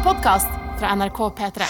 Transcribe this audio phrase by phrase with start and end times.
[0.00, 1.66] en podkast fra NRK P3.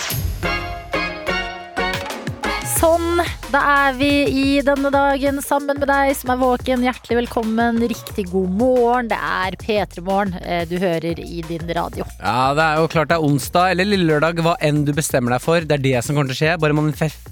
[2.81, 3.19] Sånn,
[3.53, 6.85] da er vi i denne dagen sammen med deg som er våken.
[6.87, 9.11] Hjertelig velkommen, riktig god morgen.
[9.11, 12.07] Det er P3 Morgen eh, du hører i din radio.
[12.21, 15.35] Ja, det er jo klart det er onsdag eller lille lørdag, hva enn du bestemmer
[15.35, 15.67] deg for.
[15.67, 16.57] Det er det som kommer til å skje.
[16.63, 17.27] Bare manifest...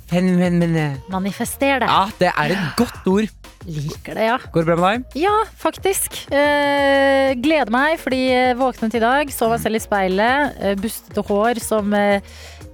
[1.12, 1.88] Manifester det.
[1.88, 3.37] Ja, det er et godt ord.
[3.68, 4.36] Liker det, ja.
[4.52, 5.16] Går det bra med deg?
[5.26, 6.14] Ja, faktisk.
[6.32, 10.56] Eh, gleder meg fordi jeg våknet i dag, så meg selv i speilet.
[10.62, 12.24] Eh, bustete hår som eh,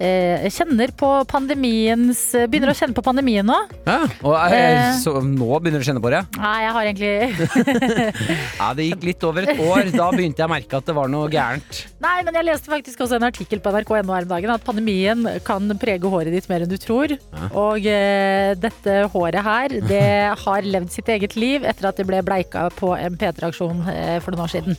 [0.03, 3.57] eh, kjenner på pandemiens eh, Begynner å kjenne på pandemien nå.
[3.87, 4.99] Ja, og er, Eh.
[5.03, 6.23] så nå begynner du å kjenne på det?
[6.39, 7.75] Nei, jeg har egentlig
[8.61, 9.91] Ja, det gikk litt over et år.
[9.95, 11.81] Da begynte jeg å merke at det var noe gærent.
[12.05, 15.25] Nei, men jeg leste faktisk også en artikkel på nrk.no her om dagen at pandemien
[15.47, 17.15] kan prege håret ditt mer enn du tror.
[17.53, 20.05] Og eh, dette håret her, det
[20.45, 24.35] har levd sitt eget liv etter at det ble bleika på en P3-aksjon eh, for
[24.35, 24.79] noen år siden.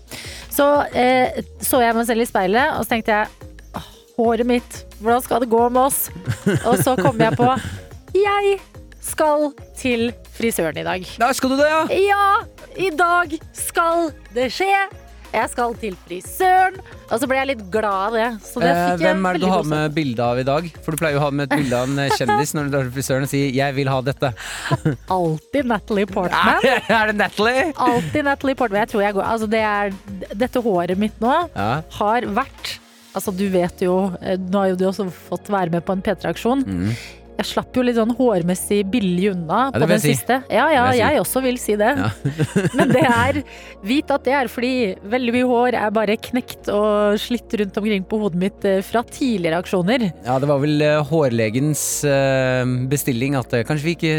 [0.54, 3.55] Så eh, så jeg meg selv i speilet, og så tenkte jeg «Åh,
[4.18, 6.06] håret mitt, hvordan skal det gå med oss?
[6.66, 7.50] Og så kom jeg på
[8.16, 8.60] jeg
[9.06, 11.08] skal til frisøren i dag.
[11.22, 11.82] Da skal du det, ja!
[11.92, 12.28] Ja,
[12.80, 14.72] i dag skal det skje.
[15.36, 16.78] Jeg skal til frisøren.
[17.12, 18.28] Og så ble jeg litt glad av det.
[18.46, 20.70] Så det Eh, hvem er det du har med bilde av i dag?
[20.86, 22.74] For du pleier jo å ha med et bilde av en eh, kjendis når du
[22.78, 24.32] drar til frisøren og sier 'jeg vil ha dette'.
[25.18, 26.64] Alltid Natalie Portman.
[27.00, 27.74] er det Natalie?
[27.76, 28.80] Alltid Natalie Portman.
[28.86, 29.94] Jeg tror jeg går Altså, det er
[30.34, 31.82] Dette håret mitt nå Ja.
[32.00, 32.80] har vært
[33.16, 36.04] Altså, du vet jo eh, Nå har jo du også fått være med på en
[36.06, 36.66] P3-aksjon.
[36.68, 36.90] Mm.
[37.36, 40.14] Jeg slapp jo litt sånn hårmessig billig unna Ja, på den si.
[40.14, 40.38] siste.
[40.48, 41.20] Ja, ja, jeg, jeg si.
[41.26, 41.90] også vil si det.
[42.00, 42.12] Ja.
[42.80, 43.40] Men det er
[43.86, 44.70] Vit at det er fordi
[45.12, 49.04] veldig mye hår er bare knekt og slitt rundt omkring på hodet mitt eh, fra
[49.04, 50.08] tidligere aksjoner.
[50.24, 51.84] Ja, det var vel eh, hårlegens
[52.90, 54.16] bestilling at kanskje vi ikke,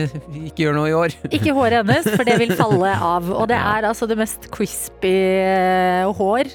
[0.52, 1.16] ikke gjør noe i år.
[1.36, 3.32] Ikke håret hennes, for det vil falle av.
[3.32, 5.16] Og det er altså det mest crispy
[6.20, 6.52] hår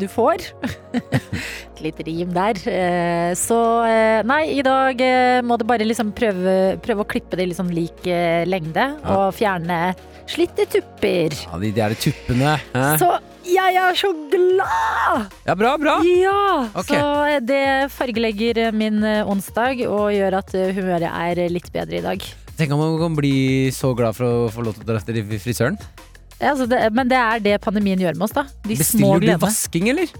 [0.00, 0.48] du får.
[1.78, 2.58] Et lite rim der.
[2.66, 7.38] Eh, Så eh, nei, i dag eh, må du bare liksom prøve, prøve å klippe
[7.38, 8.48] det i liksom lik lengde.
[8.50, 8.86] lengde.
[9.14, 9.94] Og fjerne
[10.28, 11.36] slitte tupper.
[11.46, 12.56] Ja, De der tuppene.
[12.74, 12.88] hæ?
[12.98, 13.12] Så
[13.48, 15.30] jeg er så glad!
[15.46, 15.94] Ja, bra, bra.
[16.04, 16.66] Ja!
[16.74, 16.98] okay.
[16.98, 17.62] Så det
[17.94, 22.26] fargelegger min onsdag og gjør at humøret er litt bedre i dag.
[22.58, 25.22] Tenk om man kan bli så glad for å få lov til å dra etter
[25.38, 25.78] frisøren.
[26.38, 28.44] Ja, altså det, men det er det pandemien gjør med oss, da.
[28.66, 30.12] De små Bestiller du vasking, eller?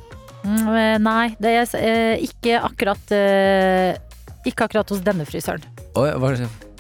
[0.49, 3.99] Mm, eh, nei, det er eh, ikke akkurat eh,
[4.49, 5.65] Ikke akkurat hos denne frisøren.
[5.99, 6.31] Oi, hva,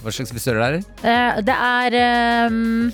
[0.01, 0.83] hva slags frisør er det?
[1.05, 2.89] Eh, det er ehm,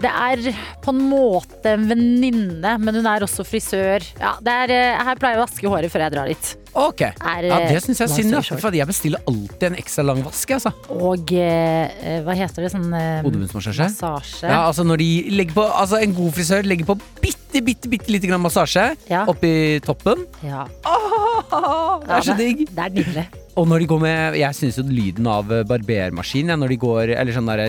[0.00, 4.04] det er på en måte en venninne, men hun er også frisør.
[4.20, 6.50] Ja, det er, eh, her pleier jeg å vaske håret før jeg drar dit.
[6.74, 7.00] Ok.
[7.02, 8.34] Er, Ja, eh, det syns jeg er synd.
[8.44, 8.60] short.
[8.62, 10.50] For jeg bestiller alltid en ekstra lang vask.
[10.56, 10.72] Altså.
[10.88, 12.70] Og eh, hva heter det?
[12.72, 14.46] Sånn eh, massasje.
[14.48, 18.08] Ja, altså når de legger på Altså En god frisør legger på bitte, bitte, bitte
[18.12, 19.24] lite grann massasje Ja.
[19.26, 20.24] oppi toppen.
[20.46, 20.66] Ja.
[20.86, 22.66] Åh, det er så digg!
[22.70, 23.26] Det er nydelig.
[23.60, 26.78] Og når de går med Jeg syns jo lyden av Barbermaskinen barbermaskin ja, Når de
[26.80, 27.62] går Eller sånn der,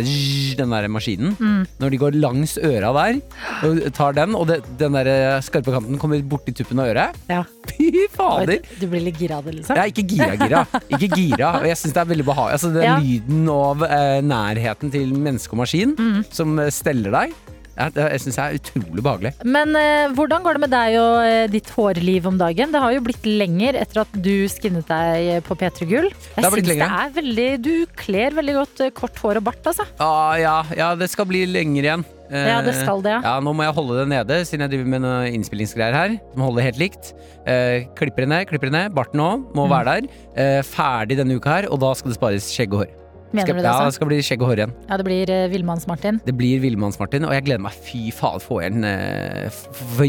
[0.62, 1.34] den der maskinen.
[1.35, 1.66] Mm.
[1.81, 3.19] Når de går langs øra der
[3.68, 7.18] og tar den, og det, den der eh, skarpe kanten kommer borti tuppen av øret.
[7.29, 7.41] Ja.
[7.69, 8.62] Fy fader!
[8.79, 9.78] Du blir litt gira av det, liksom?
[9.78, 10.63] Er ikke gira-gira.
[10.96, 11.52] Ikke gira.
[11.59, 12.58] Og jeg syns det er veldig behagelig.
[12.58, 12.96] Altså, den Ja.
[13.02, 16.22] lyden av eh, nærheten til menneske og maskin Mm.
[16.34, 17.34] som steller deg,
[17.78, 19.32] ja, det, jeg syns er utrolig behagelig.
[19.48, 22.72] Men eh, hvordan går det med deg og eh, ditt hårliv om dagen?
[22.74, 26.09] Det har jo blitt lenger etter at du skinnet deg på P3 Gull.
[26.36, 29.88] Jeg syns det er veldig Du kler veldig godt eh, kort hår og bart, altså.
[30.04, 32.06] Ah, ja, ja, det skal bli lenger igjen.
[32.32, 33.20] Eh, Ja, det skal det, ja.
[33.26, 36.14] Ja, Nå må jeg holde det nede, siden jeg driver med noen innspillingsgreier her.
[36.36, 37.14] Som holder helt likt.
[37.48, 38.94] Eh, klipper det ned, klipper det ned.
[38.96, 39.74] Barten òg må Mm.
[39.74, 40.08] være der.
[40.36, 42.98] Eh, ferdig denne uka her, og da skal det spares skjegg og hår.
[43.31, 43.96] Mener Skal, du det, ja, det altså?
[43.96, 44.74] skal bli skjegg og hår igjen.
[44.90, 46.18] Ja, det blir uh, Villmanns-Martin.
[46.25, 47.78] Det blir Villmanns-Martin, og jeg gleder meg.
[47.88, 48.84] Fy faen, få igjen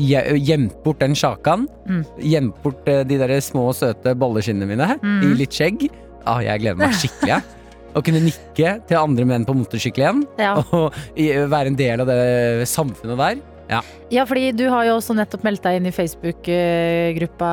[0.03, 1.66] gje- Gjemt bort den sjakan.
[1.87, 2.03] Mm.
[2.19, 5.21] Gjemt bort uh, de der små, søte bolleskinnene mine Mm.
[5.22, 5.87] i litt skjegg.
[6.27, 7.41] Ah, jeg gleder meg skikkelig.
[7.97, 10.21] Å kunne nikke til andre menn på motorsykkel igjen.
[10.41, 10.55] Ja.
[10.72, 10.94] Og
[11.53, 13.41] være en del av det samfunnet der.
[14.12, 17.50] Ja, fordi du har jo også nettopp meldt deg inn i Facebook-gruppa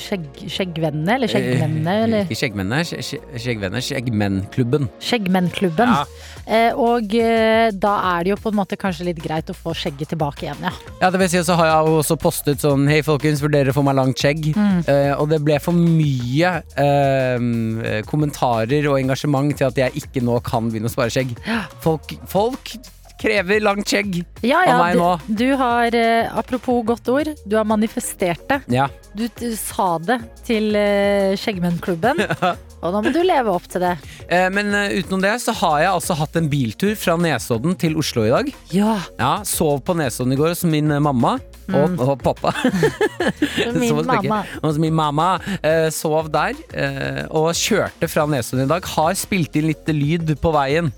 [0.00, 3.84] skjegg, Skjeggvennene, eller Skjeggmennene, Eh, eller Ikke skjeggmennene, skje- skje- skjeggvenner.
[3.84, 4.88] Skjeggmennklubben.
[5.04, 5.92] Skjeggmennklubben.
[5.92, 6.04] Ja.
[6.48, 9.74] Eh, og eh, da er det jo på en måte kanskje litt greit å få
[9.76, 10.72] skjegget tilbake igjen, ja.
[11.02, 13.84] Ja, det vil si, så har jeg også postet sånn Hei folkens, vurderer å få
[13.84, 14.52] meg langt skjegg.
[14.56, 14.80] Mm.
[14.88, 20.38] Eh, og det ble for mye eh, kommentarer og engasjement til at jeg ikke nå
[20.46, 21.36] kan begynne å spare skjegg.
[21.84, 22.72] Folk, folk
[23.18, 25.10] krever langt skjegg Ja, ja, av meg nå.
[25.26, 28.60] du, du har, eh, apropos godt ord, du har manifestert det.
[28.72, 28.86] Ja.
[29.18, 32.20] Du, du sa det til eh, Skjeggmennklubben,
[32.82, 33.94] og nå må du leve opp til det.
[34.30, 37.98] Eh, men eh, utenom det så har jeg altså hatt en biltur fra Nesodden til
[37.98, 38.52] Oslo i dag.
[38.74, 38.94] Ja.
[39.18, 41.38] Ja, Sov på Nesodden i går hos min mamma.
[41.68, 42.54] og, og pappa.
[43.74, 44.38] Min mamma.
[44.62, 45.26] Og min mamma
[45.60, 48.86] eh, sov der eh, og kjørte fra Nesodden i dag.
[48.94, 50.88] Har spilt inn litt lyd på veien.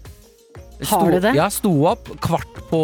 [0.88, 1.34] Har du det?
[1.36, 2.80] Ja, sto opp kvart på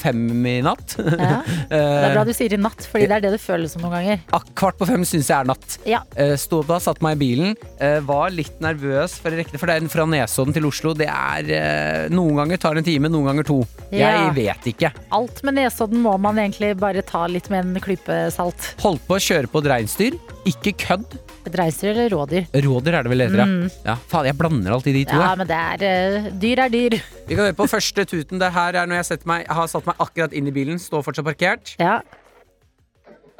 [0.00, 0.94] fem i natt.
[0.98, 1.40] Ja.
[1.70, 3.92] Det er bra du sier i natt, fordi det er det det føles som noen
[3.98, 4.20] ganger.
[4.32, 5.76] Ja, kvart på fem syns jeg er natt.
[5.88, 6.00] Ja.
[6.18, 7.54] Eh, Sto opp da, satte meg i bilen.
[7.82, 10.94] eh, Var litt nervøs for å rekke det, for det er fra Nesodden til Oslo.
[10.98, 13.58] Det er eh, Noen ganger tar en time, noen ganger to.
[13.90, 14.12] Ja.
[14.26, 14.92] Jeg vet ikke.
[15.14, 18.72] Alt med Nesodden må man egentlig bare ta litt med en klype salt.
[18.82, 20.18] Holdt på å kjøre på et reinsdyr.
[20.48, 21.18] Ikke kødd.
[21.40, 22.48] Et eller rådyr?
[22.52, 23.68] Rådyr er det vel heter, ja.
[23.86, 23.94] ja.
[24.10, 25.16] Faen, jeg blander alltid de to.
[25.16, 25.22] Mm.
[25.22, 25.38] Ja, jeg.
[25.40, 25.84] men det er
[26.26, 26.96] uh, Dyr er dyr.
[27.28, 28.42] Vi kan høre på første tuten.
[28.42, 30.82] Det her er når jeg meg, jeg har satt meg akkurat inn i bilen.
[30.82, 31.72] Står fortsatt parkert.
[31.80, 32.00] Ja.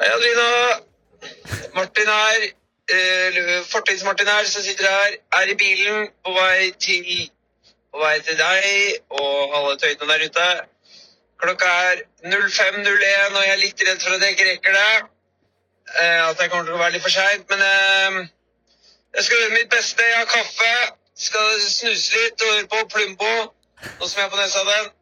[0.01, 0.49] Hei, Adrina.
[1.77, 2.49] Martin her.
[2.91, 5.21] Uh, Fortids-Martin her, som sitter her.
[5.43, 7.29] Er i bilen på vei til
[7.93, 10.51] På vei til deg og alle tøytene der ute.
[11.41, 14.93] Klokka er 05.01, og jeg er litt redd for at jeg ikke rekker det.
[15.99, 17.47] Eh, at jeg kommer til å være litt for seint.
[17.51, 18.21] Men eh,
[19.17, 20.07] jeg skal gjøre mitt beste.
[20.07, 20.71] Jeg har kaffe.
[21.21, 23.33] Skal snuse litt og høre på Plumbo.
[23.99, 24.95] Nå som jeg er på Nesodden.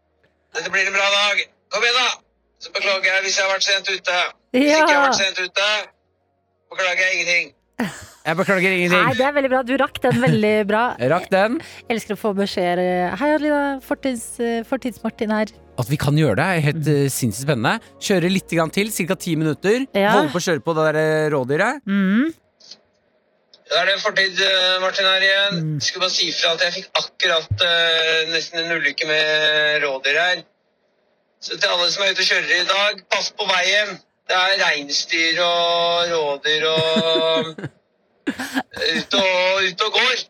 [0.56, 1.44] Dette blir en bra dag.
[1.74, 2.08] Kom igjen, da!
[2.58, 4.18] Så beklager jeg hvis jeg har vært sent ute.
[4.56, 5.68] Hvis ikke jeg har vært sent ute,
[6.72, 7.52] beklager jeg ingenting.
[8.24, 9.04] Jeg beklager ingenting.
[9.06, 9.60] Nei, det er veldig bra.
[9.68, 10.82] Du rakk den veldig bra.
[11.14, 11.60] Rakk den.
[11.84, 13.14] Jeg Elsker å få beskjeder.
[13.20, 13.62] Hei, Adelina.
[13.84, 15.54] Fortids-Martin Fortids-Martin her.
[15.78, 17.78] At vi kan gjøre det, er helt uh, sinnssykt spennende.
[18.02, 19.16] Kjøre litt grann til, ca.
[19.18, 19.84] ti minutter.
[19.94, 20.16] Ja.
[20.16, 21.82] Holde på å kjøre på det der eh, rådyret.
[21.86, 22.32] Mm.
[23.68, 25.64] Da er det fortid, eh, Martin her igjen.
[25.84, 30.44] Skulle bare si fra at jeg fikk akkurat uh, nesten en ulykke med rådyr her.
[31.38, 33.98] Så til alle som er ute og kjører i dag, pass på veien.
[34.28, 37.52] Det er reinsdyr og rådyr og
[38.98, 40.24] ute og, ut og går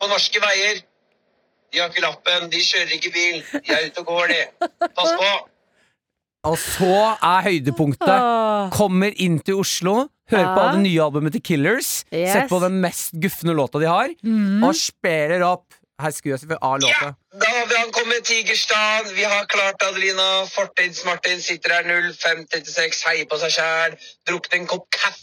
[0.00, 0.80] på norske veier.
[1.76, 3.42] De har ikke lappen, de kjører ikke bil.
[3.52, 4.68] De er ute og går, de.
[4.96, 5.30] Pass på.
[6.48, 6.92] Og så
[7.26, 8.28] er høydepunktet.
[8.76, 9.96] Kommer inn til Oslo,
[10.30, 10.72] hører på Ja.
[10.72, 12.04] det nye albumet til Killers.
[12.14, 12.32] Yes.
[12.32, 14.64] Setter på den mest gufne låta de har, Mm.
[14.64, 15.66] og spiller opp
[15.98, 17.14] Her skrur jeg selvfølgelig av Ja, låta.
[17.40, 19.14] da har vi ankommet Tigerstad.
[19.16, 20.44] Vi har klart Adelina.
[20.44, 23.96] Fortids-Martin sitter her 0536, heier på seg sjæl,
[24.28, 25.22] drukket en kopp kaffe.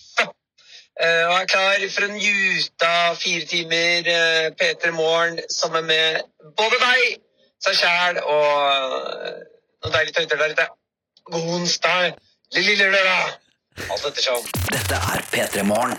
[1.01, 2.93] Eh, og er klar for en juta
[3.23, 6.21] fire timer uh, P3 Morgen sammen med
[6.57, 7.19] både deg,
[7.65, 9.29] seg sjæl og uh,
[9.83, 10.67] noen deilige tøyter der ute.
[11.31, 12.13] God onsdag,
[12.55, 13.39] lille lørdag.
[13.89, 14.43] Alt ettersom.
[14.69, 15.97] Dette er P3 Morgen.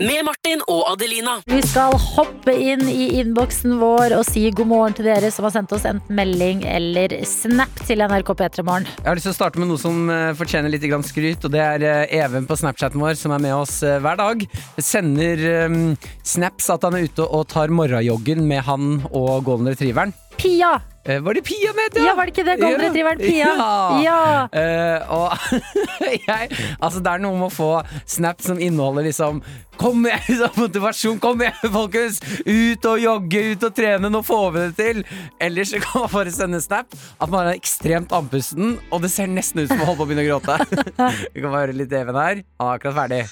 [0.00, 1.36] Med Martin og Adelina.
[1.46, 5.54] Vi skal hoppe inn i innboksen vår og si god morgen til dere som har
[5.54, 8.88] sendt oss enten melding eller snap til NRK P3 Morgen.
[8.98, 11.62] Jeg har lyst til å starte med noe som eh, fortjener litt skryt, og det
[11.62, 14.42] er eh, Even på Snapchaten vår, som er med oss eh, hver dag.
[14.78, 15.78] Sender eh,
[16.22, 20.14] snaps at han er ute og tar morgenjoggen med han og golden retrieveren.
[20.40, 20.78] Pia!
[21.04, 22.54] Eh, var det Pia han het, Ja, var det ikke det?
[22.60, 22.88] Golden Ja.
[22.88, 23.50] retrieveren Pia.
[23.60, 24.00] Ja.
[24.00, 24.48] Ja.
[24.48, 25.32] Uh, og
[26.28, 26.48] jeg
[26.80, 27.68] Altså, det er noe med å få
[28.08, 29.42] snap som inneholder liksom
[29.76, 31.18] Kom igjen, liksom, motivasjon!
[31.20, 32.20] Kom igjen, folkens!
[32.46, 34.08] Ut og jogge, ut og trene!
[34.08, 35.02] Nå får vi det til!
[35.42, 39.26] Ellers så kan man bare sende snap at man er ekstremt andpusten, og det ser
[39.34, 40.60] nesten ut som man holder på å begynne å gråte.
[41.34, 42.44] Vi kan bare høre litt Even her.
[42.62, 43.24] Han er akkurat ferdig.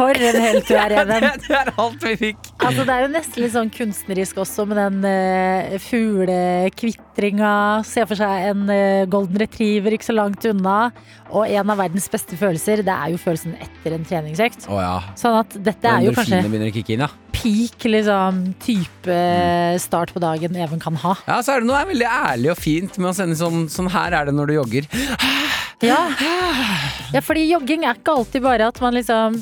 [0.00, 1.26] For en helt du er, Even.
[1.44, 2.50] Det er alt vi fikk.
[2.60, 7.52] Altså, det er jo nesten litt sånn kunstnerisk også med den uh, fuglekvitringa.
[7.86, 10.78] Se for seg en uh, golden retriever ikke så langt unna.
[11.30, 14.66] Og en av verdens beste følelser, det er jo følelsen etter en treningsøkt.
[14.70, 14.96] Oh, ja.
[15.20, 17.10] Sånn at dette er jo kanskje inn, ja.
[17.36, 19.20] peak liksom, type
[19.84, 21.14] start på dagen Even kan ha.
[21.28, 24.16] Ja, så er det noe veldig ærlig og fint med å sende sånn Sånn her
[24.16, 24.90] er det når du jogger.
[25.80, 25.96] Ja.
[27.14, 29.38] ja, fordi jogging er ikke alltid bare at man liksom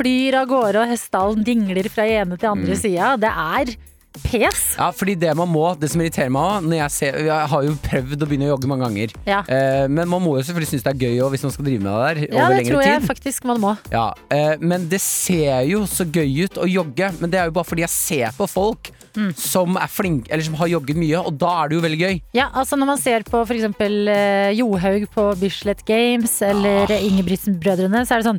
[0.00, 3.14] flyr av gårde og hestehalen dingler fra ene til andre sida.
[3.20, 3.76] Det er
[4.24, 4.62] pes.
[4.74, 7.76] Ja, fordi det man må, det som irriterer meg når jeg, ser, jeg har jo
[7.84, 9.12] prøvd å begynne å jogge mange ganger.
[9.28, 9.38] Ja.
[9.46, 11.84] Eh, men man må jo selvfølgelig synes det er gøy òg, hvis man skal drive
[11.84, 13.06] med det der Ja, over det tror jeg tid.
[13.12, 13.76] faktisk man må.
[13.94, 17.54] Ja, eh, men det ser jo så gøy ut å jogge, men det er jo
[17.60, 19.32] bare fordi jeg ser på folk Mm.
[19.34, 22.20] som er flinke, eller som har jogget mye, og da er det jo veldig gøy.
[22.32, 23.64] Ja, altså Når man ser på f.eks.
[23.80, 27.00] Uh, Johaug på Bislett Games eller Ah.
[27.08, 28.38] Ingebrigtsen-brødrene, så er det sånn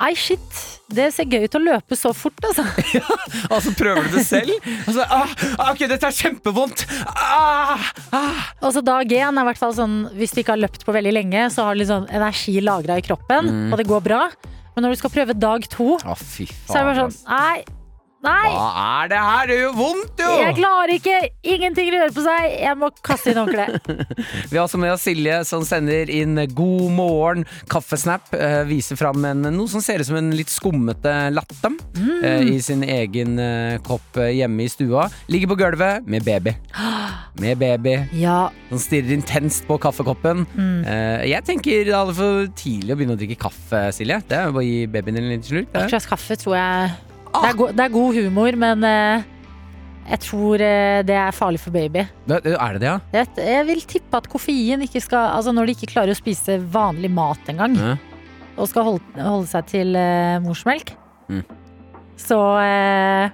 [0.00, 0.58] Ei, shit.
[0.88, 2.62] Det ser gøy ut å løpe så fort, altså.
[3.52, 4.54] Og så prøver du det selv,
[4.86, 6.84] Altså, ah, ah, Ok, dette er kjempevondt!
[7.12, 7.82] Ah,
[8.14, 8.44] ah.
[8.62, 10.94] Og så dag én er i hvert fall sånn Hvis du ikke har løpt på
[10.96, 13.72] veldig lenge, så har du litt sånn energi lagra i kroppen, Mm.
[13.72, 14.22] og det går bra.
[14.74, 16.70] Men når du skal prøve dag to, Å, fy faen.
[16.70, 17.64] så er det bare sånn Nei,
[18.18, 18.50] Nei!
[18.50, 19.46] Hva er det her?
[19.46, 20.30] Det gjør vondt, jo!
[20.42, 21.18] Jeg klarer ikke!
[21.54, 22.46] Ingenting rører på seg.
[22.64, 23.90] Jeg må kaste inn håndkleet.
[24.50, 28.26] Vi har også med oss Silje, som sender inn God morgen, kaffesnap.
[28.34, 32.58] Eh, viser fram en, noe som ser ut som en litt skummete latte eh, i
[32.64, 35.06] sin egen eh, kopp eh, hjemme i stua.
[35.30, 36.56] Ligger på gulvet med baby.
[37.38, 37.92] Med baby.
[38.18, 40.42] Ja, Som stirrer intenst på kaffekoppen.
[40.58, 44.18] Eh, jeg tenker det er for tidlig å begynne å drikke kaffe, Silje.
[44.26, 45.70] Det er jo bare å gi babyen din en liten slurk.
[45.70, 46.96] et glass kaffe tror jeg
[47.32, 49.22] det er, go det er god humor, men eh,
[50.10, 52.06] jeg tror eh, det er farlig for baby.
[52.26, 52.98] Det- det- Er det det, ja?
[53.12, 56.58] Jeg, jeg vil tippe at koffein ikke skal Altså når de ikke klarer å spise
[56.72, 57.96] vanlig mat engang, Ja.
[58.56, 60.94] og skal holde, holde seg til eh, morsmelk,
[61.28, 61.44] Mm.
[62.16, 63.30] så eh,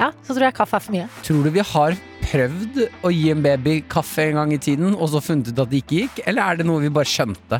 [0.00, 1.08] Ja, så tror jeg kaffe er for mye.
[1.26, 5.08] Tror du vi har prøvd å gi en baby kaffe en gang i tiden, og
[5.10, 6.20] så funnet ut at det ikke gikk?
[6.24, 7.58] Eller er det noe vi bare skjønte?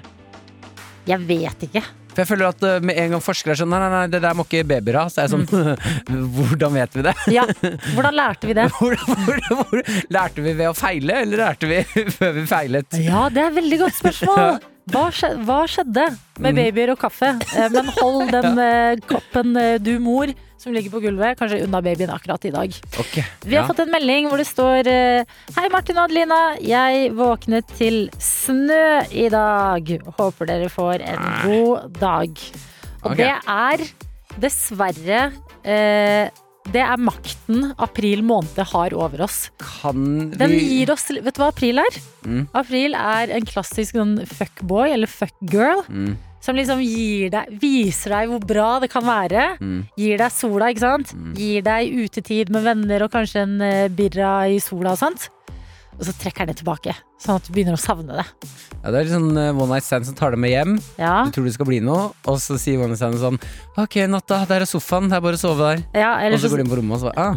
[1.09, 1.83] Jeg vet ikke.
[2.19, 4.21] For jeg føler at eh, med en gang forskere er sånn Nei, nei, nei, det
[4.25, 5.05] der må ikke babyer ha.
[5.07, 5.45] Så er jeg sånn
[6.35, 7.13] Hvordan vet vi det?
[7.31, 7.45] Ja,
[7.93, 8.65] hvordan lærte vi det?
[8.79, 11.79] Hvor, hvor, hvor, lærte vi ved å feile, eller lærte vi
[12.19, 12.99] før vi feilet?
[13.05, 14.59] Ja, det er et veldig godt spørsmål.
[14.89, 16.05] Hva skjedde, hva skjedde
[16.43, 17.35] med babyer og kaffe?
[17.55, 20.33] Eh, Men hold den eh, koppen, du mor,
[20.69, 22.75] som ligger på gulvet, kanskje unna babyen akkurat i dag.
[23.01, 23.69] Okay, Vi har ja.
[23.71, 29.01] fått en melding hvor det står eh, Hei Martin og Adelina, jeg våknet til snø
[29.09, 29.95] i dag.
[30.19, 32.45] Håper dere får en god dag.
[32.99, 33.23] Og okay.
[33.23, 33.87] det er
[34.43, 35.21] dessverre
[35.65, 36.29] eh,
[36.69, 39.47] Det er makten april måned har over oss.
[39.63, 42.01] Kan Den gir oss Vet du hva april er?
[42.27, 42.43] Mm.
[42.53, 45.87] April er en klassisk sånn fuckboy eller fuckgirl.
[45.89, 46.17] Mm,
[46.49, 49.51] Som liksom gir deg, viser deg hvor bra det kan være.
[49.61, 49.81] mm.
[50.01, 51.11] Gir deg sola, ikke sant?
[51.37, 55.27] Gir deg utetid med venner og kanskje en eh, birra i sola og sånt.
[55.99, 58.25] Og så trekker den det tilbake, sånn at du begynner å savne det.
[58.79, 60.77] Ja, det er litt sånn uh, one night stand som tar deg med hjem.
[60.97, 63.41] Ja, Du tror det skal bli noe, og så sier one night stand sånn
[63.83, 65.83] Ok, natta, der er sofaen, det er bare å sove der.
[65.99, 67.35] ja Og så så, går du inn på rommet og så bare ah,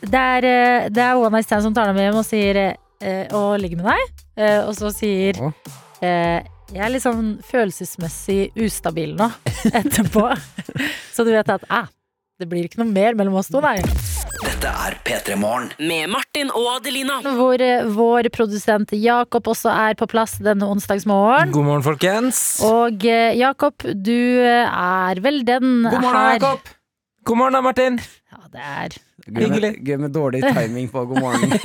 [0.00, 2.62] det, er, eh, det er one night stand som tar deg med hjem og sier
[2.72, 4.24] uh, Og ligger med deg.
[4.40, 5.52] Uh, og så sier Å.
[6.72, 9.26] Jeg er litt sånn følelsesmessig ustabil nå
[9.80, 10.22] etterpå.
[11.12, 11.84] så du vet at eh,
[12.40, 13.76] det blir ikke noe mer mellom oss to, nei.
[14.42, 15.68] Dette er P3 Morgen.
[15.84, 17.18] Med Martin og Adelina.
[17.36, 21.52] Hvor eh, vår produsent Jakob også er på plass denne onsdagsmorgen.
[21.52, 22.40] God morgen, folkens.
[22.64, 26.60] Og eh, Jakob, du eh, er vel den God morgen, her Jakob.
[27.28, 28.00] God morgen, da, Martin.
[28.32, 29.76] Ja, det er gøy, med, Hyggelig.
[29.84, 31.52] gøy med dårlig timing på god morgen.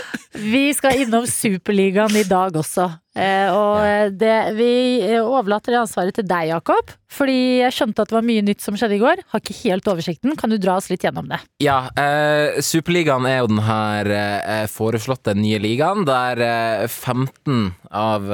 [0.41, 2.87] Vi skal innom Superligaen i dag også.
[3.13, 4.71] Eh, og eh, det, vi
[5.03, 6.93] eh, overlater det ansvaret til deg, Jakob.
[7.11, 9.21] Fordi jeg skjønte at det var mye nytt som skjedde i går.
[9.33, 10.33] Har ikke helt oversikten.
[10.39, 11.41] Kan du dra oss litt gjennom det?
[11.61, 18.31] Ja, eh, Superligaen er jo den her eh, foreslåtte nye ligaen, der eh, 15 av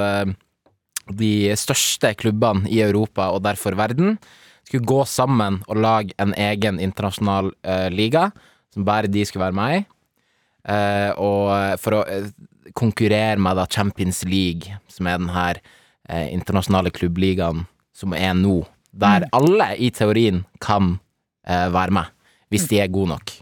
[1.18, 4.16] de største klubbene i Europa, og derfor verden,
[4.68, 7.54] skulle gå sammen og lage en egen internasjonal
[7.88, 8.26] liga,
[8.74, 9.86] som bare de skulle være med i.
[10.68, 12.30] Eh, og for å eh,
[12.76, 15.60] konkurrere med da Champions League, som er den her
[16.08, 17.64] eh, internasjonale klubbligaen
[17.96, 18.60] som er nå,
[18.92, 20.96] der alle i teorien kan
[21.48, 22.12] eh, være med,
[22.52, 23.32] hvis de er gode nok.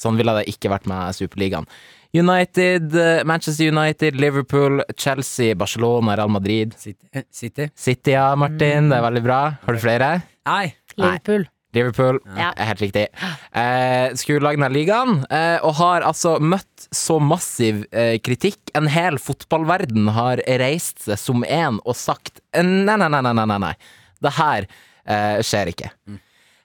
[0.00, 1.68] Sånn ville det ikke vært med Superligaen.
[2.14, 6.74] United, eh, Manchester United, Liverpool, Chelsea, Barcelona, Real Madrid.
[6.78, 7.24] City.
[7.30, 7.70] City.
[7.74, 8.90] City, ja, Martin.
[8.90, 9.40] Det er veldig bra.
[9.64, 10.12] Har du flere?
[10.46, 10.74] Nei.
[10.94, 11.48] Liverpool.
[11.74, 12.52] Liverpool, Ja.
[12.56, 13.06] helt riktig.
[13.52, 18.58] Eh, skulle lage denne ligaen, eh, og har altså møtt så massiv eh, kritikk.
[18.78, 23.34] En hel fotballverden har reist seg som en og sagt eh, nei, nei, nei, nei,
[23.44, 23.74] nei, nei.
[24.24, 24.66] Det her
[25.06, 25.90] eh, skjer ikke.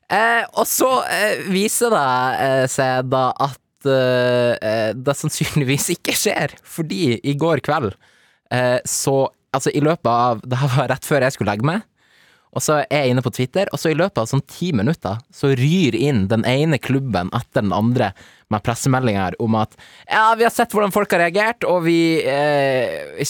[0.09, 7.35] Eh, og så eh, viser det seg da at det sannsynligvis ikke skjer, fordi i
[7.39, 7.93] går kveld
[8.51, 11.81] eh, så Altså, i løpet av Det her var rett før jeg skulle legge meg.
[12.55, 15.19] Og så er jeg inne på Twitter, og så i løpet av sånn ti minutter
[15.35, 18.13] så ryr inn den ene klubben etter den andre
[18.49, 19.75] med pressemeldinger om at
[20.09, 23.21] ja, vi har sett hvordan folk har reagert, og vi eh,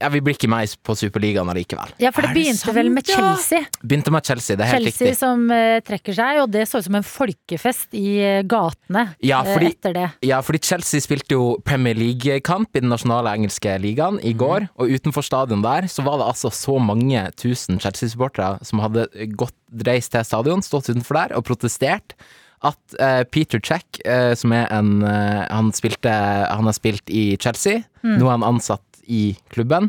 [0.00, 1.92] Ja, vi blir ikke med på Superligaen allikevel.
[2.00, 3.06] Ja, for det det begynte sant, vel med?
[3.10, 3.64] Chelsea.
[3.82, 5.18] Begynte med Chelsea, det er helt Chelsea riktig.
[5.20, 9.42] som eh, trekker seg, og det så ut som en folkefest i eh, gatene Ja,
[9.44, 10.06] eh, fordi- etter det.
[10.30, 14.88] Ja, fordi Chelsea spilte jo Premier League-kamp i den nasjonale engelske ligaen i går, og
[14.96, 19.06] utenfor stadion der så var det altså så mange tusen Chelsea-supportere som hadde
[19.36, 19.54] gått
[19.86, 22.16] reist til stadion, stått utenfor der og protestert.
[22.66, 27.32] At uh, Peter Check, uh, som er en uh, han, spilte, han har spilt i
[27.40, 29.88] Chelsea, nå er han ansatt i klubben.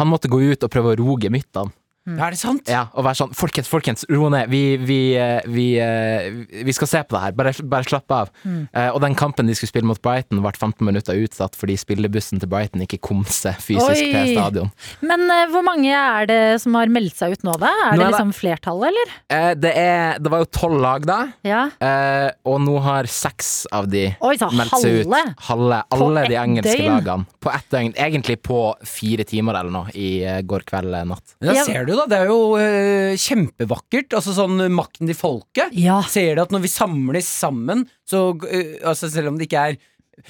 [0.00, 1.70] Han måtte gå ut og prøve å roge gemyttene.
[2.08, 2.64] Ja, er det sant?
[2.66, 4.48] Ja, og være sånn Folkens, folkens, ro ned.
[4.50, 6.30] Vi, vi, eh, vi, eh,
[6.64, 7.32] vi skal se på det her.
[7.36, 8.30] Bare, bare slapp av.
[8.46, 12.40] Eh, og den kampen de skulle spille mot Brighton, ble 15 minutter utsatt fordi spillebussen
[12.40, 14.08] til Brighton ikke kom seg fysisk Oi.
[14.14, 14.72] til stadion.
[15.04, 17.68] Men uh, hvor mange er det som har meldt seg ut nå, da?
[17.68, 19.14] Er Nå det er det- liksom flertallet, eller?
[19.30, 21.66] Uh, det, er, det var jo tolv lag da, Ja.
[21.84, 25.06] eh, og nå har seks av de Oi, meldt seg ut.
[25.06, 25.34] halve?
[25.50, 25.82] Halve.
[25.92, 26.90] På Alle de engelske døgn?
[26.96, 27.26] lagene.
[27.44, 27.92] På ett døgn.
[27.94, 30.10] Egentlig på fire timer eller noe i
[30.48, 31.36] går kveld natt.
[31.40, 31.64] Da Ja.
[31.68, 34.12] ser du da, det er jo eh, kjempevakkert.
[34.18, 35.72] Altså sånn makten til folket.
[35.72, 36.00] Ja.
[36.06, 39.76] Ser du at når vi samles sammen, så eh, altså selv om det ikke er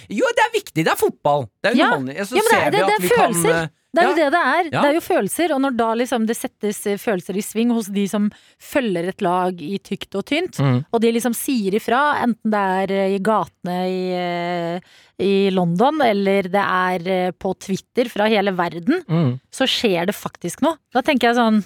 [0.09, 1.49] Jo, det er viktig, det er fotball.
[1.64, 1.87] Det er Ja.
[1.90, 2.17] underholdning.
[2.23, 3.62] Så Ja, det er- ser vi det- det at vi kan følelser.
[3.62, 4.69] eh, Det er jo det det er.
[4.71, 7.89] Det er jo følelser, og når da liksom det settes eh, følelser i sving hos
[7.91, 8.29] de som
[8.63, 10.85] følger et lag i tykt og tynt, Mm.
[10.93, 14.81] og de liksom sier ifra, enten det er eh, i gatene i, eh,
[15.27, 19.41] i London, eller det er på Twitter fra hele verden, Mm.
[19.51, 20.77] så skjer det faktisk noe.
[20.95, 21.65] Da tenker jeg sånn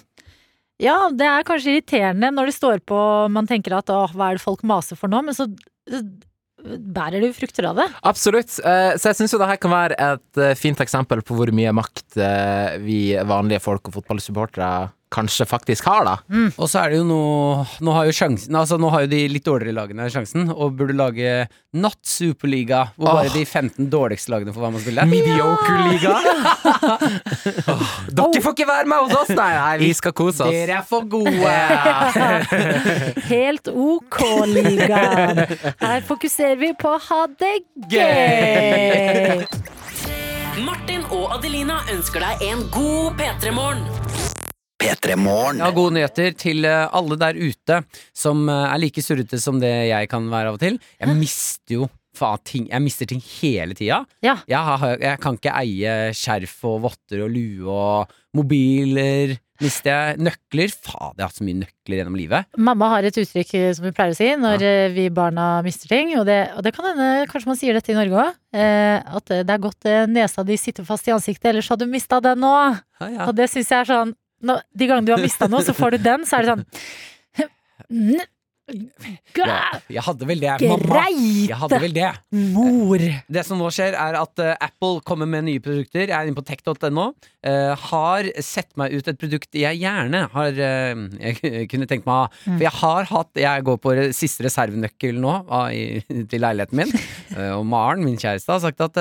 [0.81, 4.35] ja, det er kanskje irriterende når det står på man tenker at åh, hva er
[4.35, 5.45] det folk maser for nå, men så
[6.65, 7.87] bærer du frukter av det.
[8.03, 8.57] Absolutt.
[8.65, 11.51] Eh, Så jeg syns jo det her kan være et eh, fint eksempel på hvor
[11.55, 14.71] mye makt eh, vi vanlige folk og fotballsupportere
[15.15, 16.15] kanskje faktisk har, da.
[16.59, 17.21] Og så er det jo nå
[17.85, 20.95] Nå har jo sjansen Altså nå har jo de litt dårligere lagene sjansen, og burde
[20.97, 21.45] lage
[21.75, 25.05] Not Superliga, hvor bare de 15 dårligste lagene får være med og spille.
[25.11, 26.13] Mediocre-liga.
[28.15, 29.49] Dere får ikke være med hos oss, nei!
[29.57, 30.55] nei vi skal kose oss.
[30.55, 31.51] Dere er for gode!
[33.33, 34.21] Helt ok,
[34.53, 35.43] ligaen.
[35.83, 37.57] Her fokuserer vi på å ha det
[37.91, 39.43] gøy.
[40.63, 44.04] Martin og Adelina ønsker deg en god P3-morgen.
[44.85, 45.61] P3 Morgen.
[45.63, 47.81] Ja, gode nyheter til eh, alle der ute
[48.13, 50.75] som eh, er like surrete som det jeg kan være av og til.
[51.01, 54.03] Jeg mister jo faen ting Jeg mister ting hele tida.
[54.23, 54.37] Ja.
[54.47, 59.33] Jeg, har, jeg kan ikke eie skjerf og votter og lue og mobiler.
[59.63, 60.69] Mister jeg nøkler?
[60.69, 62.49] Faen, jeg har hatt så mye nøkler gjennom livet.
[62.69, 64.73] Mamma har et uttrykk eh, som vi pleier å si når ja.
[64.93, 67.97] vi barna mister ting, og det, og det kan hende kanskje man sier dette i
[67.97, 71.89] Norge òg, at eh, det er godt nesa di sitter fast i ansiktet, ellers hadde
[71.89, 72.53] du mista den nå.
[73.01, 73.25] Ja, ja.
[73.25, 74.13] Og det syns jeg er sånn
[74.45, 78.23] nå, De gangene du har mista noe, så får du den, så er det sånn
[79.37, 81.03] Ja, jeg hadde vel det, mamma.
[81.13, 82.07] Jeg hadde vel det.
[82.33, 83.03] mor.
[83.29, 86.07] Det som nå skjer, er at eh, Apple kommer med nye produkter.
[86.07, 87.05] Jeg er inne på tech.no.
[87.45, 92.15] eh, har sett meg ut et produkt jeg gjerne har eh, Jeg kunne tenkt meg
[92.15, 92.33] å ha.
[92.47, 96.95] For jeg har hatt Jeg går på siste reservenøkkel nå ah, til leiligheten min.
[97.59, 98.97] Og Maren, min kjæreste, har sagt at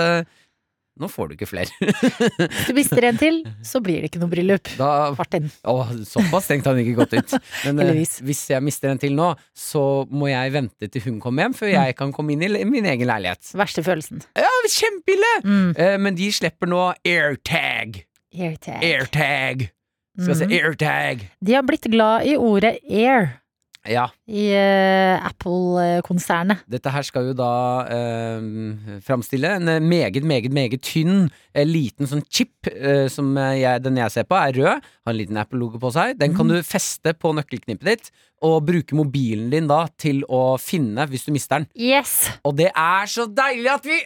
[1.01, 1.67] nå får du ikke flere.
[1.81, 4.69] Hvis du mister en til, så blir det ikke noe bryllup.
[4.79, 5.49] Da, Martin.
[5.67, 5.75] å,
[6.07, 7.35] såpass tenkte han ikke godt ut.
[7.65, 8.13] Men eh, Heldigvis.
[8.23, 9.83] hvis jeg mister en til nå, så
[10.15, 13.11] må jeg vente til hun kommer hjem, før jeg kan komme inn i min egen
[13.11, 13.51] leilighet.
[13.59, 14.23] Verste følelsen.
[14.39, 15.33] Ja, kjempeille!
[15.45, 15.71] Mm.
[15.77, 18.05] Eh, men de slipper nå AirTag.
[18.35, 18.83] Airtag.
[18.83, 19.69] AirTag.
[20.15, 20.53] Skal se, Mhm.
[20.61, 21.23] AirTag.
[21.43, 23.41] De har blitt glad i ordet air
[23.85, 26.63] Ja, i uh, Apple-konsernet.
[26.71, 27.49] dette her skal jo da
[27.85, 33.83] uh, framstille en eh, meget, meget, meget tynn, uh, liten sånn chip, Uh, som jeg,
[33.85, 36.15] den jeg ser på, er rød, har en liten Apple-logo på seg.
[36.17, 38.09] Den kan du feste på nøkkelknippet ditt,
[38.45, 41.69] og bruke mobilen din da til å finne hvis du mister den.
[41.77, 42.15] Yes!
[42.45, 43.99] Og det er så deilig at vi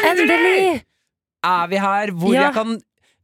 [0.00, 0.82] endelig Endelig!
[1.46, 2.48] er vi her, hvor Ja.
[2.48, 2.76] jeg kan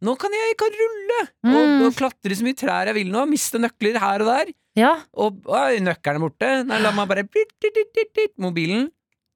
[0.02, 1.52] Nå kan jeg, jeg kan rulle Mm.
[1.56, 3.20] og, og klatre så mye trær jeg vil nå.
[3.30, 4.48] Miste nøkler her og der.
[4.78, 4.96] Ja.
[5.20, 6.50] Og oi, nøkkelen er borte.
[6.68, 7.28] Nei, la meg bare
[8.40, 8.90] Mobilen.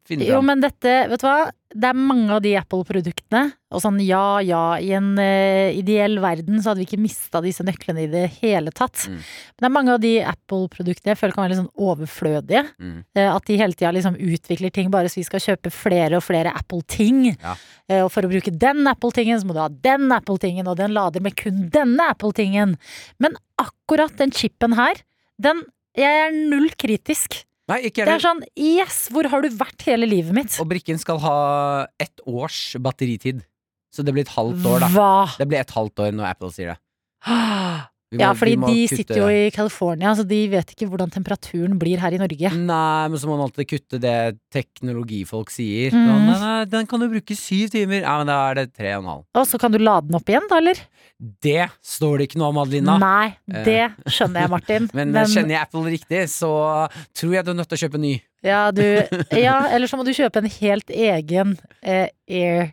[0.07, 1.49] Finner Jo, men dette, vet du hva?
[1.77, 3.41] Det er mange av de Apple-produktene.
[3.75, 7.67] Og sånn ja, ja, i en uh, ideell verden så hadde vi ikke mista disse
[7.67, 9.09] nøklene i det hele tatt.
[9.11, 9.17] Mm.
[9.19, 12.63] Men det er mange av de Apple-produktene jeg føler kan være litt sånn overflødige.
[12.79, 13.01] Mm.
[13.19, 16.25] Uh, At de hele tida liksom utvikler ting bare så vi skal kjøpe flere og
[16.25, 17.25] flere Apple-ting.
[17.35, 17.57] Ja.
[17.91, 20.95] Uh, Og for å bruke den Apple-tingen, så må du ha den Apple-tingen, og den
[20.95, 22.79] lader med kun denne Apple-tingen.
[23.19, 25.03] Men akkurat den chipen her,
[25.43, 25.65] den
[25.97, 27.43] Jeg er null kritisk.
[27.71, 28.23] Nei, ikke Det er heller.
[28.23, 30.57] sånn yes, hvor har du vært hele livet mitt?
[30.61, 33.41] Og brikken skal ha ett års batteritid.
[33.91, 34.89] Så det blir et halvt år, da.
[34.93, 35.37] Hva?
[35.41, 36.79] Det blir et halvt år når Apple sier det.
[37.27, 37.33] Vi
[38.15, 41.79] må- Ja, fordi de kutte- sitter jo i California, så de vet ikke hvordan temperaturen
[41.79, 42.53] blir her i Norge.
[42.55, 45.91] Nei, men så må man alltid kutte det teknologifolk sier.
[45.91, 46.07] Mm.
[46.27, 48.03] Nei, nei, den kan du bruke syv timer.
[48.03, 49.25] Ja, men da er det tre og en halv.
[49.35, 50.79] Og så kan du lade den opp igjen, da, eller?
[51.19, 52.99] Det står det ikke noe om, Adelina.
[53.01, 54.89] Nei, det skjønner jeg, Martin.
[54.97, 56.53] Men, men, kjenner jeg Apple riktig, så
[57.17, 58.15] tror jeg du er nødt til å kjøpe ny.
[58.47, 58.83] ja, du,
[59.35, 62.71] ja, eller så må du kjøpe en helt egen eh,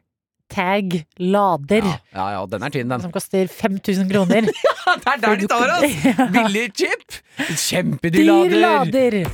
[0.54, 1.84] AirTag-lader.
[1.84, 3.02] Ja, ja, ja, den er tynn, den.
[3.02, 4.48] Som koster 5000 kroner.
[4.86, 5.96] ja, det er der de tar oss!
[6.36, 7.18] Billig chip!
[7.50, 8.60] Kjempedyr Dyr lader!
[8.62, 9.30] lader!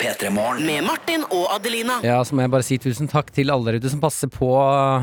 [0.00, 2.00] P3 Med Martin og Adelina.
[2.04, 4.50] Ja, så må jeg bare si tusen takk til alle der ute som passer på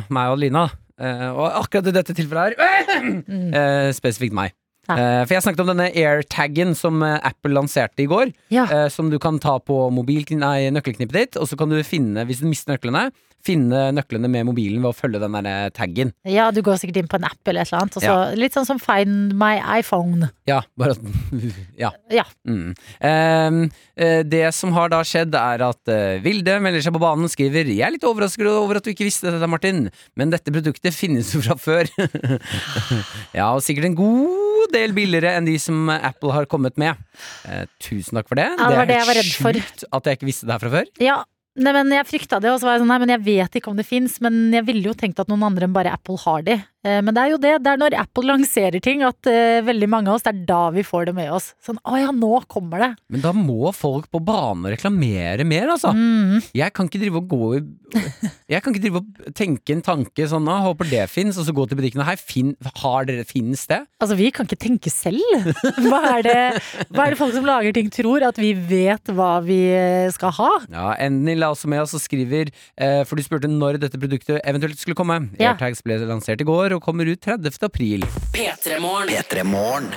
[0.10, 0.68] meg og Adelina.
[0.98, 3.04] Eh, og akkurat i dette tilfellet her
[3.60, 4.56] eh, Spesifikt meg.
[4.88, 4.96] Ja.
[4.96, 8.32] Eh, for jeg snakket om denne AirTaggen som eh, Apple lanserte i går.
[8.54, 8.66] Ja.
[8.72, 12.24] eh, som du kan ta på mobil, nei, nøkkelknippet ditt, og så kan du finne,
[12.28, 13.10] hvis du mister nøklene,
[13.48, 16.14] finne nøklene med mobilen ved å følge den der taggen.
[16.28, 17.98] Ja, du går sikkert inn på en app eller et eller annet.
[18.00, 18.16] Og ja.
[18.38, 20.30] Litt sånn som Find my iPhone.
[20.50, 21.02] Ja, bare at
[21.84, 21.92] Ja.
[22.14, 22.26] Ja.
[22.48, 22.74] Mm.
[23.04, 23.62] Ehm,
[23.98, 27.34] eh, det som har da skjedd, er at eh, Vilde melder seg på banen og
[27.34, 29.88] skriver Jeg er litt overrasket over at du ikke visste dette, Martin,
[30.20, 31.90] men dette produktet finnes jo fra før.
[33.38, 37.00] ja, og sikkert en god del billigere enn de som Apple har kommet med.
[37.48, 38.50] Eh, tusen takk for det.
[38.54, 39.60] Ja, det var er det jeg var redd for.
[39.62, 40.94] sjukt at jeg ikke visste det her fra før.
[41.04, 41.18] Ja,
[41.58, 43.72] nei, men jeg frykta det, og så var jeg sånn nei, men jeg vet ikke
[43.72, 44.20] om det fins.
[44.24, 46.60] Men jeg ville jo tenkt at noen andre enn bare Apple har de.
[46.86, 49.90] Eh, Men det er jo det, det er når Apple lanserer ting at uh, veldig
[49.90, 51.52] mange av oss, det er da vi får det med oss.
[51.64, 52.92] Sånn å ja, nå kommer det.
[53.14, 55.94] Men da må folk på banen reklamere mer, altså.
[55.96, 56.44] Mm.
[56.58, 57.66] Jeg kan ikke drive og gå i
[58.52, 61.54] Jeg kan ikke drive og tenke en tanke sånn ah, Håper det fins, og så
[61.56, 63.80] gå til butikken og hei, fin, har dere, finnes det?
[64.04, 65.24] Altså, vi kan ikke tenke selv.
[65.88, 68.26] Hva er, det, hva er det folk som lager ting tror?
[68.28, 70.50] At vi vet hva vi eh, skal ha?
[70.72, 74.42] Ja, Ennil la også med oss og skriver, uh, for du spurte når dette produktet
[74.44, 75.20] eventuelt skulle komme.
[75.40, 75.54] Ja.
[75.54, 77.56] AirTags ble lansert i går og kommer ut 30.
[77.64, 78.04] april.
[78.36, 79.14] P3 Morgen.
[79.14, 79.88] P3 Morgen.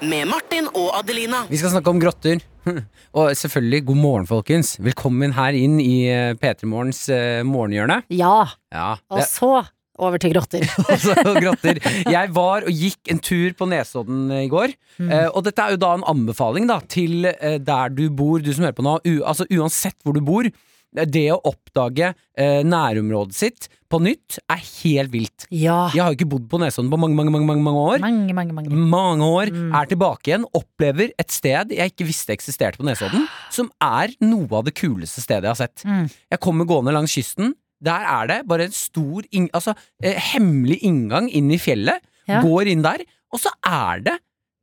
[0.00, 1.42] Med Martin og Adelina.
[1.50, 2.40] Vi skal snakke om grotter.
[3.16, 4.74] Og selvfølgelig, god morgen, folkens.
[4.80, 8.02] Velkommen her inn i eh, P3 Morgens eh, morgenhjørne.
[8.12, 8.46] Ja.
[8.72, 9.62] Ja, Og så
[10.00, 10.64] over til grotter.
[10.92, 11.80] altså, grotter.
[12.08, 14.72] Jeg var og gikk en tur på Nesodden i går.
[14.98, 15.10] Mm.
[15.10, 18.52] Eh, og dette er jo da en anbefaling da, til eh, der du bor, du
[18.54, 18.96] som hører på nå.
[19.04, 20.48] U altså Uansett hvor du bor.
[20.90, 25.46] Det å oppdage eh, nærområdet sitt på nytt er helt vilt.
[25.50, 25.88] Ja.
[25.94, 28.02] Jeg har jo ikke bodd på Nesodden på mange, mange, mange, mange, mange år.
[28.02, 28.82] Mange, mange, mange.
[28.94, 29.52] Mange år.
[29.54, 29.72] Mm.
[29.78, 30.46] Er tilbake igjen.
[30.56, 35.22] Opplever et sted jeg ikke visste eksisterte på Nesodden, som er noe av det kuleste
[35.22, 35.86] stedet jeg har sett.
[35.86, 36.06] Mm.
[36.34, 37.54] Jeg kommer gående langs kysten.
[37.80, 39.26] Der er det bare en stor
[39.56, 39.74] altså,
[40.04, 42.02] eh, hemmelig inngang inn i fjellet.
[42.30, 42.42] Ja.
[42.44, 43.02] Går inn der,
[43.34, 44.18] og så er det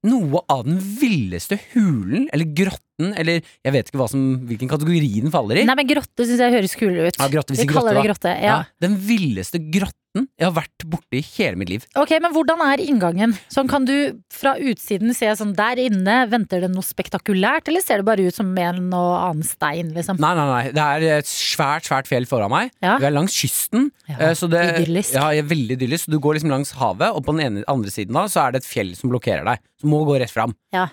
[0.07, 2.47] noe av den villeste hulen, eller
[2.97, 5.65] grotten, eller jeg vet ikke som, hvilken kategori den faller i.
[5.67, 7.19] Nei, men grotte syns jeg høres kulere ut.
[7.19, 8.35] Ja, grotte, vi kaller grotte, det grotte.
[8.43, 8.63] Ja.
[8.81, 11.83] Den villeste grotten jeg har vært borti i hele mitt liv.
[11.99, 13.35] Ok, men hvordan er inngangen?
[13.53, 18.01] Sånn Kan du fra utsiden se sånn der inne, venter det noe spektakulært, eller ser
[18.01, 20.17] det bare ut som en og annen stein, liksom?
[20.23, 20.63] Nei, nei, nei.
[20.73, 22.73] Det er et svært, svært fjell foran meg.
[22.81, 22.95] Ja.
[22.97, 23.91] Vi er langs kysten.
[24.07, 25.13] Ja, eh, så det, idyllisk.
[25.19, 26.09] Ja, ja, veldig idyllisk.
[26.09, 28.63] Du går liksom langs havet, og på den ene, andre siden da, så er det
[28.63, 29.61] et fjell som blokkerer deg.
[29.83, 30.57] Som må gå rett fram.
[30.73, 30.87] Ja.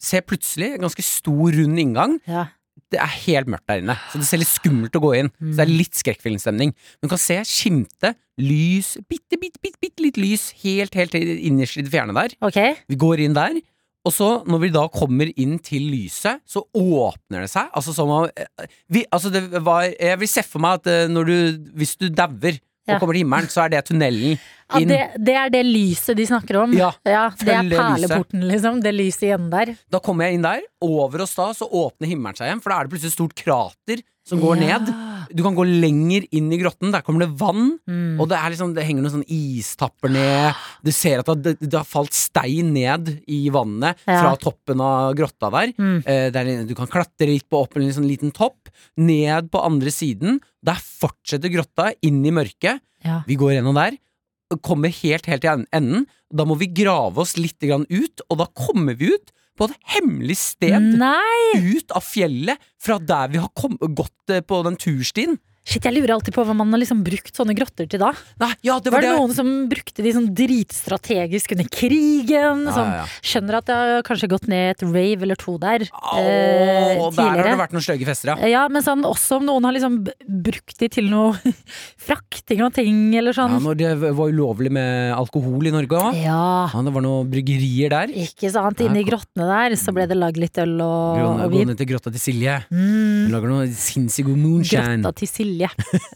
[0.00, 2.18] Se plutselig en ganske stor, rund inngang.
[2.28, 2.48] Ja.
[2.90, 5.28] Det er helt mørkt der inne, så det ser litt skummelt å gå inn.
[5.38, 6.72] Så det er litt skrekkfilmstemning.
[6.72, 11.78] Men du kan se skimte lys, bitte, bitte, bitte, bitte litt lys, helt, helt innerst
[11.78, 12.34] i det fjerne der.
[12.48, 12.78] Okay.
[12.90, 13.60] Vi går inn der,
[14.08, 17.68] og så når vi da kommer inn til lyset, så åpner det seg.
[17.76, 21.10] Altså som om eh, vi, Altså det var Jeg vil se for meg at eh,
[21.10, 21.36] når du
[21.76, 22.56] Hvis du dauer
[22.96, 24.38] og kommer til himmelen, så er det tunnelen
[24.78, 24.90] inn.
[24.90, 26.74] det, det er det lyset de snakker om.
[26.76, 27.34] Ja, det er
[27.72, 28.82] perleporten, liksom.
[28.84, 29.74] Det lyset igjen der.
[29.90, 30.62] Da kommer jeg inn der.
[30.84, 33.36] Over oss da så åpner himmelen seg igjen, for da er det plutselig et stort
[33.38, 34.92] krater som går ned.
[35.32, 36.92] Du kan gå lenger inn i grotten.
[36.94, 37.76] Der kommer det vann.
[37.88, 38.20] Mm.
[38.20, 40.58] Og det, er liksom, det henger noen sånne istapper ned.
[40.86, 44.20] Du ser at det, det har falt stein ned i vannet Ja.
[44.22, 45.72] fra toppen av grotta der.
[45.76, 45.96] Mm.
[46.04, 48.70] Eh, det er, du kan klatre litt på opp en sånn liten topp.
[49.00, 50.38] Ned på andre siden.
[50.64, 52.80] Der fortsetter grotta inn i mørket.
[53.04, 53.22] Ja.
[53.28, 53.98] Vi går gjennom der.
[54.66, 56.06] Kommer helt, helt til enden.
[56.32, 59.76] Da må vi grave oss litt grann ut, og da kommer vi ut på et
[59.96, 61.60] hemmelig sted Nei!
[61.76, 63.52] ut av fjellet fra der vi har
[63.92, 65.36] gått eh, på den turstien.
[65.60, 68.08] Shit, jeg lurer alltid på hva man har liksom brukt sånne grotter til da.
[68.40, 69.18] Nei, ja, det Var var det det.
[69.20, 72.62] noen som brukte de sånn dritstrategisk under krigen?
[72.64, 73.04] Ja, Som ja, ja.
[73.22, 77.28] skjønner at det har kanskje gått ned et rave eller to der Åh, eh, der
[77.28, 78.48] har det vært noen stygge fester, ja.
[78.50, 80.00] Ja, men sånn også om noen har liksom
[80.48, 81.36] brukt de til noe
[82.08, 83.44] frakting av ting eller ja.
[83.44, 83.58] sånn.
[83.62, 86.18] Når det var ulovlig med alkohol i Norge òg.
[86.24, 86.40] Ja,
[86.72, 88.12] Ja, det var noen bryggerier der.
[88.24, 88.80] ikke sant.
[88.80, 91.78] Inne i grottene der så ble det lagd litt øl og, Grønne, og gå ned
[91.80, 92.56] til grotta til Silje.
[92.72, 94.98] Mm, Hun lager noe sinnssykt god moonshine.
[95.04, 95.49] grotta til Silje.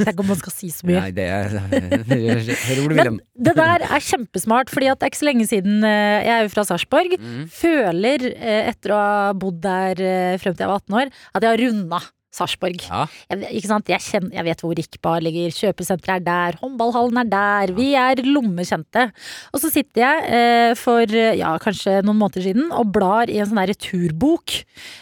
[0.01, 1.01] Tenk om man skal si så mye.
[1.03, 3.21] Nei, det er Hør hvor du vil Men hen.
[3.49, 6.43] det der er kjempesmart, fordi at det er ikke så lenge siden eh, Jeg er
[6.47, 7.17] jo fra Sarpsborg.
[7.21, 7.47] Mm.
[7.53, 11.47] Føler, eh, etter å ha bodd der eh, frem til jeg var 18 år, at
[11.47, 12.01] jeg har runda
[12.35, 12.83] Sarpsborg.
[12.89, 13.05] Ja.
[13.31, 13.91] Jeg, ikke sant?
[13.93, 17.75] Jeg, kjenner, jeg vet hvor Rikbar ligger, kjøpesenteret er der, håndballhallen er der.
[17.79, 19.09] Vi er lommekjente.
[19.55, 23.41] Og så sitter jeg eh, for eh, ja, kanskje noen måneder siden og blar i
[23.43, 24.55] en sånn returbok turbok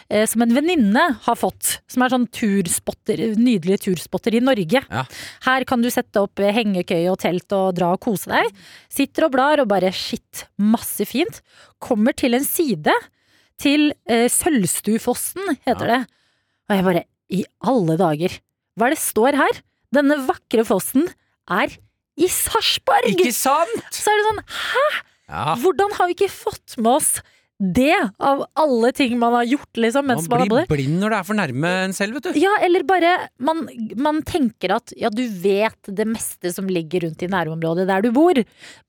[0.09, 1.81] eh, som en venninne har fått.
[1.91, 4.83] Som er sånn turspotter, nydelige turspotter i Norge.
[4.83, 5.05] Ja.
[5.47, 8.51] Her kan du sette opp eh, hengekøye og telt og dra og kose deg.
[8.93, 11.43] Sitter og blar og bare shit, masse fint.
[11.83, 12.95] Kommer til en side
[13.63, 16.03] til eh, Sølvstufossen, heter det.
[16.69, 18.35] Og jeg bare, i alle dager,
[18.77, 19.63] hva er det står her?
[19.93, 21.09] Denne vakre fossen
[21.51, 21.73] er
[22.21, 23.09] i Sarpsborg!
[23.13, 23.89] Ikke sant?!
[23.93, 24.87] Så er det sånn, hæ?
[25.33, 25.45] Ja.
[25.63, 27.13] Hvordan har vi ikke fått med oss
[27.63, 31.19] det, av alle ting man har gjort, liksom, mens man, Man blir blind når det
[31.21, 32.41] er for nærme en selv, vet du.
[32.43, 33.61] Ja, eller bare man,
[34.03, 38.11] man tenker at ja, du vet det meste som ligger rundt i nærområdet der du
[38.15, 38.35] bor,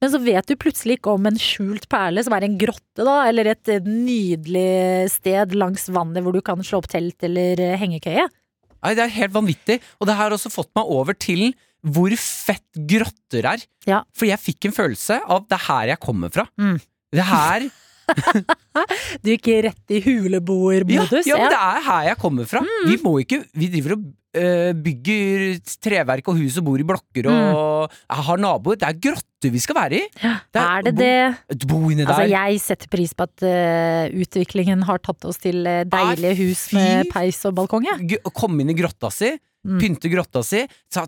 [0.01, 3.19] men så vet du plutselig ikke om en skjult perle som er en grotte, da,
[3.29, 8.25] eller et nydelig sted langs vannet hvor du kan slå opp telt eller eh, hengekøye.
[8.83, 9.77] Nei, det er helt vanvittig.
[10.01, 13.63] Og det har også fått meg over til hvor fett grotter er.
[13.87, 14.01] Ja.
[14.15, 16.47] For jeg fikk en følelse av det er her jeg kommer fra.
[16.59, 16.77] Mm.
[17.13, 17.69] Det her
[19.23, 21.27] Du gikk rett i ja, huleboermodus.
[21.29, 22.63] ja, men det er her jeg kommer fra.
[22.65, 22.89] Mm.
[22.89, 24.07] Vi må ikke Vi driver og
[24.39, 25.45] øh, bygger
[25.83, 28.79] treverk og hus og bor i blokker og har naboer.
[28.81, 30.03] Det er grotter vi skal være i.
[30.23, 31.67] Det Er det bo, det?
[31.69, 35.83] Bo inni Altså, jeg setter pris på at uh, utviklingen har tatt oss til eh,
[35.89, 37.87] deilige hus fy med peis og balkong,
[38.23, 39.77] å komme inn i grotta si, Mm.
[39.79, 40.59] pynte grotta si,
[40.91, 41.05] ta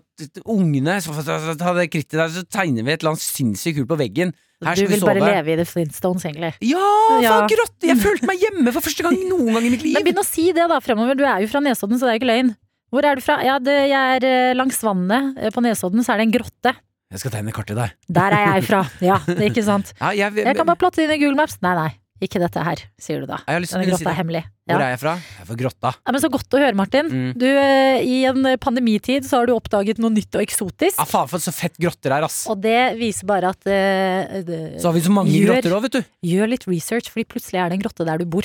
[0.48, 4.32] ungene ta det krittet der, så tegner vi et eller annet sinnssykt kult på veggen.
[4.64, 6.54] Her Du vi vil bare leve i The Flintstones, egentlig.
[6.64, 6.84] Ja,
[7.20, 7.32] Ja.
[7.42, 7.76] faen grått!
[7.84, 9.92] Jeg følte meg hjemme for første gang noen gang i mitt liv!
[9.98, 11.14] Men begynn å si det da fremover.
[11.18, 12.54] Du er jo fra Nesodden, så det er jo ikke løgn.
[12.94, 13.36] Hvor er du fra?
[13.44, 15.36] Ja, det, jeg er eh, langs vannet.
[15.36, 16.72] Eh, På Nesodden så er det en grotte.
[17.12, 17.92] Jeg skal tegne kartet der.
[18.08, 18.80] Der er jeg fra.
[19.04, 19.92] Ja, det er ikke sant.
[20.00, 21.58] Ja, jeg, Jeg kan bare platte inn i Google Maps.
[21.62, 21.90] Nei, nei.
[22.22, 23.36] Ikke dette her, sier du da.
[23.46, 24.20] Jeg har lyst til å Denne si grotta er det.
[24.22, 24.42] hemmelig.
[24.66, 24.86] Hvor Ja.
[24.86, 25.12] er jeg fra?
[25.16, 25.90] Jeg er fra Grotta.
[26.06, 27.10] Ja, men så godt å høre, Martin.
[27.12, 27.38] Mm.
[27.38, 30.96] Du, eh, I en pandemitid så har du oppdaget noe nytt og eksotisk.
[30.98, 32.46] Ja, faen, for så fett grotter her, ass.
[32.48, 35.82] Og det viser bare at uh, det- Så har vi så mange gjør, grotter òg,
[35.82, 36.04] vet du.
[36.24, 38.42] Gjør litt research, fordi plutselig er det en grotte der du bor.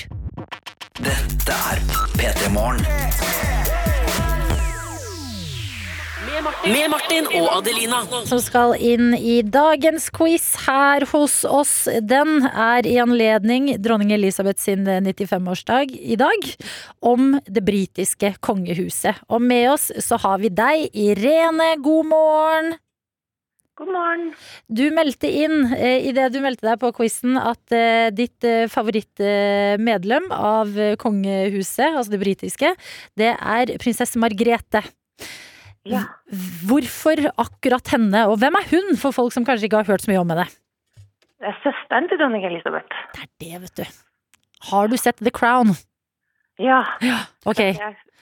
[1.01, 1.79] Dette er
[2.19, 2.85] P3 Morgen.
[6.61, 8.03] Med Martin og Adelina.
[8.29, 11.87] som skal inn i dagens quiz her hos oss.
[12.05, 16.45] Den er i anledning dronning Elisabeth sin 95-årsdag i dag,
[17.01, 19.23] om det britiske kongehuset.
[19.33, 21.73] Og med oss så har vi deg, Irene.
[21.81, 22.71] God morgen!
[23.81, 24.29] God morgen.
[24.69, 28.69] Du meldte inn eh, i det du meldte deg på quizen at eh, ditt eh,
[28.69, 32.75] favorittmedlem av eh, kongehuset, altså det britiske,
[33.17, 34.85] det er prinsesse Margrethe.
[35.89, 36.03] Ja.
[36.69, 40.11] Hvorfor akkurat henne, og hvem er hun, for folk som kanskje ikke har hørt så
[40.11, 40.45] mye om henne?
[41.41, 42.99] Det er søsteren til dronning Elisabeth.
[43.15, 44.01] Det er det, vet du.
[44.69, 45.73] Har du sett The Crown?
[46.61, 46.83] Ja.
[47.49, 47.63] Ok,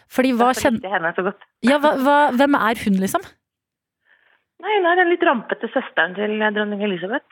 [0.08, 1.44] fordi hva kjenner henne så godt.
[1.68, 3.26] ja, hva, hva, Hvem er hun, liksom?
[4.60, 7.24] Nei, hun er den litt rampete søsteren til dronning Elisabeth.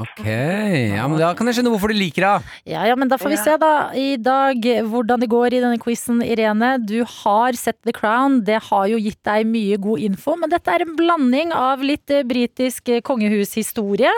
[0.00, 2.54] Ok, ja, men da kan jeg skjønne hvorfor du liker henne.
[2.64, 3.42] Ja, ja, men da får vi Ja.
[3.44, 4.56] se da i dag
[4.88, 6.78] hvordan det går i denne quizen, Irene.
[6.80, 10.72] Du har sett The Crown, det har jo gitt deg mye god info, men dette
[10.72, 14.12] er en blanding av litt eh, britisk eh, kongehushistorie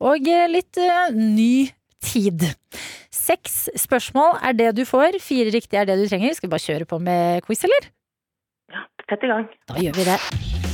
[0.00, 0.80] og eh, litt
[1.12, 1.68] ny
[2.00, 2.40] tid.
[3.12, 6.32] Seks spørsmål er det du får, fire riktige er det du trenger.
[6.34, 7.92] Skal vi bare kjøre på med quiz, eller?
[8.72, 9.48] Ja, sett i gang.
[9.68, 10.73] Da gjør vi det.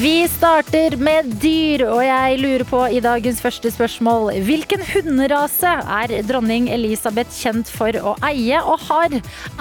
[0.00, 6.14] Vi starter med dyr, og jeg lurer på i dagens første spørsmål Hvilken hunderase er
[6.26, 9.12] dronning Elisabeth kjent for å eie, og har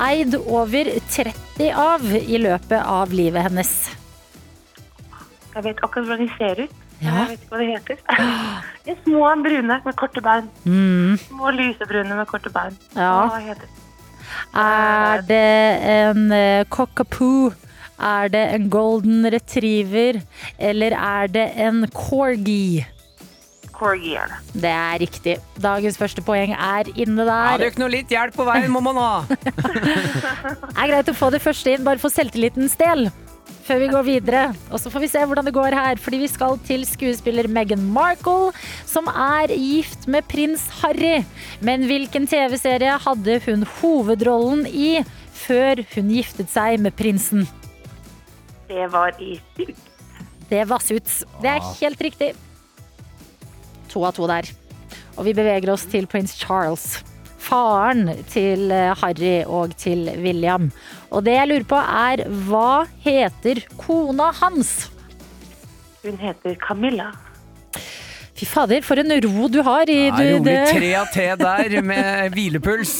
[0.07, 3.73] eid over 30 av i løpet av livet hennes?
[5.51, 6.77] Jeg vet akkurat hvordan de ser ut.
[7.01, 7.11] Ja.
[7.25, 8.01] Jeg vet ikke hva de heter.
[8.85, 10.47] De er små brune med korte bein.
[10.65, 12.77] Mm, Små lysebrune med korte bein.
[12.95, 13.11] ja.
[13.29, 13.77] Hva heter de?
[14.57, 15.43] Er det
[15.91, 17.51] en eh, cockapoo?
[18.01, 20.21] Er det en golden retriever?
[20.57, 22.83] Eller er det en corgi?
[23.81, 24.61] Corgi er det.
[24.63, 25.35] Det er riktig.
[25.61, 27.57] Dagens første poeng er inne der.
[27.57, 29.11] det er ikke noe litt hjelp på veien, må man ha.
[29.29, 33.09] Det er greit å få det første inn, bare for selvtillitens del.
[33.65, 34.43] Før vi går videre.
[34.73, 37.83] Og så får vi se hvordan det går her, fordi vi skal til skuespiller Meghan
[37.93, 38.51] Markle,
[38.89, 41.21] som er gift med prins Harry.
[41.61, 45.03] Men hvilken TV-serie hadde hun hovedrollen i
[45.45, 47.45] før hun giftet seg med prinsen?
[48.71, 49.75] Det var i syk.
[50.51, 51.21] Det var Suits.
[51.43, 52.33] Det er helt riktig.
[53.91, 54.47] To av to der.
[55.17, 57.01] Og vi beveger oss til prins Charles.
[57.41, 60.69] Faren til eh, Harry og til William.
[61.11, 64.91] Og det jeg lurer på er, hva heter kona hans?
[66.05, 67.09] Hun heter Camilla.
[68.37, 71.27] Fy fader, for en ro du har i Ja, du, rolig det, tre av te
[71.37, 72.95] der med hvilepuls.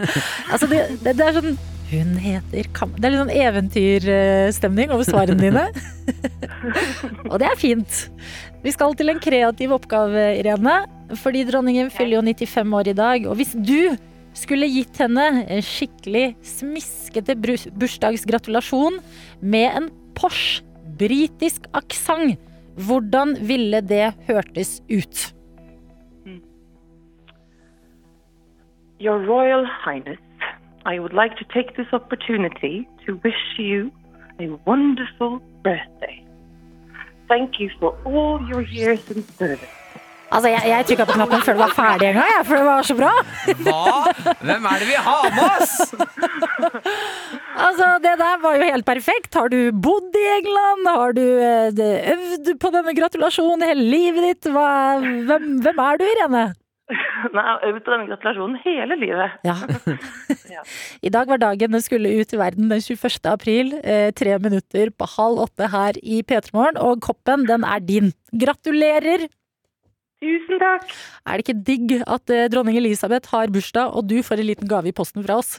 [0.52, 2.92] altså det, det, det er sånn Hun heter Kam...
[2.98, 5.64] Det er litt sånn eventyrstemning over svarene dine.
[7.30, 8.02] og det er fint.
[8.64, 10.82] Vi skal til en kreativ oppgave, Irene.
[11.16, 13.28] Fordi dronningen fyller jo 95 år i dag.
[13.30, 13.96] Og hvis du
[14.36, 19.00] skulle gitt henne en skikkelig smiskete bursdagsgratulasjon
[19.40, 20.66] med en Porsche
[20.98, 22.36] britisk aksent,
[22.78, 25.32] hvordan ville det hørtes ut?
[28.98, 30.18] Your Royal Highness,
[30.86, 33.90] I would like to take this opportunity to wish you
[34.40, 36.24] a wonderful birthday.
[37.28, 39.74] Thank you for all your years in service.
[40.28, 42.82] Altså, jeg, jeg trykka på knappen før det var ferdig en gang, for det var
[42.84, 43.12] så bra.
[43.64, 43.84] Hva?
[44.44, 45.76] Hvem er det vi har med oss?
[47.58, 49.34] Altså, det der var jo helt perfekt.
[49.34, 50.86] Har du bodd i England?
[50.86, 54.50] Har du eh, øvd på denne gratulasjonen hele livet ditt?
[54.54, 54.68] Hva,
[55.02, 56.44] hvem, hvem er du, Irene?
[57.34, 59.38] Nei, jeg har øvd på denne gratulasjonen hele livet.
[59.48, 59.56] Ja.
[60.48, 60.62] Ja.
[61.06, 63.18] I dag var dagen den skulle ut i verden den 21.
[63.28, 63.74] april.
[63.84, 66.78] Eh, tre minutter på halv åtte her i P3 Morgen.
[66.80, 68.14] Og koppen, den er din.
[68.32, 69.26] Gratulerer!
[70.24, 70.88] Tusen takk!
[71.28, 74.70] Er det ikke digg at eh, dronning Elisabeth har bursdag, og du får en liten
[74.70, 75.58] gave i posten fra oss?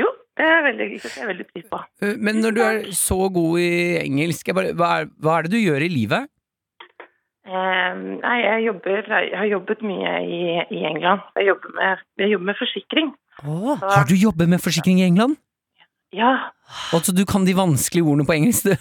[0.00, 0.88] jo, det er veldig.
[1.00, 1.80] Det veldig pris på.
[2.02, 3.70] Eh, Men når du er så god i
[4.02, 6.28] engelsk, bare, hva, er, hva er det du gjør i livet?
[7.46, 10.38] Eh, nei, jeg, jobber, jeg har jobbet mye i,
[10.74, 11.22] i England.
[11.38, 13.12] Jeg jobber, med, jeg jobber med forsikring.
[13.44, 15.36] Åh, Så, Har du jobbet med forsikring i England?
[16.14, 16.32] Ja,
[16.94, 18.74] Altså, du kan de vanskelige ordene på engelsk, du.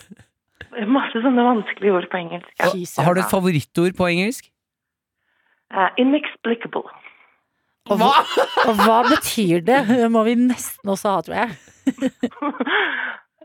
[0.89, 2.51] masse sånne vanskelige ord på engelsk.
[2.59, 3.03] Ja.
[3.03, 4.49] Har du et favorittord på engelsk?
[5.73, 6.89] Uh, inexplicable.
[7.89, 8.09] Og hva?
[8.69, 9.81] og hva betyr det?
[9.89, 11.49] Det må vi nesten også ha, tror jeg.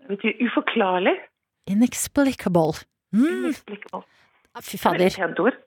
[0.00, 1.16] Det betyr uforklarlig.
[1.68, 2.80] Inexplicable.
[3.12, 4.06] Mm, Inexplicable.
[4.58, 5.14] Fy fader.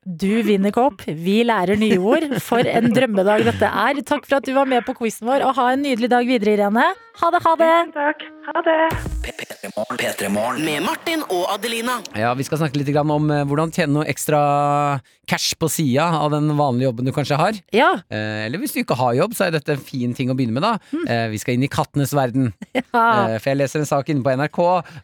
[0.03, 2.27] Du vinner kopp, vi lærer nye ord.
[2.43, 4.03] For en drømmedag dette er.
[4.03, 6.57] Takk for at du var med på quizen vår, og ha en nydelig dag videre,
[6.57, 6.91] Irene.
[7.21, 7.73] Ha det, ha det!
[7.85, 8.23] Tusen takk.
[8.43, 8.77] Ha det.
[9.23, 9.99] P3morgen.
[10.01, 10.63] P3morgen.
[10.65, 11.99] Med Martin og Adelina.
[12.17, 14.39] Ja, Vi skal snakke litt om eh, hvordan tjene noe ekstra
[15.29, 17.59] cash på sida av den vanlige jobben du kanskje har.
[17.71, 20.35] Ja, Eh, eller hvis du ikke har jobb, så er dette en fin ting å
[20.35, 20.73] begynne med, da.
[20.91, 21.31] Mm.
[21.31, 22.49] vi skal inn i kattenes verden.
[22.75, 22.81] ja.
[23.37, 24.59] For jeg leser en sak inne på NRK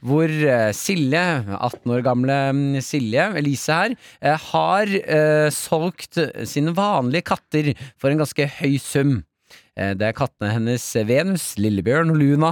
[0.10, 0.34] hvor
[0.76, 1.24] Silje,
[1.56, 8.10] 18 år gamle mm, Silje, Elise her, eh, har eh, solgt sine vanlige katter for
[8.12, 9.24] en ganske høy sum.
[9.78, 12.52] Eh, Det er kattene hennes Venus, Lillebjørn og Luna.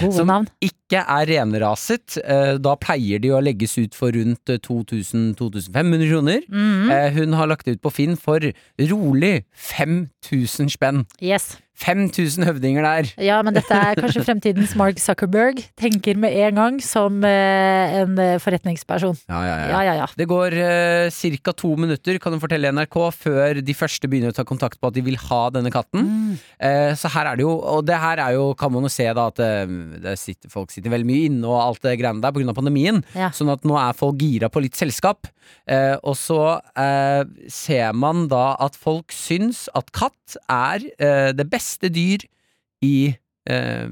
[0.00, 0.32] Gode Som
[0.64, 2.18] ikke er renraset.
[2.24, 6.44] Eh, Da pleier de å legges ut for rundt eh, 2000-2500 kroner.
[6.50, 6.90] Mm.
[6.90, 8.40] Eh, Hun har lagt det ut på Finn for
[8.90, 11.04] rolig 5000 spenn.
[11.22, 11.56] Yes.
[11.80, 13.08] 5000 høvdinger der.
[13.24, 15.62] Ja, men dette er kanskje fremtidens Mark Zuckerberg.
[15.80, 19.16] Tenker med en gang som eh, en eh, forretningsperson.
[19.30, 20.08] Ja, ja, Ja, ja, ja.
[20.18, 21.54] Det går eh, ca.
[21.56, 24.98] to minutter, kan du fortelle NRK, før de første begynner å ta kontakt på at
[24.98, 26.04] de vil ha denne katten.
[26.04, 26.34] Mm.
[26.68, 29.08] Eh, så her er det jo, og det her er jo, kan man jo se
[29.16, 29.70] da, at eh,
[30.02, 32.54] det sitter, folk sitter veldig mye inne og alt det greiene der pga.
[32.56, 33.00] pandemien.
[33.14, 33.30] Ja.
[33.36, 35.28] Sånn at nå er folk gira på litt selskap.
[35.70, 41.48] Eh, og så eh, ser man da at folk syns at katt er eh, det
[41.50, 42.22] beste dyr
[42.84, 43.10] i
[43.50, 43.88] eh,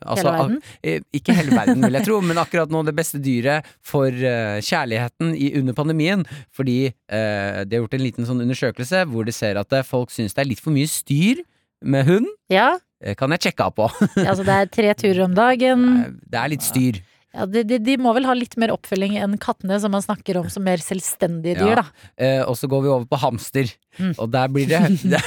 [0.00, 0.56] altså, Hele verden?
[0.82, 5.34] eh, ikke hele verden, vil jeg tro, men akkurat nå det beste dyret for kjærligheten
[5.36, 6.24] i, under pandemien.
[6.56, 10.44] Fordi de har gjort en liten sånn undersøkelse hvor de ser at folk syns det
[10.44, 11.44] er litt for mye styr
[11.84, 12.26] med hund.
[12.50, 12.78] Ja,
[13.18, 13.86] kan jeg sjekke av på.
[14.24, 15.84] altså det er tre turer om dagen.
[16.08, 16.98] Eh, det er litt styr.
[17.36, 20.38] Ja, de, de, de må vel ha litt mer oppfølging enn kattene, som man snakker
[20.40, 21.82] om som mer selvstendige dyr, Ja.
[21.82, 22.08] da.
[22.16, 23.68] Eh, og så går vi over på hamster.
[24.00, 24.14] Mm.
[24.16, 24.80] Og der blir det
[25.12, 25.20] Det,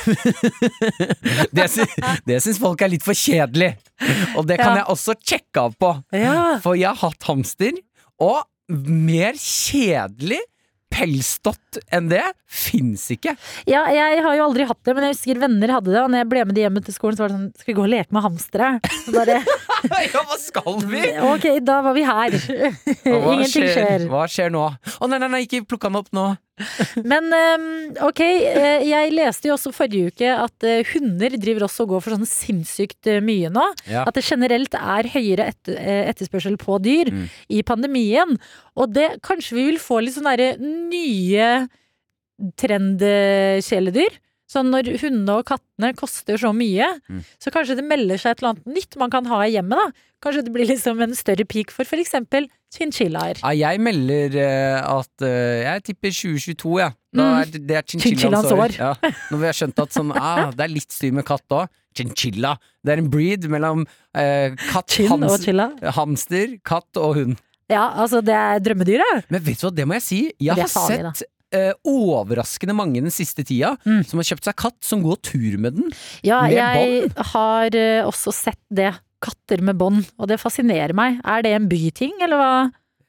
[1.55, 1.88] det, sy-
[2.27, 3.75] det syns folk er litt for kjedelig.
[4.36, 4.81] Og det kan Ja.
[4.81, 5.93] jeg også sjekke av på.
[6.17, 6.57] Ja.
[6.65, 7.77] For jeg har hatt hamster,
[8.21, 10.41] og mer kjedelig
[10.91, 13.34] pelsdott enn det fins ikke.
[13.69, 16.01] Ja, jeg har jo aldri hatt det, men jeg husker venner hadde det.
[16.04, 17.77] Og når jeg ble med de hjem til skolen, så var det sånn Skal vi
[17.80, 18.69] gå og leke med hamstere?
[19.15, 19.39] Bare,
[20.12, 21.04] ja, hva skal vi?
[21.32, 22.38] ok, da var vi her.
[23.08, 24.08] Ingenting skjer.
[24.12, 24.67] Hva skjer nå?
[24.71, 26.32] Å nei, nei, nei, ikke plukk han opp nå.
[27.12, 27.28] Men
[28.02, 32.02] ok, eh, jeg leste jo også forrige uke at eh, hunder driver også og går
[32.06, 33.65] for sånn sinnssykt eh, mye nå.
[33.89, 34.04] Ja.
[34.08, 37.28] At det generelt er høyere etterspørsel på dyr Mm.
[37.50, 38.38] i pandemien.
[38.78, 41.67] Og det kanskje vi vil få litt sånne nye
[42.82, 44.19] trendkjæledyr.
[44.52, 47.21] Sånn når hundene og kattene koster så mye, Mm.
[47.39, 49.78] så kanskje det melder seg et eller annet nytt man kan ha i hjemmet.
[49.78, 49.91] da.
[50.21, 52.12] Kanskje det blir liksom en større peak for f.eks.
[52.75, 53.39] chinchillaer.
[53.43, 55.27] Ja, jeg melder uh, at uh,
[55.65, 56.89] Jeg tipper 2022, ja.
[57.12, 57.38] Da Mm.
[57.41, 58.71] er det, det er Chinchillaens år.
[58.79, 58.93] Ja.
[59.31, 61.67] Når vi har skjønt at sånn, ah, det er litt styr med katt òg.
[61.93, 62.53] Chinchilla.
[62.88, 65.43] Det er en breed mellom uh, katt, hams,
[65.97, 67.36] hamster, katt og hund.
[67.71, 69.27] Ja, altså det er drømmedyret.
[69.31, 70.21] Men vet du hva, det må jeg si.
[70.39, 74.05] Jeg har farlig, sett Uh, overraskende mange den siste tida Mm.
[74.07, 75.89] som har kjøpt seg katt som går tur med den.
[76.23, 78.93] Ja, Med jeg har uh, også sett det.
[79.21, 81.19] Katter med bånd, og det fascinerer meg.
[81.25, 82.53] Er det en byting, eller hva?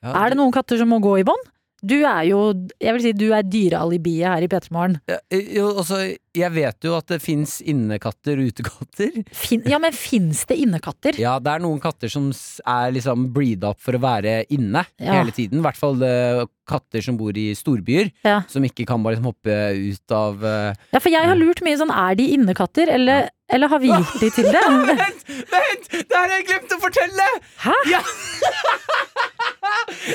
[0.03, 1.49] Ja, Er det noen katter som må gå i bånd?
[1.83, 2.39] Du er jo
[2.79, 5.01] Jeg vil si du er dyrealibiet her i P3 Morgen.
[5.11, 5.99] Ja, eh, jo, altså,
[6.37, 9.17] jeg vet jo at det fins innekatter og utekatter.
[9.35, 11.19] Fin, ja, men fins det innekatter?
[11.19, 15.19] Ja, det er noen katter som er liksom breeda opp for å være inne Ja.
[15.19, 15.59] hele tiden.
[15.59, 18.43] I hvert fall eh, katter som bor i storbyer, Ja.
[18.49, 21.77] som ikke kan bare liksom hoppe ut av uh, Ja, for jeg har lurt mye
[21.83, 24.63] sånn, er de innekatter, eller, eller har vi gjort de til det?
[24.91, 25.25] Vent!
[25.53, 25.89] Vent!
[25.93, 27.27] Det her har jeg glemt å fortelle!
[27.67, 27.75] Hæ?
[27.91, 28.01] Ja.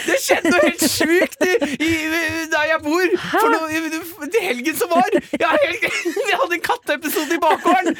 [0.08, 5.08] Det skjedde noe helt sjukt der jeg bor for noe, i- til helgen som var.
[5.14, 5.86] Jeg, helt,
[6.28, 7.98] vi hadde en katteepisode i bakgården!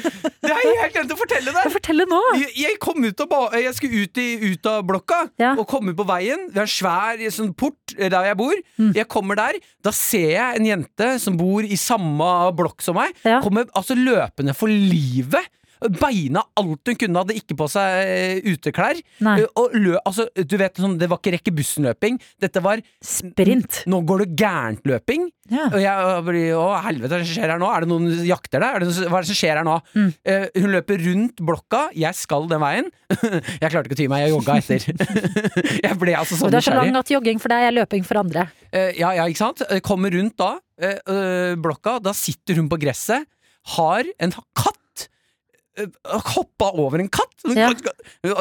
[0.78, 1.62] Det jeg helt glemt å fortelle det!
[1.74, 2.18] Fortell det nå!
[2.38, 5.56] Jeg, jeg kom ut av, jeg skulle ut, i, ut av blokka Ja.
[5.58, 6.44] og komme på veien.
[6.54, 8.54] Vi har en svær sånn port der jeg bor.
[8.78, 8.92] Mm.
[9.00, 9.58] Jeg kommer der.
[9.82, 13.16] Da ser jeg en jente som bor i samme blokk som meg.
[13.26, 13.40] Ja.
[13.42, 15.50] Kommer altså løpende for livet.
[16.00, 19.00] Beina alt hun kunne, hadde ikke på seg eh, uteklær.
[19.22, 19.48] Eh,
[19.78, 22.20] lø, altså, du vet, sånn, det var ikke rekke bussen-løping.
[22.42, 23.84] Dette var Sprint.
[23.90, 25.28] Nå går det gærent-løping.
[25.48, 25.68] Ja.
[25.72, 27.68] Og jeg blir Å, helvete, hva er skjer her nå?
[27.72, 28.64] Er det noen jakter?
[28.68, 29.78] Er noe- hva er det som skjer her nå?
[29.96, 30.10] Mm.
[30.28, 32.90] Uh, hun løper rundt blokka, jeg skal den veien.
[33.62, 34.88] jeg klarte ikke å ty meg, jeg jogga etter.
[35.86, 36.52] jeg ble altså sånn nysgjerrig.
[36.52, 38.48] det er så lang at jogging for deg er løping for andre.
[38.74, 39.64] Uh, ja, ja, ikke sant?
[39.88, 43.28] Kommer rundt da, øh, blokka, da sitter hun på gresset,
[43.78, 44.84] har en katt.
[45.78, 45.88] Eh,
[46.36, 47.36] Hoppa over en katt.
[47.46, 47.70] Hun, Ja.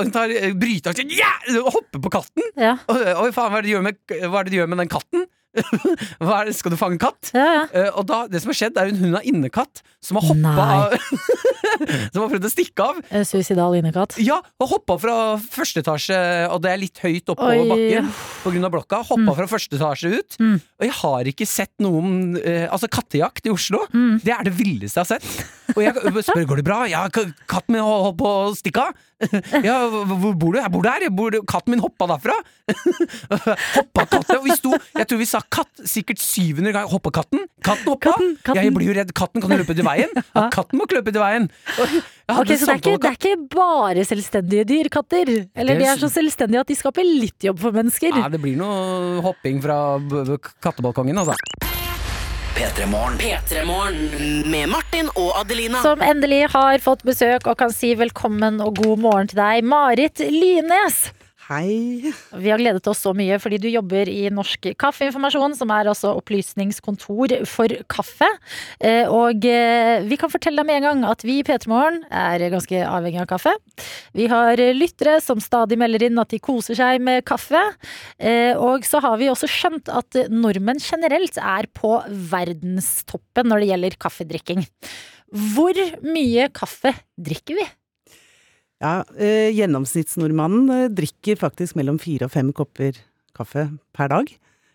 [0.00, 0.52] hun tar eh,
[1.12, 1.32] ja!
[1.62, 2.46] og hopper på katten.
[2.56, 5.26] Ja, Og, og faen, hva er med, hva er det du gjør med den katten?
[6.58, 7.30] skal du fange katt?
[7.34, 7.64] ja, ja.
[7.72, 10.66] Uh, og da, det som har skjedd, er en hund av innekatt som har hoppa
[10.76, 10.96] av
[11.76, 12.98] Som har prøvd å stikke av.
[13.10, 14.14] Eh, Suicidal innekatt.
[14.24, 16.16] Ja, og hoppa fra første etasje,
[16.48, 17.66] og det er litt høyt oppover Oi.
[17.68, 18.08] bakken
[18.46, 18.70] pga.
[18.72, 19.00] blokka.
[19.10, 20.38] Hoppa fra første etasje ut.
[20.40, 20.54] Mm.
[20.80, 24.16] Og jeg har ikke sett noen uh, Altså, kattejakt i Oslo, Mm.
[24.24, 25.76] det er det villeste jeg har sett.
[25.76, 26.78] Og jeg spør går det bra.
[26.90, 28.96] Ja, katten min holdt på å stikke av.
[29.64, 30.58] Ja, hvor hvor bor du?
[30.60, 31.04] Jeg bor der.
[31.06, 32.34] Jeg bor, katten min hoppa derfra.
[33.76, 34.36] hoppa katten.
[34.38, 36.90] Og vi sto Jeg tror vi sa katt sikkert 700 ganger.
[36.92, 37.44] Hoppa katten?
[37.64, 38.12] Katten hoppa!
[38.12, 38.62] Katten, katten.
[38.62, 39.12] Jeg blir jo redd.
[39.16, 40.12] Katten kan løpe ut i veien.
[40.36, 41.46] Ja, katten må løpe ut i veien.
[41.76, 45.30] Okay, Så det er, ikke, det er ikke bare selvstendige dyr, katter?
[45.54, 48.16] Eller Det de er så selvstendige at de skaper litt jobb for mennesker?
[48.18, 51.38] Ja, det blir noe hopping fra b- b- kattebalkongen, altså.
[52.56, 53.18] Petremorne.
[53.20, 54.44] Petremorne.
[54.48, 55.82] Med Martin og Adelina.
[55.84, 60.22] Som endelig har fått besøk og kan si velkommen og god morgen til deg, Marit
[60.32, 61.02] Lynes.
[61.46, 62.10] Hei.
[62.34, 66.10] Vi har gledet oss så mye fordi du jobber i Norsk Kaffeinformasjon, som er altså
[66.18, 68.26] opplysningskontor for kaffe.
[68.80, 72.00] Eh, Og eh, vi kan fortelle deg med en gang at vi i P3 Morgen
[72.10, 73.54] er ganske avhengig av kaffe.
[74.18, 77.62] Vi har lyttere som stadig melder inn at de koser seg med kaffe.
[78.18, 83.70] Eh, Og så har vi også skjønt at nordmenn generelt er på verdenstoppen når det
[83.70, 84.66] gjelder kaffedrikking.
[85.54, 87.70] Hvor mye kaffe drikker vi?
[88.82, 92.98] Ja, eh, gjennomsnittsnordmannen eh, drikker faktisk mellom fire og fem kopper
[93.36, 94.32] kaffe per dag.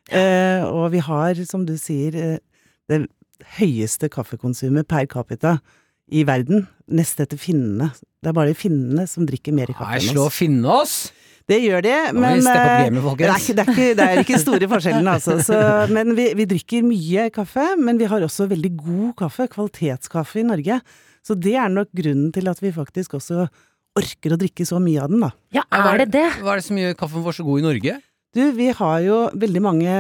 [0.10, 2.40] Eh, og vi har, som du sier, eh,
[2.90, 3.06] det
[3.58, 5.60] høyeste kaffekonsumet per capita
[6.12, 7.92] i verden, nest etter finnene.
[8.22, 10.10] Det er bare finnene som drikker mer kaffe enn oss.
[10.10, 10.96] slå slår finnene oss!
[11.50, 14.68] Det gjør vi men eh, det er, ikke, det, er ikke, det er ikke store
[14.72, 15.40] forskjellene, altså.
[15.44, 15.58] Så,
[15.96, 20.46] men vi, vi drikker mye kaffe, men vi har også veldig god kaffe, kvalitetskaffe i
[20.48, 20.80] Norge.
[21.26, 23.50] Så det er nok grunnen til at vi faktisk også
[23.98, 25.32] orker å drikke så mye av den, da.
[25.56, 26.28] Ja, Ja, er det det?
[26.40, 27.98] Hva er det som gjør kaffen vår så god i Norge?
[28.32, 29.92] Du, vi har jo Veldig mange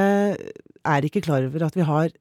[0.87, 2.13] er ikke klar over at vi har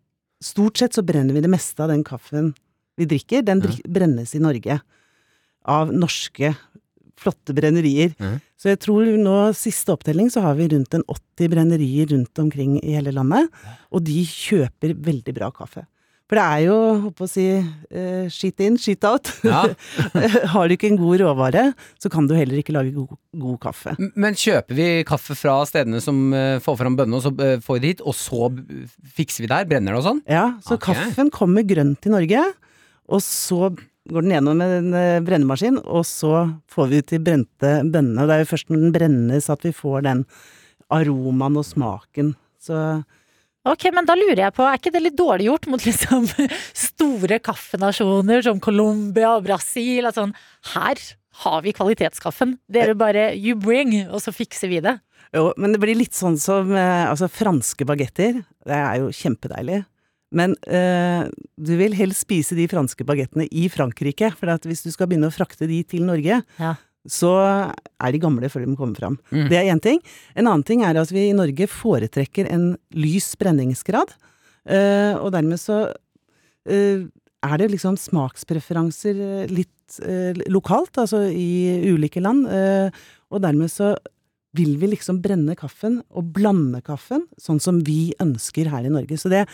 [0.43, 2.55] Stort sett så brenner vi det meste av den kaffen
[2.97, 3.43] vi drikker.
[3.45, 4.79] Den drik, brennes i Norge.
[5.69, 6.55] Av norske,
[7.21, 8.15] flotte brennerier.
[8.19, 8.41] Mhm.
[8.57, 12.79] Så jeg tror nå, siste opptelling, så har vi rundt en 80 brennerier rundt omkring
[12.83, 13.49] i hele landet.
[13.93, 15.87] Og de kjøper veldig bra kaffe.
[16.31, 16.75] For det er jo,
[17.09, 19.27] holdt å si, uh, shit in, shit out.
[19.43, 19.65] Ja.
[20.53, 21.65] har du ikke en god råvare,
[21.99, 23.97] så kan du heller ikke lage god, god kaffe.
[24.15, 27.81] Men kjøper vi kaffe fra stedene som uh, får fram bønnene, og så uh, får
[27.81, 28.47] vi det hit, og så
[29.19, 29.67] fikser vi der?
[29.67, 30.23] Brenner det og sånn?
[30.31, 30.95] Ja, så okay.
[30.95, 32.47] kaffen kommer grønt til Norge,
[33.11, 33.73] og så
[34.11, 34.95] går den gjennom en
[35.27, 38.23] brennemaskin, og så får vi ut de brente bønnene.
[38.23, 40.29] Og det er jo først når den brennes at vi får den
[40.95, 42.37] aromaen og smaken.
[42.63, 42.79] Så
[43.69, 46.25] Ok, men da lurer jeg på, er ikke det litt dårlig gjort mot liksom
[46.87, 50.09] store kaffenasjoner som Colombia og Brasil?
[50.09, 50.33] At sånn,
[50.73, 51.03] her
[51.45, 52.57] har vi kvalitetskaffen.
[52.73, 54.97] Dere bare you bring, og så fikser vi det.
[55.37, 58.41] jo, men det blir litt sånn som eh, altså franske bagetter.
[58.67, 59.83] Det er jo kjempedeilig.
[60.33, 64.93] Men øh, du vil helst spise de franske bagettene i Frankrike, for at hvis du
[64.95, 66.75] skal begynne å frakte de til Norge, Ja.
[67.09, 69.17] Så er de gamle før de kommer fram.
[69.31, 69.47] Mm.
[69.49, 70.03] Det er én ting.
[70.35, 74.13] En annen ting er at vi i Norge foretrekker en lys brenningsgrad,
[74.69, 77.03] Uh, og dermed så uh,
[77.41, 82.45] er det liksom smakspreferanser eh, litt uh, lokalt, altså i ulike land,
[83.33, 83.95] og dermed så
[84.59, 89.17] vil vi liksom brenne kaffen og blande kaffen, sånn som vi ønsker her i Norge.
[89.17, 89.47] Så det,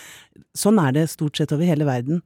[0.57, 2.25] sånn er det stort sett over hele verden.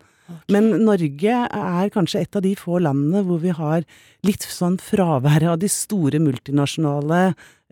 [0.52, 3.86] Men Norge er kanskje et av de få landene hvor vi har
[4.26, 7.20] litt sånn fravær av de store multinasjonale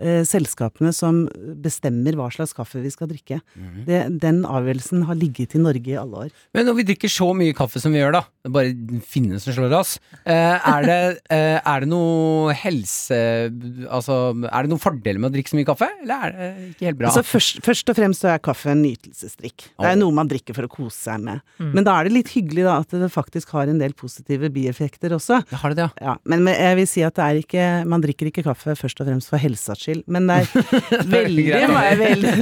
[0.01, 1.27] eh, selskapene som
[1.61, 3.41] bestemmer hva slags kaffe vi skal drikke.
[3.85, 6.31] det, den avgjørelsen har ligget i Norge i alle år.
[6.57, 9.41] Men når vi drikker så mye kaffe som vi gjør, da, det er bare finnene
[9.43, 14.15] som slår oss, eh, er det, eh, er det noe helse Altså,
[14.49, 16.99] er det noen fordeler med å drikke så mye kaffe, eller er det ikke helt
[16.99, 17.11] bra?
[17.11, 19.69] Altså først, først og fremst så er kaffe en nytelsesdrikk.
[19.77, 21.45] Det er noe man drikker for å kose seg med.
[21.61, 25.13] Men da er det litt hyggelig da at det faktisk har en del positive bieffekter
[25.17, 25.43] også.
[25.51, 26.09] Jeg har det, ja.
[26.09, 29.09] Ja, men jeg vil si at det er ikke Man drikker ikke kaffe først og
[29.11, 32.35] fremst for helsas skyld, men det er veldig, det er ma- veldig,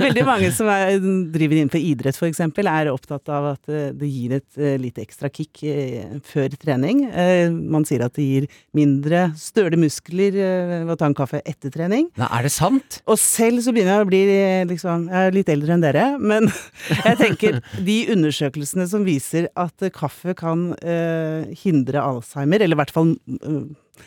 [0.00, 0.96] veldig mange som er,
[1.34, 5.30] driver innenfor idrett eksempel, er opptatt av at eh, det gir et eh, litt ekstra
[5.32, 7.02] kick eh, før trening.
[7.70, 8.46] Man sier at det gir
[8.76, 12.08] mindre støle muskler ved å ta en kaffe etter trening.
[12.20, 13.00] Nei, er det sant?
[13.10, 14.22] Og selv så begynner jeg å bli
[14.70, 16.48] liksom Jeg er litt eldre enn dere, men
[17.06, 22.94] jeg tenker de undersøkelsene som viser at kaffe kan eh, hindre Alzheimer, eller i hvert
[22.94, 23.60] fall eh,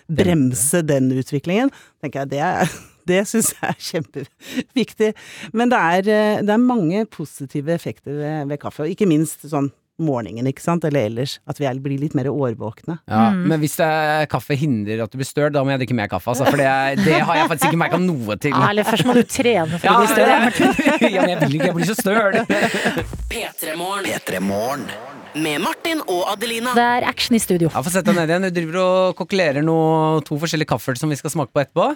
[0.08, 1.72] bremse den utviklingen,
[2.04, 2.74] tenker jeg det er
[3.10, 5.12] det syns jeg er kjempeviktig.
[5.52, 9.44] Men det er, eh, det er mange positive effekter ved, ved kaffe, og ikke minst
[9.50, 9.72] sånn
[10.02, 11.38] morgenen, ikke sant, eller ellers.
[11.50, 13.00] At vi blir litt mer årvåkne.
[13.10, 15.98] Ja, Men hvis det er kaffe hindrer at du blir støl, da må jeg drikke
[15.98, 16.48] mer kaffe, altså.
[16.50, 18.56] For det, det har jeg faktisk ikke merka noe til.
[18.56, 20.34] Ja, eller først må du trene for å bli støl.
[21.14, 22.40] ja, men jeg vil ikke, jeg blir så støl.
[23.34, 23.76] P3
[24.44, 24.88] Morgen.
[25.34, 26.76] Med Martin og Adelina.
[26.78, 27.72] Det er action i studio.
[27.74, 28.50] Ja, Få sette deg ned igjen.
[28.50, 31.88] Du driver og kokkelerer noe, to forskjellige kaffer som vi skal smake på etterpå.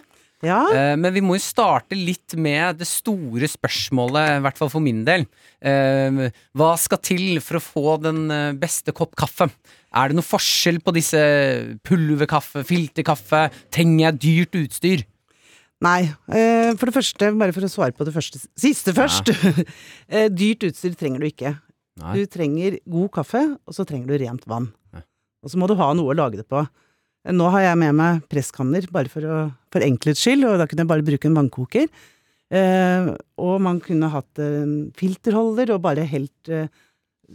[0.46, 4.70] Ja, Eh, men vi må jo starte litt med det store spørsmålet, i hvert fall
[4.70, 5.24] for min del.
[5.66, 9.50] Eh, hva skal til for å få den eh, beste kopp kaffe?
[9.98, 11.18] Er det noe forskjell på disse
[11.88, 13.48] pulverkaffe, filterkaffe?
[13.74, 15.06] Trenger jeg dyrt utstyr?
[15.82, 16.04] Nei.
[16.34, 19.34] eh, For det første, bare for å svare på det første, siste først.
[20.10, 21.56] Eh, Dyrt utstyr trenger du ikke.
[21.98, 22.14] Nei.
[22.18, 24.70] Du trenger god kaffe, og så trenger du rent vann.
[24.94, 25.02] Ja.
[25.44, 26.62] Og så må du ha noe å lage det på.
[27.28, 30.68] Eh, Nå har jeg med meg presskanner, bare for, å, for enkelhets skyld, og da
[30.70, 31.88] kunne jeg bare bruke en vannkoker.
[32.48, 33.14] Eh,
[33.44, 36.70] og man kunne hatt en filterholder og bare helt eh,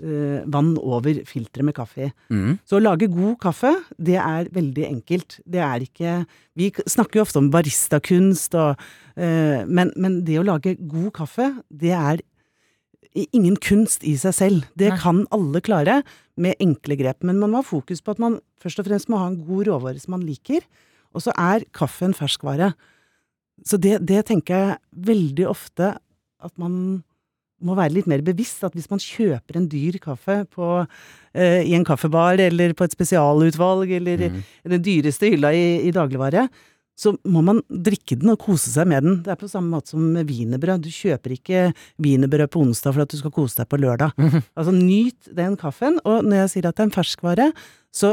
[0.00, 2.10] eh, vann over filteret med kaffe i.
[2.32, 2.56] Mm.
[2.64, 5.40] Så å lage god kaffe, det er veldig enkelt.
[5.44, 6.22] Det er ikke
[6.56, 8.80] Vi snakker jo ofte om baristakunst og
[9.16, 12.24] eh, men, men det å lage god kaffe, det er
[13.14, 14.64] ingen kunst i seg selv.
[14.78, 14.98] Det Nei.
[15.02, 16.00] kan alle klare
[16.40, 17.22] med enkle grep.
[17.22, 19.66] Men man må ha fokus på at man først og fremst må ha en god
[19.68, 20.64] råvare som man liker.
[21.12, 22.72] Og så er kaffe en ferskvare.
[23.68, 24.78] Så det, det tenker jeg
[25.12, 25.92] veldig ofte
[26.42, 27.02] at man
[27.62, 28.64] må være litt mer bevisst.
[28.66, 30.70] At hvis man kjøper en dyr kaffe på,
[31.36, 34.40] eh, i en kaffebar eller på et spesialutvalg eller Mm.
[34.64, 36.48] i den dyreste hylla i, i dagligvare,
[36.98, 39.20] så må man drikke den og kose seg med den.
[39.24, 40.84] Det er på samme måte som med wienerbrød.
[40.84, 41.62] Du kjøper ikke
[42.02, 44.12] wienerbrød på onsdag for at du skal kose deg på lørdag.
[44.58, 47.48] Altså nyt den kaffen, og når jeg sier at det er en ferskvare,
[47.94, 48.12] så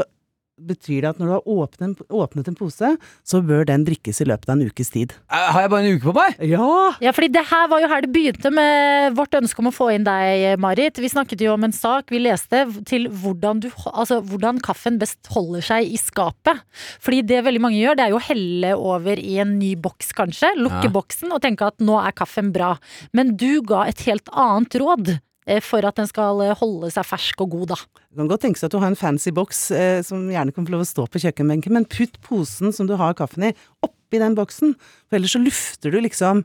[0.66, 2.90] betyr det at når du har åpnet, åpnet en pose,
[3.24, 5.14] så bør den drikkes i løpet av en ukes tid.
[5.32, 6.36] Eh, Har jeg bare en uke på meg?
[6.50, 6.68] Ja!
[7.00, 9.88] Ja, fordi det her var jo her det begynte med vårt ønske om å få
[9.94, 10.98] inn deg, Marit.
[11.00, 15.30] Vi snakket jo om en sak vi leste til hvordan, du, altså, hvordan kaffen best
[15.32, 16.60] holder seg i skapet.
[17.00, 20.12] Fordi det veldig mange gjør, det er jo å helle over i en ny boks,
[20.18, 20.52] kanskje.
[20.60, 20.94] Lukke Ja.
[20.94, 22.74] boksen og tenke at nå er kaffen bra.
[23.12, 25.18] Men du ga et helt annet råd
[25.64, 27.78] for at den skal eh, holde seg fersk og god, da.
[28.10, 30.74] Det kan godt tenkes at du har en fancy boks eh, som gjerne kan få
[30.74, 33.54] lov å stå på kjøkkenbenken, men putt posen som du har kaffen i,
[33.86, 34.76] oppi den boksen,
[35.08, 36.44] for ellers så lufter du liksom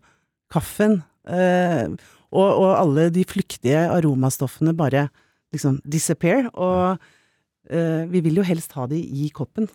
[0.53, 1.91] kaffen, eh,
[2.35, 5.07] og, og alle de flyktige aromastoffene bare
[5.55, 7.01] liksom disappear, og
[7.71, 9.69] eh, vi vil jo helst ha de i koppen.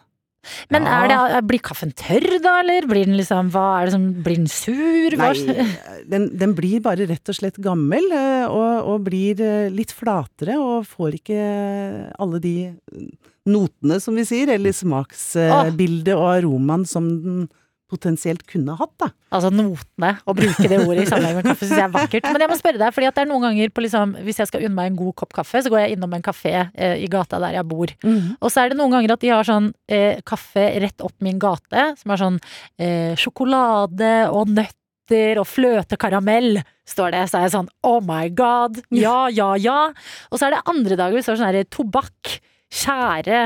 [0.72, 1.28] Men Ja.
[1.28, 5.16] det, blir kaffen tørr da, eller blir den liksom som, Blir den sur?
[5.16, 5.66] Nei,
[6.08, 10.56] den, den blir bare rett og slett gammel, eh, og, og blir eh, litt flatere,
[10.58, 11.40] og får ikke
[12.18, 12.54] alle de
[13.50, 17.48] notene, som vi sier, eller smaksbildet og aromaen som den
[17.90, 19.10] potensielt kunne hatt, da.
[19.34, 22.28] Altså notene, å bruke det ordet i sammenheng med kaffe syns jeg er vakkert.
[22.30, 24.50] Men jeg må spørre deg, fordi at det er noen ganger på liksom, hvis jeg
[24.50, 27.08] skal unne meg en god kopp kaffe, så går jeg innom en kafé eh, i
[27.10, 27.92] gata der jeg bor.
[28.40, 31.40] Og så er det noen ganger at de har sånn eh, kaffe rett opp min
[31.42, 32.38] gate, som er sånn
[32.78, 37.24] eh, sjokolade og nøtter og fløtekaramell, står det.
[37.30, 39.80] Så er jeg sånn oh my god, ja, ja, ja.
[40.30, 42.36] Og så er det andre dager hvor det står sånn her tobakk,
[42.70, 43.40] tjære,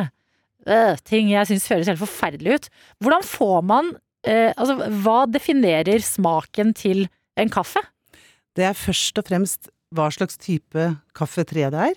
[0.69, 2.69] øh, ting jeg syns høres helt forferdelig ut.
[3.05, 3.95] Hvordan får man
[4.27, 7.07] eh, Altså, hva definerer smaken til
[7.41, 7.83] en kaffe?
[8.55, 11.95] Det er først og fremst hva slags type kaffetre det er.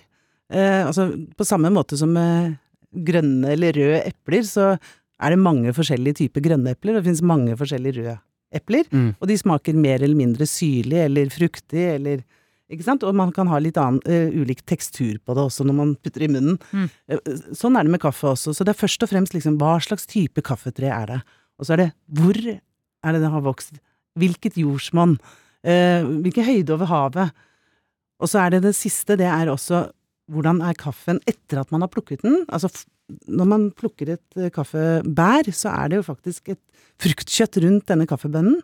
[0.53, 2.57] Eh, altså, på samme måte som med
[2.93, 4.77] grønne eller røde epler, så
[5.19, 8.17] er det mange forskjellige typer grønne epler, og det finnes mange forskjellige røde
[8.55, 9.15] epler, Mm.
[9.19, 12.21] og de smaker mer eller mindre syrlig eller fruktig eller
[12.71, 13.03] ikke sant?
[13.03, 16.23] Og man kan ha litt annen, uh, ulik tekstur på det også når man putter
[16.23, 16.57] i munnen.
[16.71, 16.89] Mm.
[17.09, 17.17] Eh,
[17.55, 18.53] sånn er det med kaffe også.
[18.55, 21.19] Så det er først og fremst liksom hva slags type kaffetre er det?
[21.57, 23.77] Og så er det hvor er det det har vokst?
[24.17, 25.17] Hvilket jordsmonn?
[25.65, 27.45] Eh, hvilken høyde over havet?
[28.21, 29.87] Og så er det det siste, det er også
[30.31, 32.41] hvordan er kaffen etter at man har plukket den?
[32.51, 32.69] Altså
[33.31, 36.61] når man plukker et eh, kaffebær, så er det jo faktisk et
[37.01, 38.59] fruktkjøtt rundt denne kaffebønnen.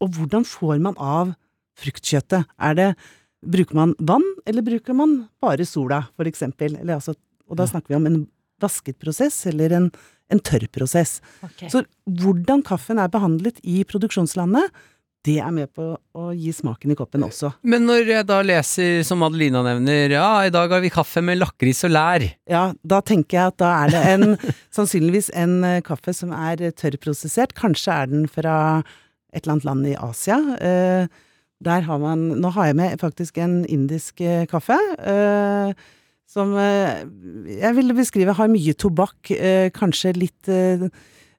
[0.00, 1.34] Og hvordan får man av
[1.80, 2.48] fruktkjøttet?
[2.58, 2.92] Er det
[3.40, 6.74] Bruker man vann, eller bruker man bare sola, for eksempel?
[6.76, 7.14] Eller altså,
[7.48, 8.18] og da snakker vi om en
[8.60, 9.86] vasket prosess, eller en,
[10.30, 11.18] en tørr prosess.
[11.46, 11.66] Ok.
[11.72, 14.70] Så hvordan kaffen er behandlet i produksjonslandet,
[15.28, 15.84] det er med på
[16.16, 17.50] å gi smaken i koppen også.
[17.68, 21.36] Men når jeg da leser, som Adelina nevner, ja, i dag har vi kaffe med
[21.36, 22.24] lakris og lær.
[22.48, 24.38] Ja, da tenker jeg at da er det en,
[24.76, 27.52] sannsynligvis en eh, kaffe som er tørrprosessert.
[27.58, 28.54] Kanskje er den fra
[29.34, 30.40] et eller annet land i Asia.
[30.56, 31.20] Eh,
[31.60, 34.78] der har man Nå har jeg med faktisk en indisk eh, kaffe.
[35.04, 35.74] Eh,
[36.30, 37.04] som eh,
[37.58, 40.90] jeg ville beskrive har mye tobakk, eh, kanskje litt eh,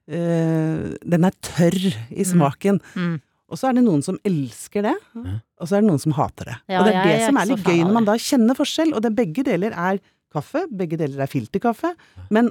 [0.02, 1.78] Den er tørr
[2.10, 2.80] i smaken.
[2.98, 3.20] Mm.
[3.52, 6.48] Og så er det noen som elsker det, og så er det noen som hater
[6.48, 6.56] det.
[6.72, 8.92] Ja, og det er det er som er litt gøy når man da kjenner forskjell,
[8.96, 10.00] og det begge deler er
[10.32, 11.92] kaffe, begge deler er filterkaffe,
[12.32, 12.50] men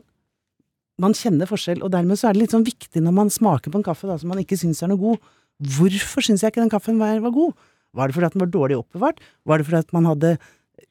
[1.01, 3.81] man kjenner forskjell, og dermed så er det litt sånn viktig når man smaker på
[3.81, 5.29] en kaffe da, som man ikke syns er noe god.
[5.75, 7.57] Hvorfor syns jeg ikke den kaffen var, var god?
[7.97, 9.21] Var det fordi at den var dårlig oppbevart?
[9.49, 10.35] Var det fordi at man hadde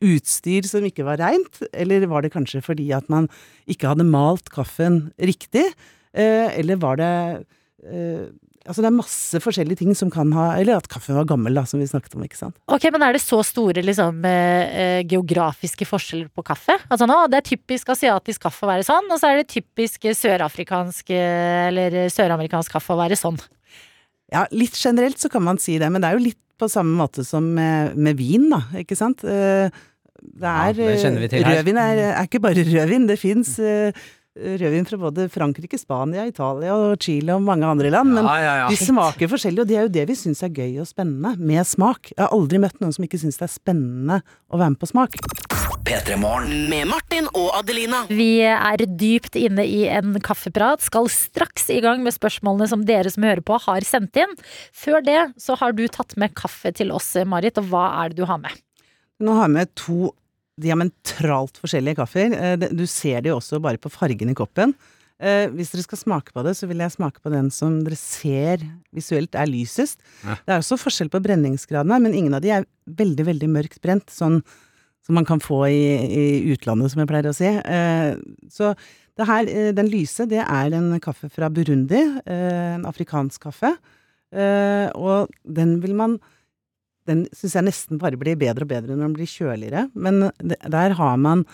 [0.01, 1.63] utstyr som ikke var reint?
[1.73, 3.29] Eller var det kanskje fordi at man
[3.71, 5.67] ikke hadde malt kaffen riktig?
[6.13, 7.15] Eh, eller var det
[7.87, 8.31] eh,
[8.69, 11.63] Altså det er masse forskjellige ting som kan ha Eller at kaffen var gammel, da,
[11.67, 12.59] som vi snakket om, ikke sant.
[12.69, 16.77] Ok, men er det så store liksom, eh, geografiske forskjeller på kaffe?
[16.91, 20.05] Altså nå, Det er typisk asiatisk kaffe å være sånn, og så er det typisk
[20.19, 23.41] sørafrikansk eller søramerikansk kaffe å være sånn.
[24.31, 26.93] Ja, litt generelt så kan man si det, men det er jo litt på samme
[26.99, 29.25] måte som med, med vin, da, ikke sant.
[29.25, 29.73] Eh,
[30.21, 31.51] Det Ja, er det vi til eh.
[31.51, 33.59] Rødvin er, er ikke bare rødvin, det fins
[34.41, 38.55] rødvin fra både Frankrike, Spania, Italia og Chile og mange andre land, men ja, ja,
[38.63, 38.69] ja.
[38.71, 41.67] de smaker forskjellig, og det er jo det vi syns er gøy og spennende med
[41.67, 42.13] smak.
[42.15, 44.91] Jeg har aldri møtt noen som ikke syns det er spennende å være med på
[44.91, 45.19] smak.
[45.91, 48.05] Med Martin og Adelina.
[48.07, 53.11] Vi er dypt inne i en kaffeprat, skal straks i gang med spørsmålene som dere
[53.11, 54.37] som hører på har sendt inn.
[54.77, 58.23] Før det så har du tatt med kaffe til oss, Marit, og hva er det
[58.23, 58.55] du har med?
[59.21, 59.99] Nå har jeg med to
[60.61, 62.33] diametralt forskjellige kaffer.
[62.37, 64.75] Eh, Du ser det jo også bare på fargen i koppen.
[65.21, 67.97] Eh, hvis dere skal smake på det, så vil jeg smake på den som dere
[67.97, 68.63] ser
[68.97, 70.01] visuelt er lysest.
[70.25, 70.37] Ja.
[70.47, 73.81] Det er også forskjell på brenningsgraden her, men ingen av de er veldig, veldig mørkt
[73.85, 74.41] brent, sånn
[75.05, 77.49] som man kan få i, i utlandet, som jeg pleier å si.
[77.49, 78.17] Eh,
[78.53, 78.73] så
[79.21, 83.75] det her, den lyse, det er en kaffe fra Burundi, en afrikansk kaffe.
[84.97, 86.15] Og den vil man
[87.11, 89.89] den syns jeg nesten bare blir bedre og bedre når den blir kjøligere.
[89.95, 91.45] Men det, der har man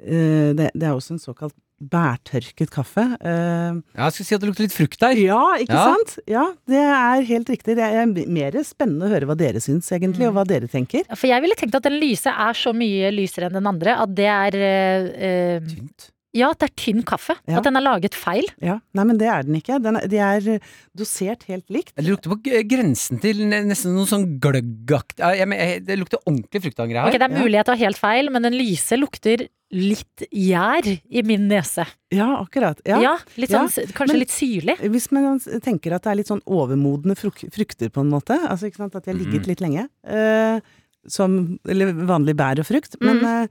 [0.00, 3.02] eh, det, det er også en såkalt bærtørket kaffe.
[3.20, 5.18] Eh, Ja, jeg skulle si at det lukter litt frukt der.
[5.20, 5.84] ja, ikke Ja.
[5.90, 6.14] sant?
[6.30, 7.74] Ja, det er helt riktig.
[7.76, 11.02] Det er mer spennende å høre hva dere syns, egentlig, og hva dere tenker.
[11.18, 14.14] For jeg ville tenkt at den lyse er så mye lysere enn den andre at
[14.16, 16.10] det er eh, eh, Tynt.
[16.34, 17.36] Ja, at det er tynn kaffe.
[17.46, 17.58] Ja.
[17.60, 18.44] At den er laget feil.
[18.60, 19.76] Ja, Nei, men det er den ikke.
[19.82, 20.60] Den er, de er
[20.98, 21.92] dosert helt likt.
[21.94, 25.18] Det lukter på grensen til nesten noe sånn gløggakt...
[25.22, 27.06] Ja, jeg men- jeg- Det lukter ordentlig fruktangre her.
[27.12, 31.22] Ok, Det er mulig jeg tar helt feil, men den lyse lukter litt gjær i
[31.26, 31.86] min nese.
[32.14, 32.78] Ja, akkurat.
[32.86, 33.00] Ja.
[33.02, 33.86] Ja, litt sånn, ja.
[33.94, 34.76] Kanskje men- litt syrlig.
[34.90, 38.68] Hvis man tenker at det er litt sånn overmodne fruk frukter, på en måte, altså
[38.70, 40.60] ikke sant, at de har ligget litt lenge, eh,
[41.06, 42.94] som Eller vanlig bær og frukt.
[43.00, 43.46] Men eh,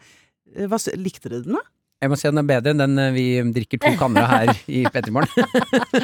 [0.68, 1.62] hva, likte dere den, da?
[2.04, 3.26] Jeg må si den er bedre enn den eh, vi
[3.56, 5.46] drikker to kanner av her i P3morgen.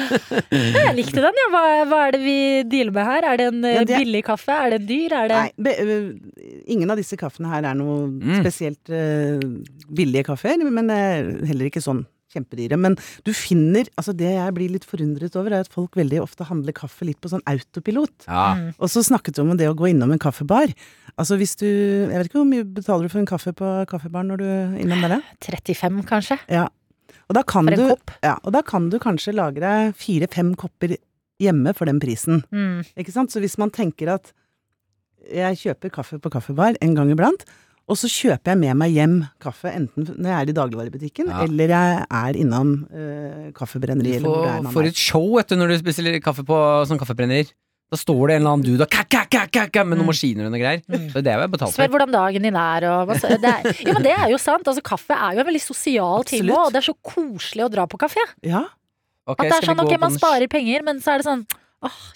[0.80, 1.48] Jeg likte den, ja.
[1.52, 2.36] Hva, hva er det vi
[2.72, 3.26] dealer med her?
[3.32, 4.54] Er det en eh, Ja, det er- billig kaffe?
[4.56, 5.14] Er det en dyr?
[5.20, 6.06] Er det Nei, be, øh,
[6.72, 8.40] ingen av disse kaffene her er noe Mm.
[8.40, 9.40] spesielt uh,
[9.92, 12.02] billige kaffer, men er heller ikke sånn
[12.32, 12.78] kjempedyre.
[12.80, 16.46] Men du finner Altså, det jeg blir litt forundret over, er at folk veldig ofte
[16.48, 18.26] handler kaffe litt på sånn autopilot.
[18.26, 18.54] Ja.
[18.56, 18.66] Mm.
[18.78, 20.72] Og så snakket du om det å gå innom en kaffebar.
[21.20, 24.30] Altså hvis du Jeg vet ikke hvor mye betaler du for en kaffe på kaffebaren
[24.32, 25.20] når du er innom der?
[25.44, 26.38] 35, kanskje?
[26.50, 26.68] Ja.
[27.30, 28.12] Og da kan For en du kopp?
[28.24, 30.96] Ja, og da kan du kanskje lage deg fire-fem kopper
[31.40, 32.44] hjemme for den prisen.
[32.52, 32.82] Mm.
[33.00, 33.32] Ikke sant?
[33.32, 34.32] Så hvis man tenker at
[35.30, 37.44] jeg kjøper kaffe på kaffebar en gang iblant,
[37.88, 41.42] og så kjøper jeg med meg hjem kaffe enten når jeg er i dagligvarebutikken, Ja.
[41.46, 44.88] eller jeg er innom uh, kaffebrenneri, Du eller hvor det er får, man får er.
[44.92, 47.50] et show vet du, når du bestiller kaffe på sånn kaffebrenner.
[47.90, 50.06] Da står det en eller annen dude og kak, kak, kak, kak, kak, med noen
[50.06, 50.10] Mm.
[50.12, 50.82] maskiner og noe greier.
[50.86, 51.08] Mm.
[51.10, 51.94] Så det har jeg betalt Spør for.
[51.96, 54.62] hvordan dagen din er og masse, det er, Ja, men det er jo sant.
[54.70, 56.54] Altså, kaffe er jo en veldig sosial Absolutt.
[56.54, 58.22] og det er så koselig å dra på kafé.
[58.46, 58.66] Ja,
[59.30, 61.42] Okay, At det er sånn ok, man sparer penger, men så er det sånn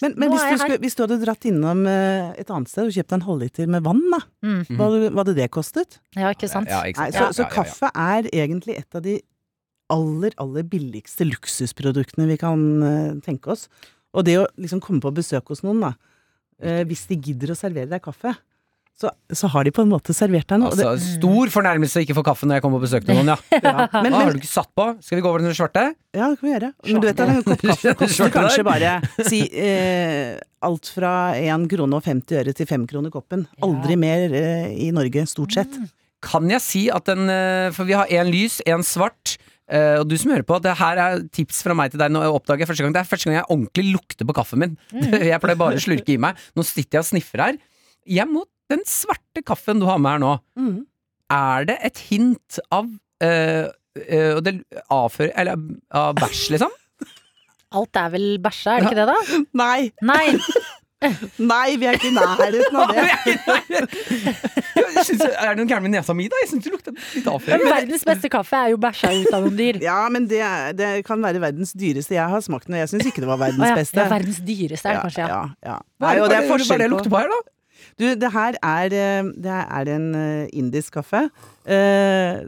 [0.01, 2.93] Men, men hvis, du skulle, hvis du hadde dratt innom eh, et annet sted og
[2.93, 4.59] kjøpt en halvliter med vann, da, Mm.
[4.77, 4.89] hva,
[5.23, 5.97] hadde- det kostet?
[6.15, 6.69] Ja, ikke sant?
[6.69, 9.15] Ja, ikke Nei, så, Ja, så kaffe er egentlig et av de
[9.89, 13.67] aller, aller billigste luksusproduktene vi kan eh, tenke oss.
[14.13, 15.93] Og det å liksom komme på besøk hos noen, da,
[16.61, 18.35] eh, hvis de gidder å servere deg kaffe,
[18.95, 20.71] så, så har de på en måte servert deg noe.
[20.71, 23.35] Altså, stor fornærmelse å ikke få kaffe når jeg kommer på besøk til noen, ja.
[23.65, 23.73] ja.
[23.97, 24.85] Men, Hva har du ikke satt på?
[25.03, 25.83] Skal vi gå over til det svarte?
[26.15, 26.69] ja, det kan vi gjøre.
[26.87, 28.93] Men du vet at en kopp kaffe koster kanskje bare
[29.27, 33.43] si eh, alt fra 1 krone og 50 øre til 5 kroner koppen.
[33.67, 35.75] Aldri mer eh, i Norge, stort sett.
[36.23, 39.35] Kan jeg si at den eh, For vi har én lys, én svart.
[39.65, 42.11] Uh, og du som hører på, det her er tips fra meg til deg.
[42.13, 44.75] Nå oppdager jeg første gang Det er første gang jeg ordentlig lukter på kaffen min.
[45.31, 46.37] Jeg pleier bare å slurke i meg.
[46.53, 47.57] Nå sitter jeg og sniffer her.
[48.05, 50.85] Jeg må Den svarte kaffen du har med her nå, Mm.
[51.31, 52.87] er det et hint av
[53.23, 54.55] øh, øh, det
[54.89, 55.59] avfører Eller
[55.91, 56.71] av bæsj, liksom?
[57.75, 59.43] Alt er vel bæsja, er det ikke det, da?
[59.63, 60.25] Nei, Nei.
[61.51, 63.03] nei, vi er ikke i nærheten av det.
[64.95, 66.39] Jeg synes, er det noe gærent med nesa mi, da?
[66.41, 67.65] Jeg syns det lukter litt avføring.
[67.67, 69.77] Verdens beste kaffe er jo bæsja ut av noen dyr.
[69.83, 70.39] Ja, men det,
[70.79, 72.15] det kan være verdens dyreste.
[72.17, 73.99] Jeg har smakt den, og jeg syns ikke det var verdens beste.
[74.01, 75.27] ja, verdens dyreste er det kanskje, ja.
[75.35, 75.77] ja, ja.
[76.05, 77.39] Nei, er, det er hva er det jeg lukter på her, da?
[77.99, 81.27] Du, det her er, eh, det er en eh, indisk kaffe.
[81.67, 82.45] Eh,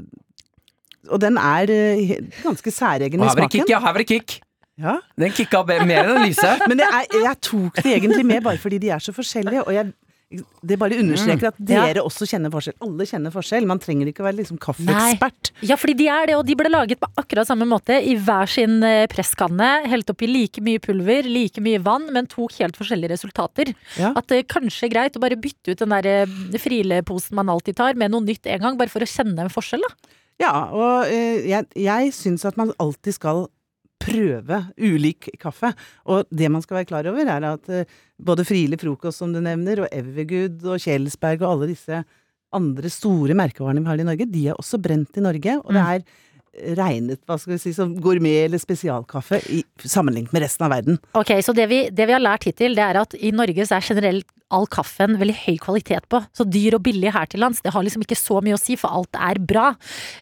[1.07, 3.49] og den er eh, ganske særegen i smaken.
[3.49, 3.79] kick, ja.
[3.79, 4.39] Her var det kick.
[4.77, 4.97] Ja.
[5.17, 6.49] Den kicka mer enn den lyse.
[6.69, 9.63] Men det er, jeg tok det egentlig med bare fordi de er så forskjellige.
[9.63, 9.93] Og jeg,
[10.30, 11.86] det bare understreker at Ja.
[11.88, 12.75] dere også kjenner forskjell.
[12.84, 13.65] Alle kjenner forskjell.
[13.65, 15.51] Man trenger ikke å være liksom kaffeekspert.
[15.63, 18.45] Ja, fordi de er det, og de ble laget på akkurat samme måte i hver
[18.51, 19.88] sin eh, presskanne.
[19.88, 23.71] Helt oppi like mye pulver, like mye vann, men tok helt forskjellige resultater.
[23.97, 24.11] Ja.
[24.19, 27.78] At det kanskje er greit å bare bytte ut den der eh, frileposen man alltid
[27.80, 30.13] tar, med noe nytt en gang, bare for å kjenne en forskjell, da.
[30.43, 33.47] Ja, og eh, jeg, jeg syns at man alltid skal
[34.01, 35.73] prøve ulik kaffe.
[36.07, 39.41] Og det man skal være klar over, er at eh, både Friele Frokost, som du
[39.43, 42.03] nevner, og Evergood og Kjelsberg og alle disse
[42.55, 45.57] andre store merkevarene vi har i Norge, de er også brent i Norge.
[45.65, 46.07] Og det er
[46.77, 50.97] regnet hva skal vi si, som gourmet eller spesialkaffe i, sammenlignet med resten av verden.
[51.17, 53.77] Ok, så det vi, det vi har lært hittil, det er at i Norge så
[53.77, 56.21] er generelt all kaffen veldig høy kvalitet på.
[56.35, 58.77] Så dyr og billig her til lands, det har liksom ikke så mye å si,
[58.79, 59.69] for alt er bra.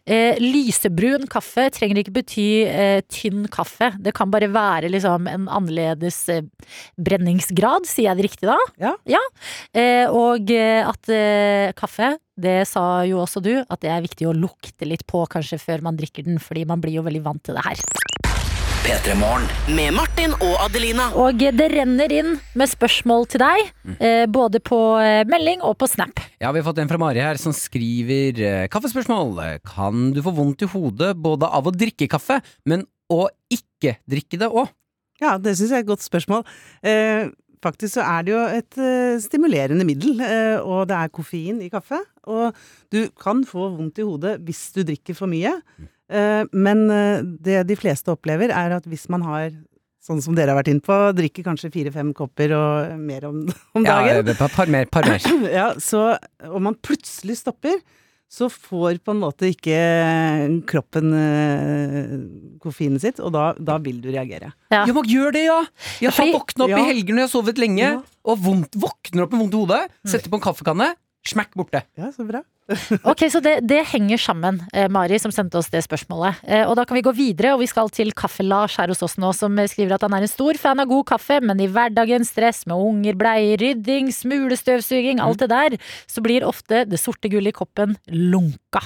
[0.04, 3.92] Eh, lysebrun kaffe trenger ikke bety eh, tynn kaffe.
[4.02, 6.44] Det kan bare være liksom en annerledes eh,
[6.98, 8.58] brenningsgrad, sier jeg det riktig da?
[9.08, 9.22] Ja.
[9.76, 14.28] Eh, og eh, at eh, kaffe, det sa jo også du, at det er viktig
[14.28, 17.46] å lukte litt på kanskje før man drikker den, fordi man blir jo veldig vant
[17.46, 18.35] til det her.
[18.86, 19.42] P3 Morgen.
[19.74, 21.08] Med Martin og Adelina.
[21.18, 25.88] Og det renner inn med spørsmål til deg, eh, både på eh, melding og på
[25.90, 26.22] Snap.
[26.38, 29.40] Ja, vi har fått en fra Mari her som skriver eh, Kaffespørsmål.
[29.66, 34.38] Kan du få vondt i hodet både av å drikke kaffe, men å ikke drikke
[34.44, 34.70] det òg?
[35.18, 36.46] Ja, det syns jeg er et godt spørsmål.
[36.86, 37.26] Eh,
[37.66, 41.72] faktisk så er det jo et eh, stimulerende middel, eh, og det er koffein i
[41.74, 42.04] kaffe.
[42.30, 42.54] Og
[42.94, 45.56] du kan få vondt i hodet hvis du drikker for mye.
[45.58, 49.50] Eh, men eh, det de fleste opplever, er at hvis man har
[50.06, 53.40] Sånn som dere har vært inne på, drikker kanskje fire-fem kopper og mer om,
[53.74, 54.28] om Ja, dagen.
[54.30, 54.86] et par, par mer.
[54.86, 55.18] Par mer.
[55.50, 56.12] Ja, så
[56.46, 57.80] om man plutselig stopper,
[58.30, 59.74] så får på en måte ikke
[60.70, 62.14] kroppen eh,
[62.62, 64.52] koffeinen sitt, og da, da vil du reagere.
[64.70, 64.84] Ja.
[64.86, 65.58] Ja, man gjør det, ja!
[66.02, 66.84] Jeg har våkna opp Ja.
[66.84, 68.00] i helger når jeg har sovet lenge, Ja.
[68.30, 70.88] og vondt, våkner opp med vondt i hodet, setter på en kaffekanne,
[71.26, 71.82] smekk borte.
[71.98, 72.44] Ja, så bra.
[73.06, 76.40] Ok, så det, det henger sammen, eh, Mari som sendte oss det spørsmålet.
[76.42, 79.16] Eh, og da kan vi gå videre, og vi skal til Kaffe-Lars her hos oss
[79.22, 82.26] nå, som skriver at han er en stor fan av god kaffe, men i hverdagen,
[82.26, 85.76] stress med unger, bleier, rydding, smulestøvsuging, alt det der,
[86.10, 88.82] så blir ofte det sorte gullet i koppen lunka.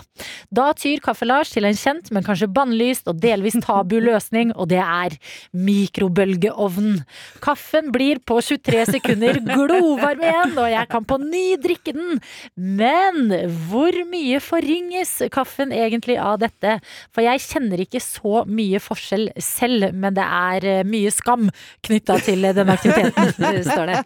[0.52, 4.82] Da tyr Kaffe-Lars til en kjent, men kanskje bannlyst og delvis tabu løsning, og det
[4.84, 5.16] er
[5.56, 7.00] mikrobølgeovn.
[7.40, 12.20] Kaffen blir på 23 sekunder glovarm igjen, og jeg kan på ny drikke den.
[12.60, 13.32] Men
[13.70, 16.76] hvor mye forringes kaffen egentlig av dette?
[17.14, 21.48] For jeg kjenner ikke så mye forskjell selv, men det er eh, mye skam
[21.86, 24.00] knytta til denne den aktiviteten, står det.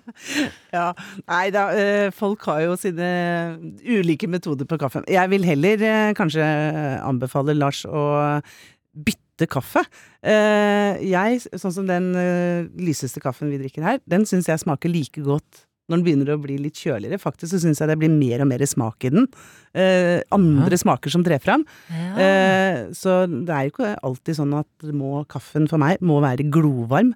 [0.75, 0.87] Ja,
[1.31, 3.09] nei da, eh, folk har jo sine
[3.83, 5.07] ulike metoder på kaffen.
[5.11, 6.45] Jeg vil heller eh, kanskje
[7.05, 8.05] anbefale Lars å
[8.95, 9.83] bytte kaffe.
[10.23, 14.93] Eh, Jeg, sånn som den eh, lyseste kaffen vi drikker her, den syns jeg smaker
[14.93, 17.19] like godt når den begynner å bli litt kjøligere.
[17.21, 19.27] Faktisk så syns jeg det blir mer og mer smak i den.
[19.77, 21.65] Eh, andre smaker som trer fram.
[21.93, 26.47] Eh, så det er jo ikke alltid sånn at må, kaffen for meg må være
[26.51, 27.13] glovarm.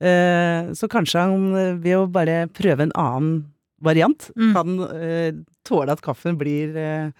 [0.00, 3.44] Eh, så kanskje han ved å bare prøve en annen
[3.80, 4.52] variant, Mm.
[4.54, 5.32] kan eh,
[5.64, 7.10] tåle at kaffen blir eh,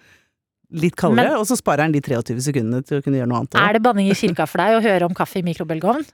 [0.71, 3.41] litt kaldere, Men- og så sparer han de 23 sekundene til å kunne gjøre noe
[3.41, 3.55] annet.
[3.55, 6.05] Er det banning i kirka for deg å høre om kaffe i mikrobølgeovn?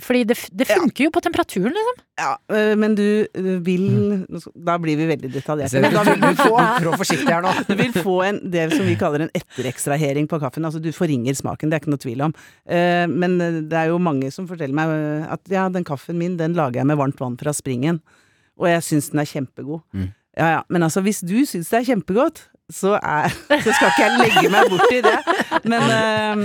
[0.00, 1.96] Fordi det, det funker jo på temperaturen, liksom.
[2.16, 4.26] Ja, øh, men du øh, vil
[4.64, 5.82] Da blir vi veldig detaljerte.
[5.82, 7.52] Men da vil du få trår forsiktig her nå.
[7.68, 10.64] Du vil få en, det som vi kaller en etterekstrahering på kaffen.
[10.64, 12.36] Altså du forringer smaken, det er ikke noe tvil om.
[12.64, 13.36] Eh, men
[13.68, 14.94] det er jo mange som forteller meg
[15.28, 18.00] at ja, den kaffen min, den lager jeg med varmt vann fra springen.
[18.58, 19.82] Og jeg syns den er kjempegod.
[19.92, 20.12] Mm.
[20.38, 24.02] Ja ja, men altså hvis du syns det er kjempegodt, så, er, så skal ikke
[24.04, 25.14] jeg legge meg bort i det.
[25.68, 26.42] Men eh,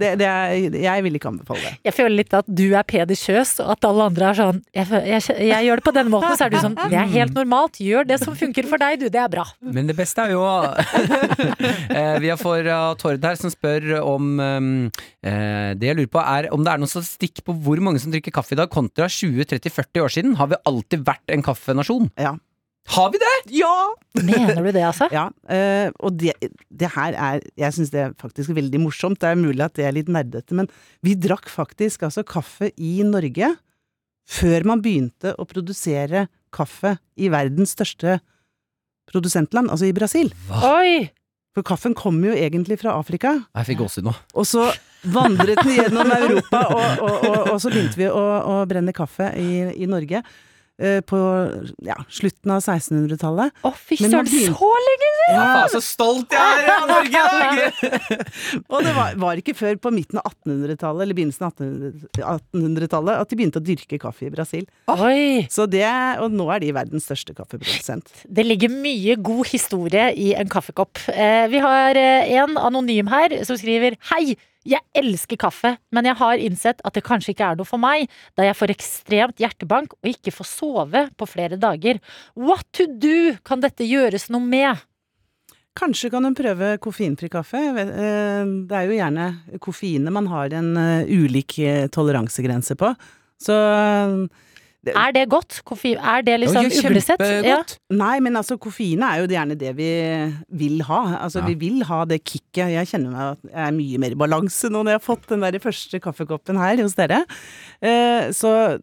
[0.00, 1.72] det, det er, jeg vil ikke anbefale det.
[1.90, 5.36] Jeg føler litt at du er pedisjøs, og at alle andre er sånn jeg, jeg,
[5.50, 7.80] jeg gjør det på denne måten, så er du sånn Det er helt normalt.
[7.84, 9.08] Gjør det som funker for deg, du.
[9.12, 9.44] Det er bra.
[9.60, 10.44] Men det beste er jo
[11.98, 16.22] eh, Vi har fått uh, Tord her som spør om eh, Det jeg lurer på
[16.24, 19.08] er om det er noen statistikk på hvor mange som drikker kaffe i dag, kontra
[19.10, 20.38] 20-30-40 år siden.
[20.40, 22.08] Har vi alltid vært en kaffenasjon?
[22.20, 22.38] Ja.
[22.90, 23.34] Har vi det?!
[23.60, 23.74] Ja!
[24.18, 25.06] Mener du det, altså?
[25.14, 26.34] Ja, Uh, og det,
[26.70, 29.18] det her er Jeg syns det er faktisk veldig morsomt.
[29.22, 30.68] Det er mulig at det er litt nerdete, men
[31.02, 33.54] vi drakk faktisk altså kaffe i Norge
[34.30, 38.20] før man begynte å produsere kaffe i verdens største
[39.10, 40.30] produsentland, altså i Brasil.
[40.62, 41.08] Oi!
[41.56, 44.12] For kaffen kommer jo egentlig fra Afrika, Jeg fikk gåsehud nå.
[44.38, 44.68] og så
[45.10, 48.22] vandret den gjennom Europa, og, og, og, og så begynte vi å,
[48.52, 50.22] å brenne kaffe i, i Norge.
[50.80, 51.20] Eh, På
[51.86, 53.52] ja, slutten av 1600-tallet.
[53.62, 55.36] Å, fy søren, begynte- så lenge siden!
[55.36, 57.22] Ja, faen, så stolt jeg er av Norge!
[58.72, 63.20] Og det var, var ikke før på midten av 1800-tallet, eller begynnelsen av 1800 1800-tallet,
[63.20, 64.66] at de begynte å dyrke kaffe i Brasil.
[64.92, 65.46] Oi!
[65.52, 65.84] Så det,
[66.22, 68.10] og nå er de verdens største kaffeprodusent.
[68.26, 71.00] Det ligger mye god historie i en kaffekopp.
[71.12, 74.36] Eh, vi har eh, en anonym her som skriver Hei!
[74.68, 78.10] Jeg elsker kaffe, men jeg har innsett at det kanskje ikke er noe for meg,
[78.36, 82.00] da jeg får ekstremt hjertebank og ikke får sove på flere dager.
[82.36, 83.36] What to do?
[83.46, 84.82] Kan dette gjøres noe med?
[85.80, 87.56] Kanskje kan hun prøve koffeinfri kaffe.
[87.56, 89.26] Eh, Det er jo gjerne
[89.62, 92.92] koffeinet man har en eh, ulik eh, toleransegrense på.
[93.40, 93.56] Så
[94.86, 95.60] eh, Er det godt?
[95.64, 95.98] Koffein?
[95.98, 97.20] Er det liksom Det uglesett?
[97.44, 97.58] Ja.
[97.90, 99.90] Nei, men altså koffeinet er jo gjerne det vi
[100.62, 101.00] vil ha.
[101.24, 101.46] Altså Ja.
[101.46, 102.70] vi vil ha det kicket.
[102.72, 105.26] Jeg kjenner meg at jeg er mye mer i balanse nå når jeg har fått
[105.28, 107.24] den der første kaffekoppen her hos dere.
[107.82, 108.78] Eh, så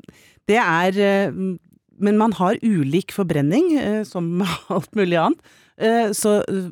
[0.48, 1.32] det er eh,
[2.00, 5.40] Men man har ulik forbrenning, eh, som alt mulig annet.
[5.82, 6.68] Eh, så eh,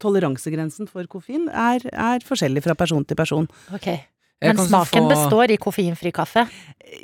[0.00, 3.46] toleransegrensen for koffein er, er forskjellig fra person til person.
[3.76, 3.90] Ok.
[4.40, 6.46] Jeg Men smaken få- består i koffeinfri kaffe?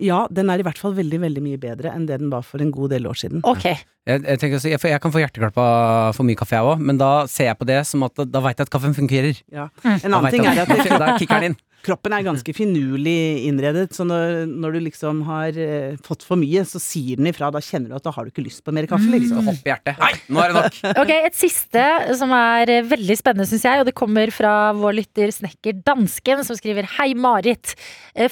[0.01, 2.63] Ja, den er i hvert fall veldig, veldig mye bedre enn det den var for
[2.65, 3.43] en god del år siden.
[3.45, 3.65] Ok.
[4.07, 6.65] Jeg, jeg, tenker også, jeg, får- jeg kan få hjerteklapp av for mye kaffe, jeg
[6.65, 8.95] òg, men da ser jeg på det som at da, da veit jeg at kaffen
[8.97, 9.43] fungerer.
[9.53, 9.69] Ja.
[9.85, 9.99] Mm.
[10.05, 11.57] En annen ting er at Da kicker den inn.
[11.87, 16.65] Kroppen er ganske finurlig innredet, så når, når du liksom har eh, fått for mye,
[16.69, 17.51] så sier den ifra.
[17.55, 19.45] Da kjenner du at da har du ikke lyst på mer kaffe, liksom.
[19.47, 20.01] Hopp i hjertet.
[20.01, 20.81] Nei, nå er det nok!
[21.03, 21.85] Ok, Et siste
[22.17, 26.43] som er eh, veldig spennende, syns jeg, og det kommer fra vår lytter Snekker Dansken,
[26.47, 27.77] som skriver Hei, Marit.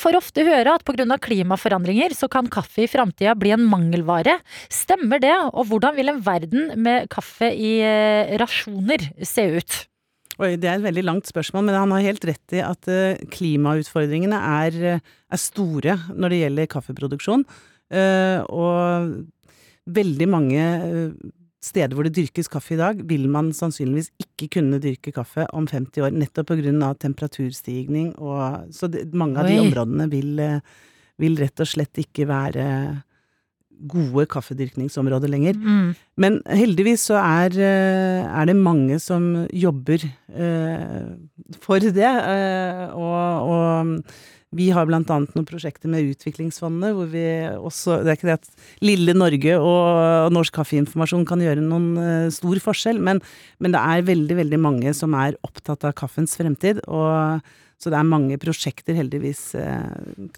[0.00, 1.16] For Får ofte høre at pga.
[1.18, 4.36] klimaforandringer så kan kaffe i framtida bli en mangelvare.
[4.70, 9.80] Stemmer det, og hvordan vil en verden med kaffe i eh, rasjoner se ut?
[10.43, 13.20] Oi, det er et veldig langt spørsmål, men han har helt rett i at eh,
[13.30, 17.45] klimautfordringene er, eh, er store når det gjelder kaffeproduksjon.
[17.95, 19.14] Eh, og
[19.95, 20.64] veldig mange
[21.64, 25.68] steder hvor det dyrkes kaffe i dag, vil man sannsynligvis ikke kunne dyrke kaffe om
[25.70, 29.62] 50 år, nettopp av temperaturstigning og Så det, mange av de Oi.
[29.68, 30.43] områdene vil,
[31.16, 32.66] vil rett og slett ikke være
[33.91, 35.59] gode kaffedyrkningsområder lenger.
[35.59, 35.95] Mm.
[36.20, 41.03] Men heldigvis så er, eh, er det mange som jobber eh,
[41.61, 41.99] for det.
[42.05, 44.14] eh, og, og
[44.55, 47.25] vi har blant annet noen prosjekter med Utviklingsfondet, hvor vi
[47.59, 48.51] også Det er ikke det at
[48.85, 53.20] lille Norge og Norsk Kaffeinformasjon kan gjøre noen eh, stor forskjell, men,
[53.59, 56.85] men det er veldig, veldig mange som er opptatt av kaffens fremtid.
[56.87, 57.43] og
[57.85, 59.89] så det er mange prosjekter heldigvis eh,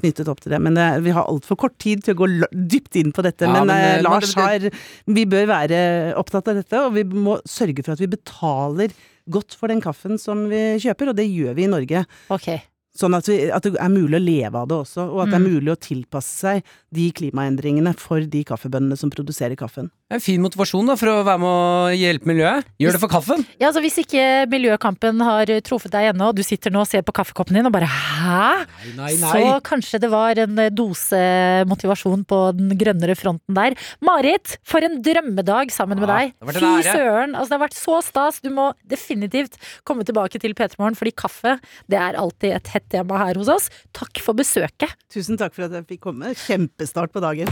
[0.01, 0.61] knyttet opp til det.
[0.63, 3.47] Men det, vi har altfor kort tid til å gå dypt inn på dette.
[3.47, 4.71] Ja, men men, eh, eh, Lars har
[5.07, 5.79] Vi bør være
[6.19, 8.95] opptatt av dette, og vi må sørge for at vi betaler
[9.31, 12.07] godt for den kaffen som vi kjøper, og det gjør vi i Norge.
[12.35, 12.51] Ok.
[12.97, 15.37] Sånn at, vi, at det er mulig å leve av det også, og at det
[15.37, 15.53] er Mm.
[15.53, 16.63] mulig å tilpasse seg
[16.97, 19.91] de klimaendringene for de kaffebøndene som produserer kaffen.
[20.09, 22.65] Det er En fin motivasjon da for å være med å hjelpe miljøet.
[22.81, 23.45] Gjør det for kaffen!
[23.61, 27.03] Ja, altså Hvis ikke miljøkampen har truffet deg ennå, og du sitter nå og ser
[27.03, 28.67] på kaffekoppen din og bare hæ?
[28.97, 31.21] Nei, Så kanskje det var en dose
[31.69, 33.75] motivasjon på den grønnere fronten der.
[34.01, 36.33] Marit, for en drømmedag sammen med deg.
[36.41, 37.35] det har Fy søren.
[37.35, 38.41] Altså, det har vært så stas.
[38.41, 41.59] Du må definitivt komme tilbake til P3 Morgen, fordi kaffe
[41.91, 43.69] det er alltid et hett tema her hos oss.
[43.97, 44.93] Takk for besøket.
[45.13, 46.33] Tusen takk for at jeg fikk komme.
[46.47, 47.51] Kjempestart på dagen.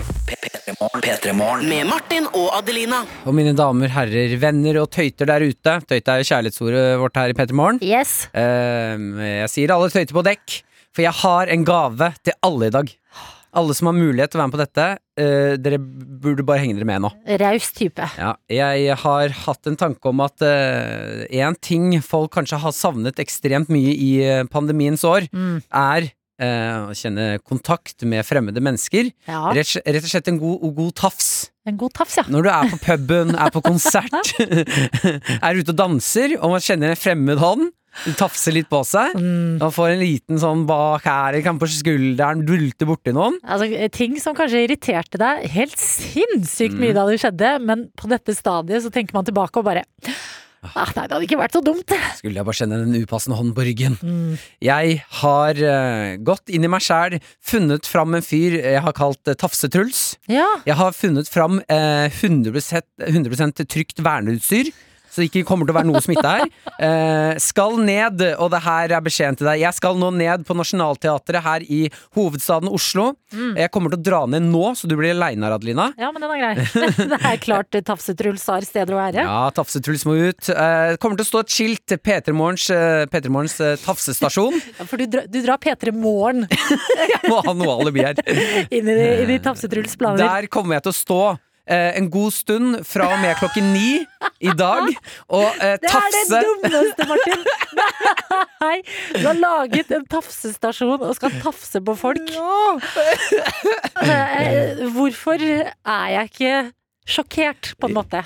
[1.04, 1.68] P3morgen.
[1.68, 3.02] Med Martin og Adelina.
[3.28, 5.78] Og mine damer, herrer, venner og tøyter der ute.
[5.88, 7.80] Tøyte er kjærlighetsordet vårt her i Petter Morgen.
[7.84, 8.28] Yes.
[8.34, 10.60] Uh, jeg sier alle tøyter på dekk,
[10.94, 12.94] for jeg har en gave til alle i dag.
[13.54, 14.86] Alle som har mulighet til å være med på dette,
[15.20, 17.10] eh, dere burde bare henge dere med nå.
[17.40, 18.08] Raus type.
[18.18, 23.70] Ja, jeg har hatt en tanke om at én ting folk kanskje har savnet ekstremt
[23.72, 25.62] mye i eh, pandemiens år, Mm.
[25.72, 26.10] er
[26.42, 29.12] eh, å kjenne kontakt med fremmede mennesker.
[29.28, 29.52] Ja.
[29.54, 31.28] Rett, rett og slett en god, god tafs.
[31.64, 32.24] En god tafs, ja.
[32.28, 34.34] Når du er på puben, er på konsert,
[35.46, 37.70] er ute og danser, og man kjenner en fremmed hånd.
[38.18, 39.62] Tafser litt på seg, Mm.
[39.62, 43.38] og får en liten sånn bak her, kan på skulderen, dulter borti noen.
[43.46, 46.80] Altså, ting som kanskje irriterte deg helt sinnssykt Mm.
[46.80, 49.84] mye da det skjedde, men på dette stadiet så tenker man tilbake og bare
[50.64, 51.92] ah, Nei, det hadde ikke vært så dumt.
[52.16, 53.98] Skulle jeg bare kjenne den upassende hånden på ryggen.
[54.00, 54.38] Mm.
[54.64, 59.20] Jeg har uh, gått inn i meg sjæl, funnet fram en fyr jeg har kalt
[59.28, 60.16] uh, Tafse-Truls.
[60.26, 60.46] Ja.
[60.64, 64.72] Jeg har funnet fram uh, 100, 100 trygt verneutstyr.
[65.14, 66.46] Så det ikke kommer til å være noe smitte her.
[66.84, 69.60] Eh, skal ned, og det her er beskjeden til deg.
[69.62, 71.84] Jeg skal nå ned på Nationaltheatret her i
[72.16, 73.12] hovedstaden Oslo.
[73.30, 73.52] Mm.
[73.60, 75.86] Jeg kommer til å dra ned nå, så du blir aleine Adelina.
[76.00, 76.66] ja, men den er grei.
[77.14, 79.22] det er klart Tafse-Truls har steder å være.
[79.22, 80.50] Ja, Tafse-Truls må ut.
[80.50, 84.58] Eh, kommer til å stå et skilt til P3 Morgens, eh, P3 Morgens eh, tafsestasjon.
[84.80, 88.18] Ja, For du, dra, du drar P3 Morgen Jeg må ha noe alibi her.
[88.74, 88.98] inn i,
[89.30, 90.26] i Tafse-Truls planer.
[90.26, 91.22] Der kommer jeg til å stå
[91.66, 93.90] eh, en god stund fra og med klokken ni
[94.40, 94.88] i dag
[95.28, 97.44] og eh, Det er det dummeste, Martin!
[98.64, 98.78] Nei,
[99.14, 102.30] du har laget en tafsestasjon og skal tafse på folk.
[102.32, 102.78] Ja.
[104.04, 106.54] eh, hvorfor er jeg ikke
[107.06, 108.22] sjokkert, på en måte?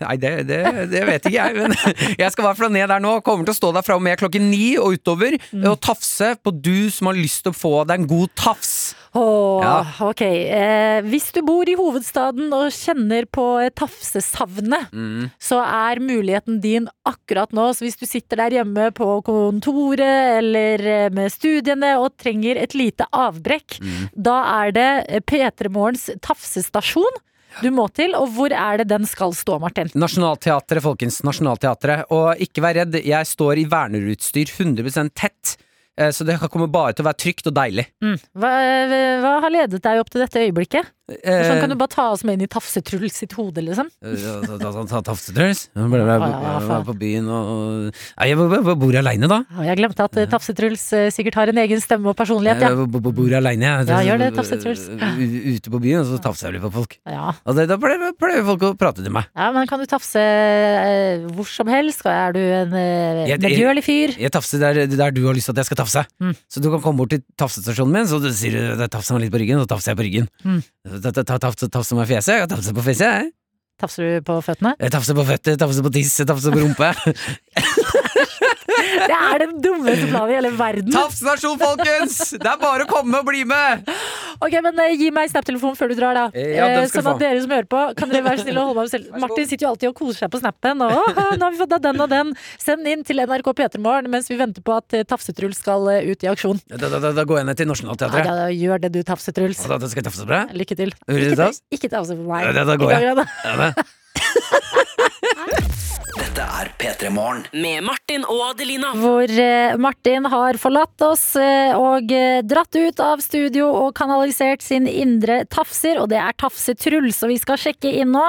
[0.00, 0.60] Nei, det, det,
[0.92, 1.74] det vet ikke jeg, men
[2.22, 3.18] jeg skal i hvert fall ned der nå.
[3.26, 5.66] Kommer til å stå der fra og med klokken ni og utover Mm.
[5.68, 8.94] og tafse på du som har lyst til å få deg en god tafs.
[9.14, 9.74] Åh, Ja.
[10.08, 10.22] ok.
[10.24, 15.30] Eh, hvis du bor i hovedstaden og kjenner på eh, tafsesavnet, Mm.
[15.40, 17.68] så er muligheten din akkurat nå.
[17.76, 22.74] Så hvis du sitter der hjemme på kontoret eller eh, med studiene og trenger et
[22.74, 24.08] lite avbrekk, Mm.
[24.16, 27.20] da er det eh, P3 Morgens tafsestasjon
[27.60, 28.14] du må til.
[28.18, 29.90] Og hvor er det den skal stå, Martin?
[29.94, 31.20] Nationaltheatret, folkens.
[31.26, 32.06] Nationaltheatret.
[32.14, 35.56] Og ikke vær redd, jeg står i vernerutstyr 100 tett.
[35.98, 37.86] eh, Så det kommer bare til å være trygt og deilig.
[38.02, 38.16] Mm.
[38.38, 38.52] Hva,
[39.22, 40.88] hva har ledet deg opp til dette øyeblikket?
[41.10, 43.88] Sånn kan du Eh, bare ta oss med inn i Tafsetruls sitt hode, liksom?
[45.02, 45.64] Tafsetruls?
[45.74, 49.40] Ble- på byen og Nei, Jeg bor aleine, da.
[49.66, 52.70] Jeg glemte at eh, Tafsetruls eh, sikkert har en egen stemme og personlighet, ja.
[52.70, 53.88] Jeg bor aleine, jeg.
[53.90, 54.84] Ja, gjør det, Tafse-Truls.
[54.92, 56.96] Ute på byen, og så tafser jeg litt på folk.
[57.02, 59.26] Og da pleier folk å prate til meg.
[59.34, 62.06] Ja, men kan du tafse eh, hvor som helst?
[62.06, 64.14] Er du en eh, medgjørlig fyr?
[64.22, 66.06] Jeg tafser der, du har lyst til at jeg skal tafse.
[66.22, 66.34] Mm.
[66.46, 69.34] Så du kan komme bort til tafsestasjonen min, så du sier du tafser meg litt
[69.34, 70.30] på ryggen, så tafser jeg på ryggen.
[70.92, 71.02] Mm.
[71.02, 73.32] Ta- ta- ta- Tafse tafse meg i fjeset, jeg tafser på fjeset, jeg.
[73.82, 74.74] Tafser du på føttene?
[74.78, 76.92] Jeg tafser på føtter, tafser på tiss, tafser på rumpe.
[79.10, 80.90] Det er den dummeste planen i hele verden!
[80.94, 82.18] Tafsestasjon, folkens!
[82.38, 83.88] Det er bare å komme og bli med!
[84.42, 86.24] Ok, men uh, Gi meg Snap-telefonen før du drar, da.
[86.34, 88.72] Ja, den Eh, skal sånn at dere som hører på, kan dere være snille og
[88.72, 89.12] holde meg selv.
[89.22, 90.82] Martin sitter jo alltid og koser seg på snappen.
[90.86, 92.34] Og, «Åh, nå har vi fått av den og den.
[92.62, 96.60] Send inn til NRK P3morgen mens vi venter på at Tafsetruls skal ut i aksjon.
[96.72, 98.28] Da, da, da, da går jeg ned til Ja, Nationaltheatret.
[98.30, 99.62] da, gjør det du, Tafsetruls.
[100.58, 100.94] Lykke til.
[101.08, 102.46] Ikke, ikke tafse på meg.
[102.50, 103.98] Ja, da- går jeg.
[106.12, 107.42] Dette er P3 Morgen.
[107.52, 108.92] Med Martin og Adelina.
[109.00, 114.64] Hvor eh, Martin har forlatt oss eh, og eh, dratt ut av studio og kanalisert
[114.64, 117.22] sin indre tafser, og det er Tafse-Truls.
[117.24, 118.24] Og vi skal sjekke inn nå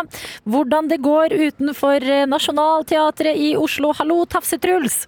[0.49, 3.93] hvordan det går utenfor eh, Nationaltheatret i Oslo.
[3.99, 5.04] Hallo, Tafse-Truls!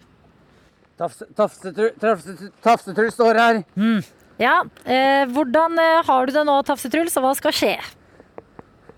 [2.63, 3.63] Tafsetrull står her.
[4.39, 7.75] Ja, eh, hvordan eh, har du det nå, Tafse-Truls, og hva skal skje?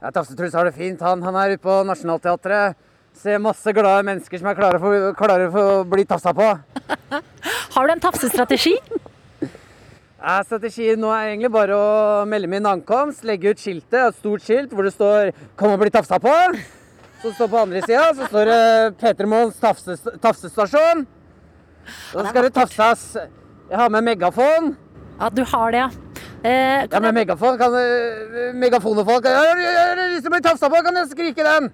[0.01, 1.01] Ja, Tafsetruls har det fint.
[1.01, 2.77] Han, han er ute på Nationaltheatret.
[3.17, 6.51] Ser masse glade mennesker som er klare for, klare for å bli tafsa på.
[7.73, 8.75] Har du en tafsestrategi?
[9.41, 11.89] Ja, strategien nå er egentlig bare å
[12.29, 15.89] melde min ankomst, legge ut skiltet, et stort skilt hvor det står 'Kom og bli
[15.93, 16.61] tafsa på'.
[17.23, 21.07] Så står på andre sida så står det P3 Morgens tafses, tafsestasjon.
[22.11, 23.17] Så skal det tafses.
[23.69, 24.75] Jeg har med megafon.
[25.19, 25.89] Ja, du har det, ja.
[26.43, 30.83] Eh, Ja, men megafon kan uh, Megafonefolk Jeg har- lyst til å bli tafsa på,
[30.85, 31.71] kan jeg skrike den?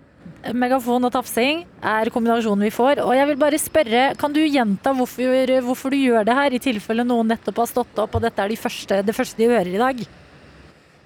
[0.56, 3.00] Megafon og tafsing er kombinasjonen vi får.
[3.04, 6.60] Og jeg vil bare spørre, kan du gjenta hvorfor, hvorfor du gjør det her, i
[6.60, 9.72] tilfelle noen nettopp har stått opp, og dette er de første, det første de hører
[9.72, 10.02] i dag?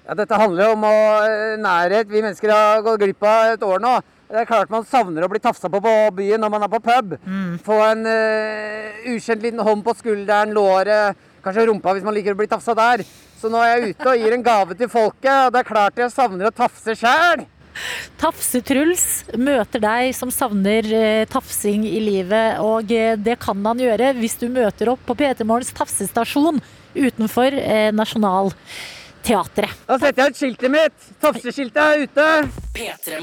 [0.08, 0.94] Ja, dette handler jo om å,
[1.28, 2.08] eh, nærhet.
[2.08, 4.00] Vi mennesker har gått glipp av et år nå.
[4.28, 6.80] Det er klart man savner å bli tafsa på på byen når man er på
[6.82, 7.14] pub.
[7.64, 12.36] Få en uh, ukjent liten hånd på skulderen, låret, kanskje rumpa hvis man liker å
[12.36, 13.04] bli tafsa der.
[13.38, 16.00] Så nå er jeg ute og gir en gave til folket, og det er klart
[16.02, 17.46] jeg savner å tafse sjæl.
[18.18, 19.04] Tafse-Truls
[19.38, 24.38] møter deg som savner eh, tafsing i livet, og eh, det kan han gjøre hvis
[24.40, 26.58] du møter opp på P3 Morgens tafsestasjon
[26.98, 29.86] utenfor eh, Nationaltheatret.
[29.86, 31.10] Da setter jeg ut skiltet mitt.
[31.22, 32.28] Tafseskiltet er ute.
[32.74, 33.22] P3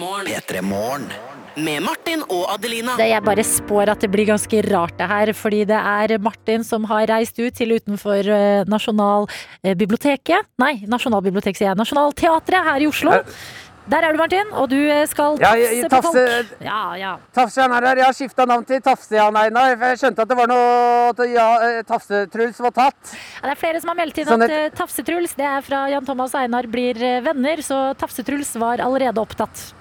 [0.63, 1.09] Morgen.
[1.55, 1.65] P3 Morgen.
[1.65, 2.95] Med Martin og Adelina.
[2.97, 6.63] Det jeg bare spår at det blir ganske rart det her, fordi det er Martin
[6.63, 10.45] som har reist ut til utenfor eh, Nasjonalbiblioteket.
[10.59, 11.77] Nei, Nasjonalbiblioteket sier jeg.
[11.79, 13.21] Nationaltheatret her i Oslo.
[13.85, 16.61] Der er du, Martin, og du skal skal Ja, tafse jeg- tafse på folk.
[16.65, 17.11] Ja, ja.
[17.37, 17.95] Tafse-Jan er her.
[18.01, 19.75] Jeg har skifta navn til Tafse-Jan Einar.
[19.77, 23.13] For jeg skjønte at det var noe at ja, eh, Tafse-Truls var tatt.
[23.13, 25.61] Ja, Det er flere som har meldt inn Sånn at et- eh, Tafse-Truls det er
[25.61, 29.73] fra Jan Thomas og Einar blir eh, venner, så Tafse-Truls var allerede opptatt.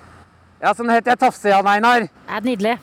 [0.65, 2.07] Ja, sånn heter jeg Tafse-Jan Einar.
[2.09, 2.75] Det er nydelig.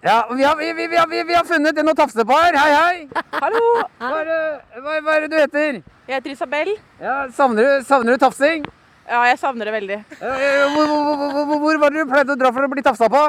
[0.00, 2.56] Ja, vi har, vi, vi, vi, har, vi, har funnet en å tafse på her.
[2.56, 3.22] Hei, hei.
[3.42, 3.64] Hallo,
[3.98, 4.30] Hva er,
[4.78, 5.80] hva, hva er det du heter?
[6.08, 6.70] jeg heter Isabel.
[7.02, 8.64] Ja, savner, du, savner du tafsing?
[9.04, 9.98] Ja, jeg savner det veldig.
[10.20, 13.10] Hvor, hvor, hvor, hvor, hvor var det du pleide å dra for å bli tafsa
[13.12, 13.20] på?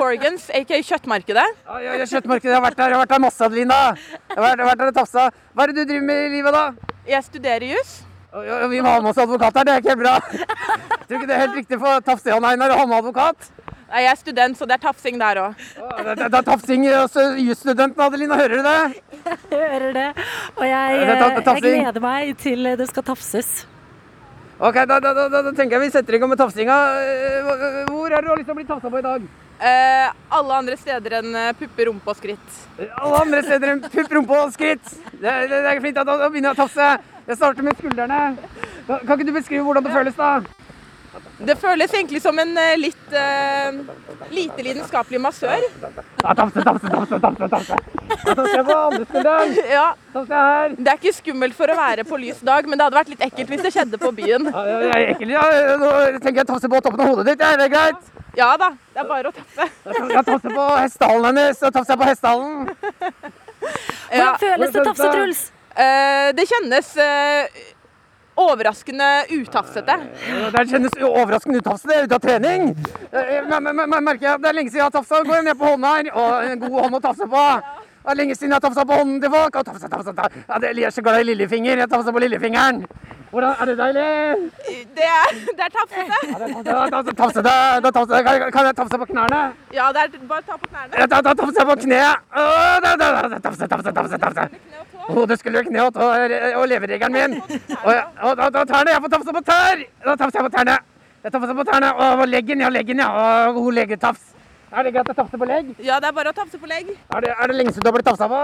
[0.00, 1.46] Horgans, aka Kjøttmarkedet.
[1.68, 2.50] Ja, ja, ja, Kjøttmarkedet.
[2.50, 3.78] Jeg har vært der, jeg har vært der masse, Adelina.
[3.94, 5.28] Jeg har vært, jeg har vært der og tafsa.
[5.54, 6.98] Hva er det du driver med i livet, da?
[7.14, 7.94] Jeg studerer juss.
[8.34, 10.14] Vi må ha med oss advokat her, det er ikke helt bra.
[11.06, 13.50] Tror du ikke det er helt riktig for Tafse-Jan Einar å ha med advokat?
[13.92, 15.60] Nei, Jeg er student, så det er tafsing der òg.
[15.76, 18.38] Det, det, det er tafsing hos eh, jusstudenten, Adelina.
[18.40, 18.80] Hører du det?
[19.54, 20.08] Jeg hører det.
[20.56, 23.52] Og jeg, Det ta- eh, jeg gleder meg til det skal tafses.
[24.58, 26.74] Ok, da, da, da, da tenker jeg vi setter i gang med tafsinga.
[27.06, 29.30] Eh, Hvor er det du har lyst til å bli tafsa på i dag?
[29.64, 32.56] Eh, alle andre steder enn eh, puppe, rumpe og skritt.
[32.76, 34.90] Alle andre steder enn pupp, rumpe og skritt.
[35.14, 35.96] Det, det, det er fint.
[35.96, 36.88] Da, da begynner jeg å tafse.
[37.24, 38.18] Jeg starter med skuldrene.
[38.90, 40.63] Kan ikke du beskrive hvordan det føles, da?
[41.44, 43.80] Det føles egentlig som en eh, litt uh,
[44.30, 45.64] lite lidenskapelig massør.
[45.82, 47.18] Danse, danse, danse, danse!
[47.20, 47.78] tafse, tafse.
[48.24, 49.54] Da tafser jeg på andre skulderen.
[49.74, 49.86] Ja.
[50.14, 53.24] Det er ikke skummelt for å være på lys dag, men det hadde vært litt
[53.26, 54.46] ekkelt hvis det skjedde på byen.
[54.50, 55.46] Ja, det er ekkelt, Ja,
[55.80, 55.90] nå
[56.20, 57.42] tenker jeg tafse på toppen av hodet ditt.
[57.44, 58.12] Er det greit?
[58.38, 59.68] Ja da, det er bare å tappe.
[59.84, 61.60] Jeg tafser på hestehalen hennes.
[61.66, 62.70] Jeg tafser på hestehalen.
[64.14, 65.44] Hvordan føles det, Tafse-Truls?
[65.74, 67.62] Uh, det kjennes eh,
[68.36, 69.94] overraskende utafsete.
[70.54, 72.68] Det kjennes overraskende utafsete det, ut av trening.
[73.12, 75.22] Eh, men- men- Merker jeg, Det er lenge siden jeg har tafsa.
[75.24, 76.10] Går jeg ned på hånda her.
[76.14, 77.62] Og en god hånd å tafse på.
[78.04, 79.56] Det er lenge siden jeg har tafsa på hånden til folk.
[79.56, 80.12] Og tafse, tafse.
[80.60, 81.76] Det, jeg er så glad i lillefinger.
[81.78, 82.84] Jeg tafsa på lillefingeren.
[83.34, 84.50] Hvordan, er det deilig?
[84.94, 86.18] Det er, det er tafsete.
[86.64, 87.54] Ja, da, tafse, tafsete.
[87.82, 89.40] da, tafse, kan, kan jeg tafse på knærne?
[89.72, 91.08] Ja, det er bare ta på knærne.
[91.08, 92.16] Da, tafser jeg på kneet.
[93.42, 94.48] Tafse, tafse, tafse, tafse,
[95.04, 95.20] tafse.
[95.20, 95.96] Hode, skulder, kne og,
[96.60, 97.40] og leveregelen min.
[97.84, 98.90] Og, og, og og tærne.
[98.90, 99.82] Jeg får tafse på tær.
[100.04, 100.78] Da tafser jeg på tærne.
[101.24, 101.92] Jeg tafser på tærne.
[101.94, 103.10] Og leggen, ja, leggen, ja.
[103.48, 104.30] Og god legetafs.
[104.74, 105.68] Er det greit å tafse på legg?
[105.86, 106.88] Ja, det er bare å tafse på legg.
[107.14, 108.40] Er det, er det lenge siden du har blitt tafsa på?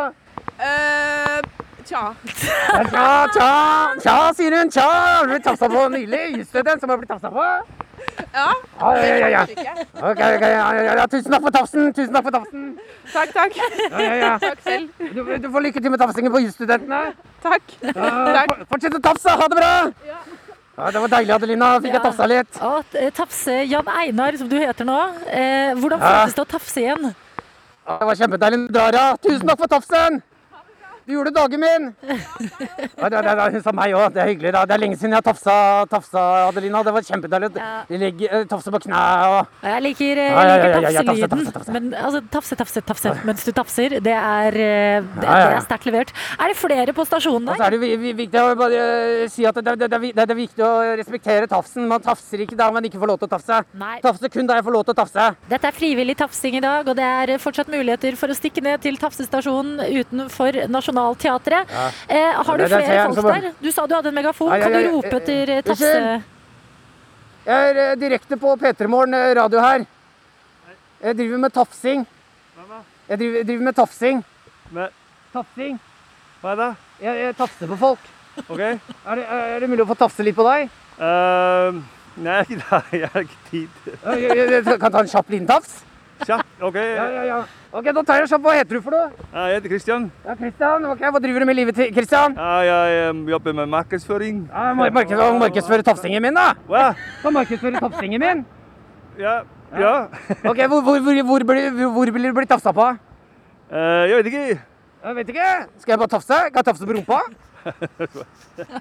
[0.61, 1.41] Uh,
[1.83, 2.03] tja.
[2.31, 3.51] Tja, tja,
[3.99, 4.71] tja, sier hun.
[4.71, 6.23] Tja, har du blitt tafsa på nylig?
[6.39, 7.49] Jusstudent som har blitt tafsa på?
[8.35, 8.47] Ja.
[8.81, 9.73] Ja, ja, ja, ja.
[10.01, 11.07] Ok, ok, ja, ja, ja.
[11.11, 11.93] Tusen takk for tafsen.
[11.97, 12.67] Tusen takk for tafsen.
[13.13, 13.57] Takk, takk.
[13.61, 14.33] Ja, ja, ja.
[14.43, 14.89] Takk selv.
[15.15, 17.01] Du, du får lykke til med tafsingen på jusstudentene.
[17.45, 17.75] Takk.
[17.83, 18.11] Ja,
[18.41, 18.55] Takk.
[18.71, 19.37] Fortsett å tafse.
[19.41, 19.73] Ha det bra.
[20.81, 21.71] Ja, det var deilig, Adelina.
[21.85, 22.61] Fikk jeg tafsa litt.
[22.97, 24.99] Eh, Tafse Jan Einar, som du heter nå.
[25.29, 26.25] Eh, hvordan Ja.
[26.27, 27.11] det å tafse igjen?
[27.87, 29.17] Ja, Det var kjempedeilig drar, ja.
[29.17, 30.23] Tusen takk for tafsen!
[31.07, 31.85] Du gjorde dagen min!
[33.01, 34.13] Ja, det, det, det, hun sa meg òg.
[34.15, 34.51] Det er hyggelig.
[34.55, 34.63] Da.
[34.69, 35.55] Det er lenge siden jeg har tafsa,
[35.91, 36.83] tafsa Adelina.
[36.87, 37.51] Det var kjempedeilig.
[37.57, 37.71] Ja.
[37.91, 41.31] Eh, tafse på knæ og Og Jeg liker, eh, Ja, ja, ja, tafse, tafselyden.
[41.31, 41.73] tafse, tafse.
[41.77, 45.57] Men altså, tafse, tafse, tafse mens du tafser, det er, eh, det, Ja, ja, ja.
[45.59, 46.13] er sterkt levert.
[46.39, 49.45] Er det flere på stasjonen Og så er det vi- vi- viktig å bare si
[49.47, 51.89] at det, det, det, er det er viktig å respektere tafsen.
[51.89, 53.65] Man tafser ikke der man ikke får lov til å tafse.
[53.75, 53.99] Nei.
[54.01, 55.29] Tafser kun der jeg får lov til å tafse.
[55.49, 58.81] Dette er frivillig tafsing i dag, og det er fortsatt muligheter for å stikke ned
[58.83, 61.69] til tafsestasjonen utenfor Nationaltheatret.
[62.09, 63.53] Eh, har du Ja, flere folk som der?
[63.61, 64.51] Du sa du hadde en megafon.
[64.51, 66.23] Ja, ja, Kan ja, du ja, rope etter eh, tafse...
[67.47, 69.85] Jeg er eh, direkte på P3 Morgen eh, radio her.
[71.03, 72.07] Jeg driver med tafsing.
[73.09, 74.25] Jeg driver, driver med tafsing.
[74.71, 74.97] Med-
[75.33, 75.77] Tafsing.
[76.43, 76.69] Hva er det?
[77.05, 78.07] Jeg, jeg tafser på folk.
[78.49, 78.59] Ok.
[78.61, 80.69] Er det, er det mulig å få tafse litt på deg?
[80.99, 81.79] Uh,
[82.19, 82.83] nei, nei.
[82.99, 83.69] Jeg har ikke tid.
[84.03, 85.77] Ja, Jeg, jeg, jeg kan ta en kjapp liten tafs?
[86.27, 86.47] Kjapp?
[86.67, 86.75] Ok.
[86.83, 87.39] Ja, ja, ja.
[87.71, 88.43] Ok, da tar jeg kjapp.
[88.43, 89.27] Hva heter du for noe?
[89.31, 90.07] Jeg heter Christian.
[90.25, 90.87] Ja, Kristian.
[90.91, 92.33] Ok, Hva driver du med i livet til Kristian?
[92.35, 94.41] Ja, jeg em, jobber med markedsføring.
[94.51, 96.49] Ja, mark markeds markedsføre tafsingen min, da.
[96.67, 96.89] Hva?
[97.23, 98.43] Kan markedsføre tafsingen min?
[99.21, 99.37] Ja.
[99.79, 99.93] Ja.
[100.51, 102.89] Ok, Hvor, hvor, hvor, hvor, blir, du blitt tafsa på?
[103.71, 104.43] Eh, jeg vet ikke.
[105.05, 105.53] Jeg vet ikke.
[105.79, 106.41] Skal jeg bare tafse?
[106.51, 107.21] Kan jeg tafse på rumpa?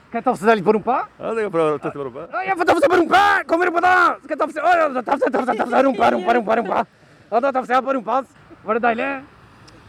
[0.09, 0.97] Kan jeg tafse deg litt på rumpa?
[1.19, 2.25] Ja, det prøve å tafse på rumpa.
[2.33, 3.23] Ja, Jeg får tafse på rumpa!
[3.45, 3.95] Kom med rumpa, da!
[4.23, 4.65] Skal jeg tafse?
[4.65, 5.85] Å, tafse, tafse, tafse.
[5.85, 6.61] Rumpa, rumpa, rumpa.
[6.63, 6.85] rumpa.
[7.29, 8.38] Ja, da tafser jeg på rumpa hans.
[8.65, 9.09] Var det deilig?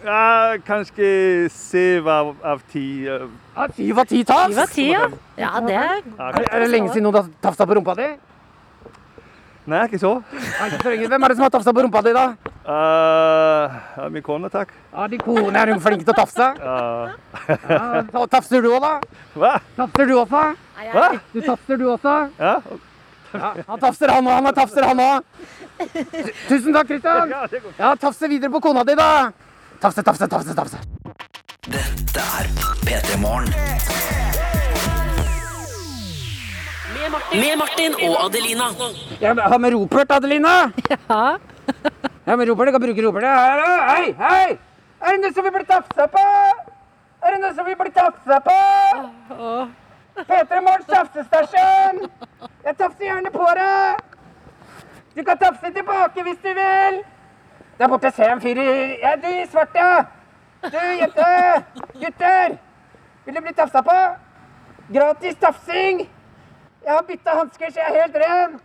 [0.05, 1.09] Ja, kanskje
[1.53, 3.05] syv av, av ti.
[3.05, 4.55] Ja, Syv av ti tafs?
[4.55, 5.03] Syv av ti, ja.
[5.37, 8.07] Ja, det er Er, er det lenge siden noen har tafsa på rumpa di?
[9.71, 10.15] Nei, ikke så.
[10.81, 12.25] Hvem er det som har tafsa på rumpa di, da?
[12.65, 14.73] Uh, ja, min kone, takk.
[14.95, 16.49] Ja, Din kone er hun flink til å tafse?
[16.61, 17.11] Ja.
[18.15, 19.19] Ja, tafser du òg, da?
[19.37, 19.53] Hva?
[19.77, 20.45] Tafser du også?
[20.95, 21.09] Hva?
[21.35, 22.15] Du tafser du også?
[22.41, 22.57] Ja.
[23.33, 25.25] Ja, han tafser han òg, han er tafser han òg.
[26.49, 27.35] Tusen takk, Kristian.
[27.79, 29.31] Ja, tafse videre på kona di, da.
[29.81, 30.81] Tafse, tafse, tafse, tafse.
[31.71, 32.51] Dette er
[32.85, 33.53] P3 Morgen.
[37.31, 38.67] Med Martin og Adelina.
[39.21, 40.57] Jeg har med ropert, Adelina.
[40.91, 41.39] Ja.
[42.27, 42.67] Ja, men ropert.
[42.69, 43.25] jeg kan bruke ropert.
[43.25, 44.59] Hei, hei, hei!
[45.01, 46.25] Er det noe som vil bli tafsa på?
[47.25, 48.59] Er det noe som vil bli tafsa på?
[50.21, 52.05] P3 Morgens tafsestasjon!
[52.65, 54.05] Jeg tafser gjerne på deg.
[55.17, 57.03] Du kan tafse tilbake hvis du vil.
[57.79, 60.07] Der borte ser jeg en fyr i Ja, du svarte.
[60.63, 61.29] Du, jente.
[61.93, 62.57] Gutter.
[63.25, 63.99] Vil du bli tafsa på?
[64.95, 66.09] Gratis tafsing.
[66.85, 68.61] Jeg har bytta hansker, så jeg er helt ren.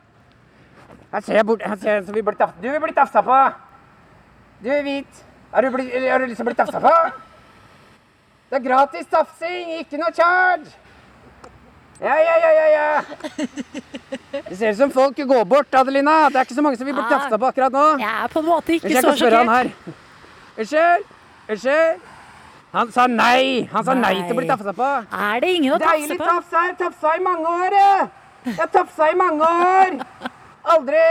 [1.12, 2.56] Her ser jeg bort, her ser jeg som vil bli tafsa.
[2.64, 3.40] Du vil bli tafsa på.
[4.64, 5.26] Du er hvit.
[5.54, 6.96] Har du, du lyst til å bli tafsa på?
[8.50, 10.85] Det er gratis tafsing, ikke noe charge.
[12.02, 13.04] Ja, ja, ja, ja, ja.
[14.50, 16.30] Det ser ut som folk går bort, Adelina.
[16.30, 17.86] Det er ikke så mange som vil bli tafsa på akkurat nå.
[18.02, 19.72] Jeg er på en måte ikke så sjokkert.
[20.58, 21.08] Unnskyld?
[21.50, 22.04] Unnskyld?
[22.76, 23.68] Han sa nei.
[23.72, 24.90] Han sa nei, til å bli tafsa på.
[25.16, 26.28] Er det ingen å tafse Deilig på?
[26.28, 26.74] tafs her.
[26.82, 28.10] Tafsa i mange år, jeg.
[28.50, 29.96] Jeg tafsa i mange år.
[30.76, 31.06] Aldri,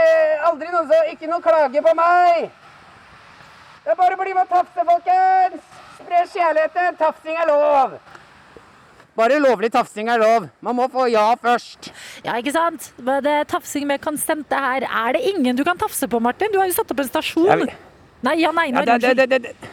[0.51, 2.51] aldri noen som Ikke noe klage på meg.
[3.85, 5.65] Det er bare å bli med og tafse, folkens.
[5.97, 7.01] Spre kjærligheten.
[7.01, 7.97] Tafsing er lov.
[9.15, 10.49] Bare lovlig tafsing er lov.
[10.61, 11.87] Man må få ja først.
[12.25, 12.89] Ja, ikke sant?
[12.99, 14.83] Men det er tafsing med konsente her.
[14.83, 16.51] Er det ingen du kan tafse på, Martin?
[16.51, 17.47] Du har jo satt opp en stasjon.
[17.61, 17.71] vil-
[18.23, 19.17] Nei, Jan Ja, Einar, ja, det, unnskyld.
[19.17, 19.69] det, det, det.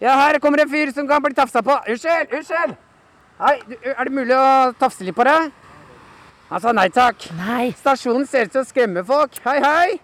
[0.00, 1.76] ja, her kommer en fyr som kan bli tafsa på.
[1.88, 2.76] Unnskyld, unnskyld.
[3.42, 3.54] Hei,
[3.98, 5.50] er det mulig å tafse litt på deg?
[6.48, 7.28] Han sa nei takk.
[7.36, 7.72] Nei.
[7.80, 9.36] Stasjonen ser ut til å skremme folk.
[9.44, 10.00] Hei, hei.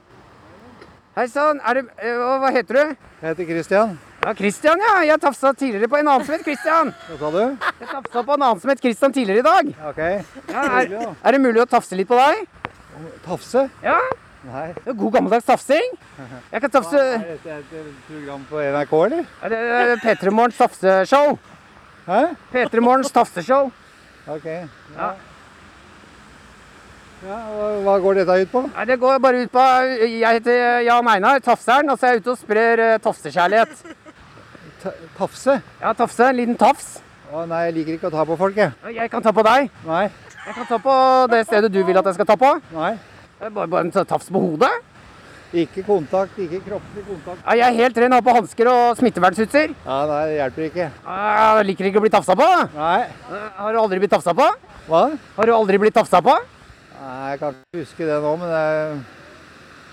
[1.17, 1.61] Hei sann.
[1.65, 2.97] Er det eh, Hva heter du?
[3.23, 3.99] Jeg heter Christian.
[4.29, 4.95] Ja, Christian, ja.
[5.09, 6.91] Jeg tafsa tidligere på en annen som het Christian.
[7.09, 7.45] Hva sa du?
[7.81, 9.69] Jeg tafsa på en annen som het Christian tidligere i dag.
[9.89, 10.01] Ok.
[10.53, 12.43] Ja, er, er det mulig å tafse litt på deg?
[13.25, 13.63] Tafse?
[13.81, 13.95] Ja.
[14.45, 14.67] Nei.
[14.75, 15.95] Det er God gammeldags tafsing.
[16.53, 19.31] Jeg kan tafse Er dette et program på NRK, eller?
[19.41, 21.39] Er det er P3 Morgens tafseshow?
[22.05, 22.21] Hæ?
[22.53, 23.71] P3 Morgens tafseshow.
[24.29, 24.45] Ok.
[24.45, 25.09] Ja.
[27.25, 28.63] ja og hva går dette ut på?
[28.75, 29.65] Nei, det går bare ut på
[30.05, 33.98] Jeg heter Jan Einar, tafseren, og så er jeg ute og sprer eh, tafsekjærlighet.
[34.83, 35.59] Ta tafse?
[35.81, 36.29] Ja, tafse.
[36.31, 36.99] En liten tafs.
[37.33, 38.73] Å nei, jeg liker ikke å ta på folk, jeg.
[38.95, 39.71] Jeg kan ta på deg.
[39.85, 40.05] Nei.
[40.47, 40.93] Jeg kan ta på
[41.33, 42.53] det stedet du vil at jeg skal ta på.
[42.73, 42.95] Nei.
[43.43, 44.71] Bare, bare en tafs på hodet.
[45.57, 47.41] Ikke kontakt, ikke kroppslig kontakt.
[47.47, 49.73] Ja, jeg er helt ren, har på hansker og smittevernutstyr.
[49.87, 50.89] Ja, nei, det hjelper ikke.
[51.07, 52.49] Ja, liker ikke å bli tafsa på.
[52.75, 52.99] Nei.
[53.57, 54.49] Har du aldri blitt tafsa på?
[54.89, 55.05] Hva?
[55.39, 56.35] Har du aldri blitt tafsa på?
[56.99, 58.93] Nei, jeg kan ikke huske det nå, men det er,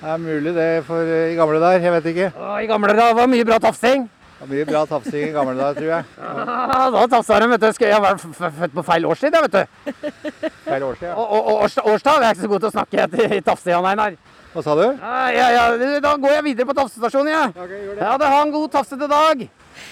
[0.01, 1.79] det er mulig det for eh, i gamle der.
[1.79, 2.29] Jeg vet ikke.
[2.35, 4.09] Å, I gamle dager var mye bra tafsing.
[4.45, 6.03] Det var mye bra tafsing i gamle dager, tror jeg.
[6.21, 7.67] Ja, da tafsa de, vet du.
[7.73, 10.51] Skal jeg være født på feil årstid, jeg, vet du.
[10.67, 11.15] Feil årstid, ja.
[11.15, 13.41] Og, og, og års- årstall jeg er ikke så god til å snakke etter i
[13.47, 14.17] tafsinga, Einar.
[14.53, 14.83] Hva sa du?
[14.85, 17.73] Ja, ja, ja, da går jeg videre på tafsestasjonen, jeg.
[17.97, 19.41] Ja, det har en god tafsete dag.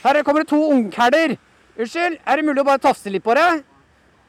[0.05, 1.33] Her kommer det to ungkæler.
[1.73, 3.65] Unnskyld, er det mulig å bare tafse litt på deg?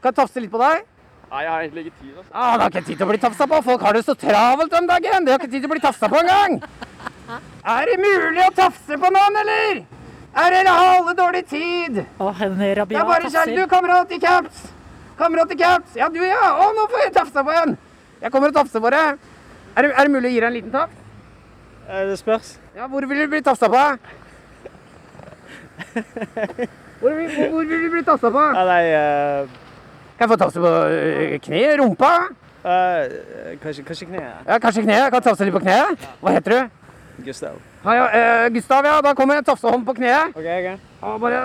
[0.00, 0.88] Kan jeg tafse litt på deg?
[1.34, 2.12] Nei, jeg har egentlig ikke tid.
[2.16, 2.30] Altså.
[2.32, 3.60] Ah, det har ikke tid til å bli tafsa på.
[3.68, 5.24] Folk har det så travelt om dagen.
[5.28, 6.58] De har ikke tid til å bli tafsa på engang.
[7.64, 9.84] Er det mulig å tafse på noen, eller?
[10.34, 12.00] Er dere halve dårlig tid?
[12.18, 14.64] Å, en Det er bare kjære, du, kamerat i caps.
[15.18, 15.94] Kamerat i caps.
[15.98, 16.48] Ja, du, ja.
[16.58, 17.76] Å, nå får jeg tafsa på en.
[18.22, 19.20] Jeg kommer og tafser på deg.
[19.74, 21.02] Er det, er det mulig å gi deg en liten tafs?
[21.84, 22.54] Det spørs.
[22.74, 23.82] Ja, hvor vil du bli tafsa på?
[27.04, 28.42] Hvor, hvor, hvor vil du bli tafsa på?
[28.56, 29.60] Ja, nei, eh,
[30.16, 31.76] Kan jeg få tafse på øh, kneet?
[31.82, 32.10] Rumpa?
[32.64, 34.46] Uh, kanskje, kanskje kneet.
[34.48, 35.10] Ja, kanskje kneet?
[35.12, 36.08] Kan jeg tafse litt på kneet?
[36.22, 37.24] Hva heter du?
[37.26, 37.60] Gustav.
[37.84, 39.00] Ja, ja, eh, Gustav, ja.
[39.04, 40.32] Da kommer en tafsehånd på kneet.
[40.36, 40.68] Ok, ok.
[41.04, 41.40] Og bare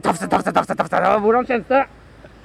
[0.00, 1.00] Tafse, tafse, tafse, tafse.
[1.24, 1.84] Hvordan kjennes det?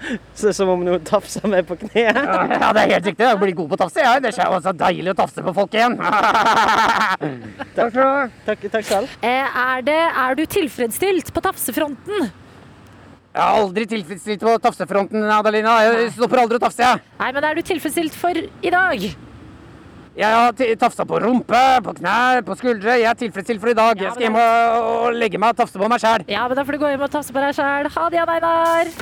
[0.36, 2.18] Så som om noen tafser meg på kneet.
[2.18, 3.24] Ja, det er helt riktig.
[3.24, 4.24] Jeg blir god på å tafse, jeg.
[4.26, 5.96] Det er så deilig å tafse på folk igjen.
[7.78, 8.24] Takk skal du ha.
[8.50, 9.14] Takk, takk selv.
[9.24, 12.32] Eh, Er, det, er du tilfredsstilt på tafsefronten?
[13.34, 15.78] Jeg har aldri tilfredsstilt på tafsefronten, Adelina.
[15.88, 17.02] Jeg stopper aldri å tafse, jeg.
[17.22, 19.08] Nei, men er du tilfredsstilt for i dag?
[20.14, 23.00] Jeg har tafsa på rumpe, på knær, på skuldre.
[23.02, 23.98] Jeg er tilfredsstilt for i dag.
[23.98, 26.28] Jeg skal hjem og, og legge meg og tafse på meg sjæl.
[26.30, 27.90] Ja, men da får du gå hjem og tafse på deg sjæl.
[27.96, 28.94] Ha det, Jan Einar.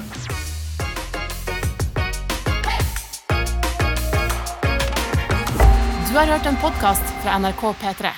[6.07, 8.15] Du har hørt en podkast fra NRK P3.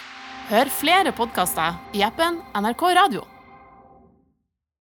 [0.53, 3.32] Hør flere podkaster i appen NRK Radio.